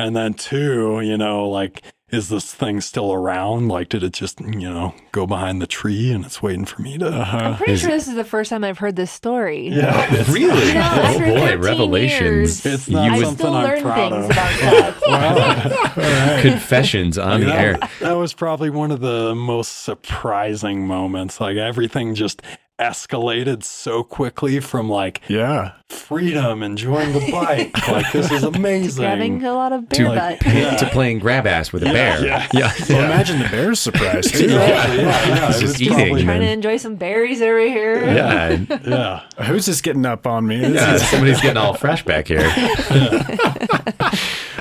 And 0.00 0.16
then 0.16 0.34
two, 0.34 1.00
you 1.02 1.16
know, 1.16 1.48
like 1.48 1.82
is 2.10 2.28
this 2.28 2.52
thing 2.52 2.80
still 2.80 3.12
around? 3.12 3.68
Like 3.68 3.88
did 3.88 4.02
it 4.02 4.12
just, 4.12 4.40
you 4.40 4.68
know, 4.68 4.94
go 5.12 5.26
behind 5.28 5.62
the 5.62 5.66
tree 5.66 6.10
and 6.10 6.24
it's 6.24 6.42
waiting 6.42 6.64
for 6.64 6.82
me 6.82 6.98
to 6.98 7.06
uh-huh. 7.06 7.36
I'm 7.38 7.56
pretty 7.56 7.74
Is- 7.74 7.80
sure 7.82 7.90
this 7.90 8.08
is 8.08 8.14
the 8.14 8.24
first 8.24 8.50
time 8.50 8.64
I've 8.64 8.78
heard 8.78 8.96
this 8.96 9.12
story. 9.12 9.68
Yeah. 9.68 10.06
really? 10.32 10.68
You 10.68 10.74
know, 10.74 11.02
oh 11.04 11.18
boy, 11.18 11.56
revelations. 11.58 12.64
years, 12.64 12.66
It's 12.66 12.88
not 12.88 13.12
you 13.16 13.24
something 13.24 13.36
still 13.36 13.54
I'm 13.54 13.64
learn 13.64 13.82
proud 13.82 14.10
things 14.12 14.24
of. 14.24 14.30
about 14.32 14.60
that. 15.04 15.96
Wow. 15.96 16.40
Confessions 16.42 17.16
on 17.18 17.40
the 17.40 17.46
that, 17.46 17.64
air. 17.64 17.78
that 18.00 18.12
was 18.14 18.34
probably 18.34 18.70
one 18.70 18.90
of 18.90 19.00
the 19.00 19.34
most 19.34 19.82
surprising 19.82 20.86
moments. 20.86 21.40
Like 21.40 21.56
everything 21.58 22.14
just 22.16 22.42
escalated 22.80 23.62
so 23.62 24.02
quickly 24.02 24.58
from 24.60 24.88
like 24.88 25.20
yeah. 25.28 25.72
freedom, 25.88 26.62
enjoying 26.62 27.12
the 27.12 27.30
bike. 27.30 27.86
like 27.88 28.10
this 28.12 28.32
is 28.32 28.42
amazing. 28.42 29.02
Grabbing 29.04 29.44
a 29.44 29.52
lot 29.54 29.72
of 29.72 29.88
To, 29.90 29.96
bear 30.04 30.08
like, 30.08 30.44
butt. 30.44 30.54
Yeah. 30.54 30.76
to 30.76 30.86
playing 30.86 31.18
grab 31.18 31.46
ass 31.46 31.72
with 31.72 31.82
a 31.82 31.86
bear. 31.86 32.24
yeah. 32.24 32.48
yeah. 32.54 32.72
Well, 32.88 33.04
imagine 33.04 33.38
the 33.38 33.48
bear's 33.48 33.78
surprise 33.78 34.30
too. 34.32 34.46
yeah, 34.50 34.92
yeah, 34.94 35.02
yeah. 35.28 35.48
It's 35.50 35.60
just 35.60 35.80
eating. 35.80 35.94
probably- 35.94 36.24
Trying 36.24 36.40
to 36.40 36.50
enjoy 36.50 36.76
some 36.78 36.96
berries 36.96 37.42
over 37.42 37.60
here. 37.60 38.04
Yeah. 38.04 38.58
yeah. 38.84 39.44
Who's 39.44 39.66
just 39.66 39.82
getting 39.82 40.06
up 40.06 40.26
on 40.26 40.46
me? 40.46 40.60
Yeah, 40.72 40.96
somebody's 40.96 41.40
getting 41.40 41.58
all 41.58 41.74
fresh 41.74 42.04
back 42.04 42.28
here. 42.28 42.40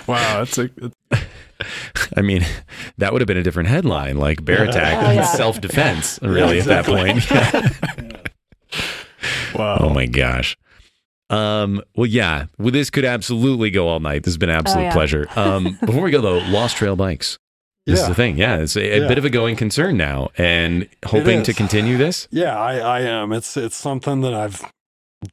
wow, 0.07 0.43
that's 0.43 0.57
a 0.57 0.69
I 2.17 2.21
mean, 2.21 2.45
that 2.97 3.13
would 3.13 3.21
have 3.21 3.27
been 3.27 3.37
a 3.37 3.43
different 3.43 3.69
headline, 3.69 4.17
like 4.17 4.43
bear 4.43 4.63
attack, 4.63 5.07
Oh, 5.07 5.11
yeah. 5.11 5.23
self 5.25 5.61
defense, 5.61 6.19
really, 6.21 6.59
at 6.59 6.65
that 6.65 6.85
point. 6.85 7.29
wow. 9.55 9.77
oh 9.81 9.89
my 9.89 10.05
gosh. 10.05 10.57
Um, 11.29 11.81
well, 11.95 12.07
yeah, 12.07 12.45
well, 12.57 12.71
this 12.71 12.89
could 12.89 13.05
absolutely 13.05 13.69
go 13.69 13.87
all 13.87 13.99
night. 13.99 14.23
This 14.23 14.33
has 14.33 14.37
been 14.37 14.49
an 14.49 14.55
absolute 14.55 14.81
Oh, 14.81 14.85
yeah. 14.85 14.93
pleasure. 14.93 15.27
Um, 15.35 15.77
before 15.85 16.01
we 16.01 16.11
go 16.11 16.21
though, 16.21 16.39
Lost 16.49 16.77
Trail 16.77 16.95
Bikes. 16.95 17.37
This 17.85 17.99
is 17.99 18.03
Yeah. 18.05 18.09
the 18.09 18.15
thing. 18.15 18.37
Yeah, 18.37 18.57
it's 18.57 18.75
a, 18.75 18.81
a 18.81 19.01
Yeah. 19.01 19.07
bit 19.07 19.17
of 19.17 19.25
a 19.25 19.29
going 19.29 19.55
concern 19.55 19.97
now, 19.97 20.29
and 20.37 20.87
hoping 21.05 21.43
to 21.43 21.53
continue 21.53 21.97
this. 21.97 22.27
Yeah, 22.31 22.57
I, 22.59 22.77
I 22.77 22.99
am. 23.01 23.31
It's 23.31 23.55
it's 23.57 23.75
something 23.75 24.21
that 24.21 24.33
I've 24.33 24.63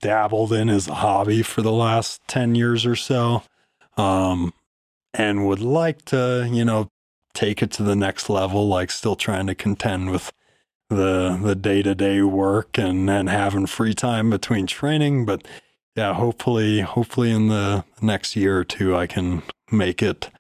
dabbled 0.01 0.53
in 0.53 0.69
as 0.69 0.89
a 0.89 0.95
hobby 0.95 1.43
for 1.43 1.63
the 1.63 1.73
last 1.73 2.21
ten 2.29 2.55
years 2.55 2.87
or 2.87 2.97
so, 2.97 3.43
um, 3.97 4.53
and 5.17 5.47
would 5.47 5.61
like 5.61 6.05
to, 6.07 6.49
you 6.51 6.65
know, 6.65 6.89
take 7.35 7.63
it 7.63 7.71
to 7.73 7.83
the 7.83 7.97
next 7.97 8.29
level. 8.29 8.69
Like 8.69 8.91
still 8.91 9.17
trying 9.17 9.47
to 9.47 9.55
contend 9.55 10.11
with 10.11 10.33
the 10.89 11.39
the 11.43 11.55
day 11.55 11.83
to 11.83 11.95
day 11.95 12.23
work 12.23 12.79
and 12.79 13.09
and 13.11 13.29
having 13.29 13.67
free 13.67 13.95
time 13.95 14.31
between 14.31 14.67
training. 14.67 15.25
But 15.27 15.47
yeah, 15.97 16.15
hopefully, 16.15 16.81
hopefully 16.81 17.31
in 17.33 17.49
the 17.49 17.85
next 18.03 18.37
year 18.37 18.59
or 18.59 18.65
two, 18.65 18.95
I 18.97 19.07
can 19.07 19.43
make 19.73 20.03
it 20.03 20.31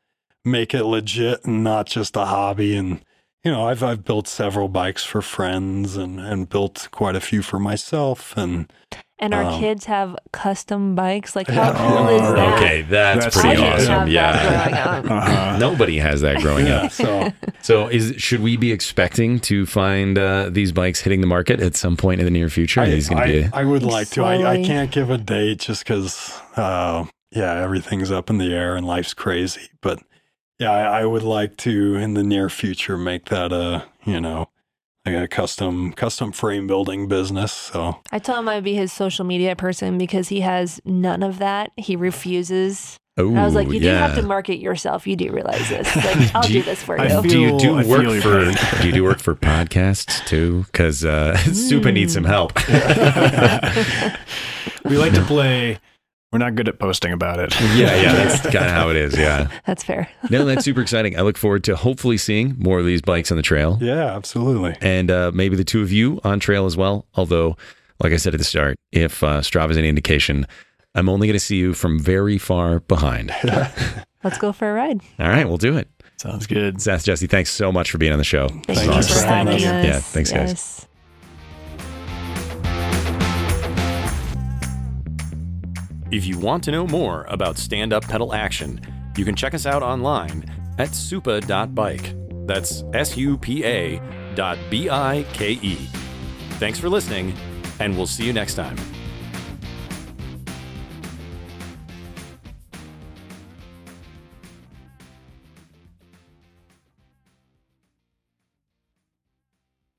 make 0.44 0.74
it 0.74 0.84
legit 0.84 1.44
and 1.44 1.64
not 1.64 1.86
just 1.86 2.16
a 2.16 2.26
hobby 2.26 2.76
and 2.76 3.02
you 3.44 3.52
know, 3.52 3.68
I've 3.68 3.84
I've 3.84 4.04
built 4.04 4.26
several 4.26 4.66
bikes 4.66 5.04
for 5.04 5.22
friends 5.22 5.96
and 5.96 6.18
and 6.18 6.48
built 6.48 6.88
quite 6.90 7.14
a 7.14 7.20
few 7.20 7.42
for 7.42 7.60
myself 7.60 8.36
and 8.36 8.70
And 9.18 9.32
our 9.32 9.44
Um, 9.44 9.60
kids 9.60 9.86
have 9.86 10.14
custom 10.32 10.94
bikes. 10.94 11.34
Like, 11.34 11.48
how 11.48 11.72
cool 11.72 12.08
is 12.08 12.20
Oh, 12.22 12.34
that? 12.34 12.58
Okay, 12.58 12.82
that's, 12.82 13.24
That's 13.24 13.40
pretty 13.40 13.62
I 13.62 13.74
awesome. 13.76 14.08
Yeah. 14.08 14.32
that 14.32 14.84
growing 14.84 15.06
up. 15.10 15.26
Uh-huh. 15.28 15.56
Nobody 15.58 15.98
has 15.98 16.20
that 16.20 16.42
growing 16.42 16.66
yeah, 16.66 16.82
up. 16.82 16.92
so 16.92 17.32
So, 17.62 17.88
is 17.88 18.14
should 18.18 18.40
we 18.40 18.58
be 18.58 18.72
expecting 18.72 19.40
to 19.40 19.64
find 19.64 20.18
uh, 20.18 20.50
these 20.50 20.70
bikes 20.70 21.00
hitting 21.00 21.22
the 21.22 21.26
market 21.26 21.60
at 21.60 21.76
some 21.76 21.96
point 21.96 22.20
in 22.20 22.26
the 22.26 22.30
near 22.30 22.50
future? 22.50 22.80
I, 22.82 22.86
Is 22.88 23.08
going 23.08 23.22
be 23.26 23.44
I, 23.54 23.62
I 23.62 23.64
would 23.64 23.82
like 23.82 24.10
to. 24.10 24.22
I, 24.22 24.52
I 24.52 24.62
can't 24.62 24.90
give 24.90 25.08
a 25.08 25.16
date 25.18 25.60
just 25.60 25.84
because 25.84 26.38
uh 26.56 27.06
yeah, 27.32 27.54
everything's 27.62 28.10
up 28.10 28.28
in 28.30 28.36
the 28.38 28.54
air 28.54 28.76
and 28.76 28.86
life's 28.86 29.14
crazy. 29.14 29.68
But 29.80 30.02
yeah, 30.58 30.70
I, 30.72 31.00
I 31.00 31.04
would 31.06 31.22
like 31.22 31.56
to 31.58 31.96
in 31.96 32.12
the 32.14 32.22
near 32.22 32.48
future 32.48 32.96
make 32.98 33.26
that 33.26 33.52
a, 33.52 33.84
you 34.04 34.20
know, 34.20 34.48
like 35.06 35.14
a 35.16 35.28
custom 35.28 35.92
custom 35.92 36.32
frame 36.32 36.66
building 36.66 37.06
business. 37.08 37.52
So 37.52 38.00
I 38.12 38.18
told 38.18 38.40
him 38.40 38.48
I'd 38.48 38.64
be 38.64 38.74
his 38.74 38.92
social 38.92 39.24
media 39.24 39.54
person 39.56 39.96
because 39.98 40.28
he 40.28 40.40
has 40.40 40.80
none 40.84 41.22
of 41.22 41.38
that. 41.38 41.70
He 41.76 41.96
refuses. 41.96 42.96
Oh, 43.18 43.28
And 43.28 43.38
I 43.40 43.46
was 43.46 43.54
like, 43.54 43.68
you 43.68 43.80
do 43.80 43.86
yeah. 43.86 44.06
have 44.06 44.14
to 44.16 44.22
market 44.22 44.58
yourself. 44.58 45.06
You 45.06 45.16
do 45.16 45.32
realize 45.32 45.66
this. 45.70 45.86
Like, 45.96 46.34
I'll 46.34 46.42
Do 46.42 46.52
do, 46.52 46.62
this 46.62 46.82
for 46.82 47.00
I 47.00 47.04
you. 47.04 47.08
feel- 47.08 47.22
do 47.22 47.40
you 47.40 47.58
do 47.58 47.78
I 47.78 47.84
work 47.86 48.22
for 48.22 48.52
do 48.82 48.86
you 48.86 48.92
do 48.92 49.04
work 49.04 49.20
for 49.20 49.34
podcasts 49.34 50.22
too? 50.26 50.64
Because 50.70 51.02
uh, 51.02 51.34
Supa 51.46 51.94
needs 51.94 52.12
some 52.12 52.24
help. 52.24 52.52
we 54.84 54.98
like 54.98 55.14
to 55.14 55.22
play. 55.22 55.78
We're 56.36 56.44
not 56.44 56.54
good 56.54 56.68
at 56.68 56.78
posting 56.78 57.14
about 57.14 57.38
it. 57.38 57.58
yeah, 57.60 57.96
yeah, 57.96 58.12
that's 58.12 58.42
kind 58.42 58.66
of 58.66 58.70
how 58.72 58.90
it 58.90 58.96
is. 58.96 59.16
Yeah, 59.16 59.48
That's 59.66 59.82
fair. 59.82 60.06
no, 60.28 60.44
that's 60.44 60.64
super 60.66 60.82
exciting. 60.82 61.18
I 61.18 61.22
look 61.22 61.38
forward 61.38 61.64
to 61.64 61.76
hopefully 61.76 62.18
seeing 62.18 62.56
more 62.58 62.78
of 62.78 62.84
these 62.84 63.00
bikes 63.00 63.30
on 63.30 63.38
the 63.38 63.42
trail, 63.42 63.78
yeah, 63.80 64.14
absolutely. 64.14 64.76
and 64.82 65.10
uh, 65.10 65.30
maybe 65.32 65.56
the 65.56 65.64
two 65.64 65.80
of 65.80 65.90
you 65.90 66.20
on 66.24 66.38
trail 66.38 66.66
as 66.66 66.76
well. 66.76 67.06
Although, 67.14 67.56
like 68.02 68.12
I 68.12 68.16
said 68.16 68.34
at 68.34 68.38
the 68.38 68.44
start, 68.44 68.76
if 68.92 69.22
uh, 69.22 69.40
Strava 69.40 69.70
is 69.70 69.78
any 69.78 69.88
indication, 69.88 70.46
I'm 70.94 71.08
only 71.08 71.26
going 71.26 71.38
to 71.38 71.40
see 71.44 71.56
you 71.56 71.72
from 71.72 71.98
very 71.98 72.36
far 72.36 72.80
behind. 72.80 73.32
Let's 74.22 74.36
go 74.38 74.52
for 74.52 74.68
a 74.70 74.74
ride. 74.74 75.00
All 75.18 75.28
right, 75.28 75.46
we'll 75.48 75.56
do 75.56 75.74
it. 75.78 75.88
Sounds 76.18 76.46
good. 76.46 76.82
Seth, 76.82 77.04
Jesse, 77.06 77.26
thanks 77.28 77.50
so 77.50 77.72
much 77.72 77.90
for 77.90 77.96
being 77.96 78.12
on 78.12 78.18
the 78.18 78.24
show. 78.24 78.48
Thank 78.48 78.66
Thanks 78.80 79.08
you 79.08 79.14
for 79.14 79.20
for 79.22 79.26
having 79.26 79.58
having 79.58 79.66
us. 79.68 79.72
us. 79.72 79.84
Yeah, 79.86 80.00
thanks, 80.00 80.32
guys. 80.32 80.86
If 86.10 86.24
you 86.24 86.38
want 86.38 86.62
to 86.64 86.70
know 86.70 86.86
more 86.86 87.24
about 87.28 87.58
stand 87.58 87.92
up 87.92 88.04
pedal 88.04 88.32
action, 88.32 88.80
you 89.16 89.24
can 89.24 89.34
check 89.34 89.54
us 89.54 89.66
out 89.66 89.82
online 89.82 90.44
at 90.78 90.90
supa.bike. 90.90 92.14
That's 92.46 92.84
S 92.92 93.16
U 93.16 93.36
P 93.36 93.64
A 93.64 94.00
dot 94.34 94.58
B 94.70 94.88
I 94.88 95.26
K 95.32 95.52
E. 95.52 95.74
Thanks 96.58 96.78
for 96.78 96.88
listening, 96.88 97.34
and 97.80 97.96
we'll 97.96 98.06
see 98.06 98.24
you 98.24 98.32
next 98.32 98.54
time. 98.54 98.76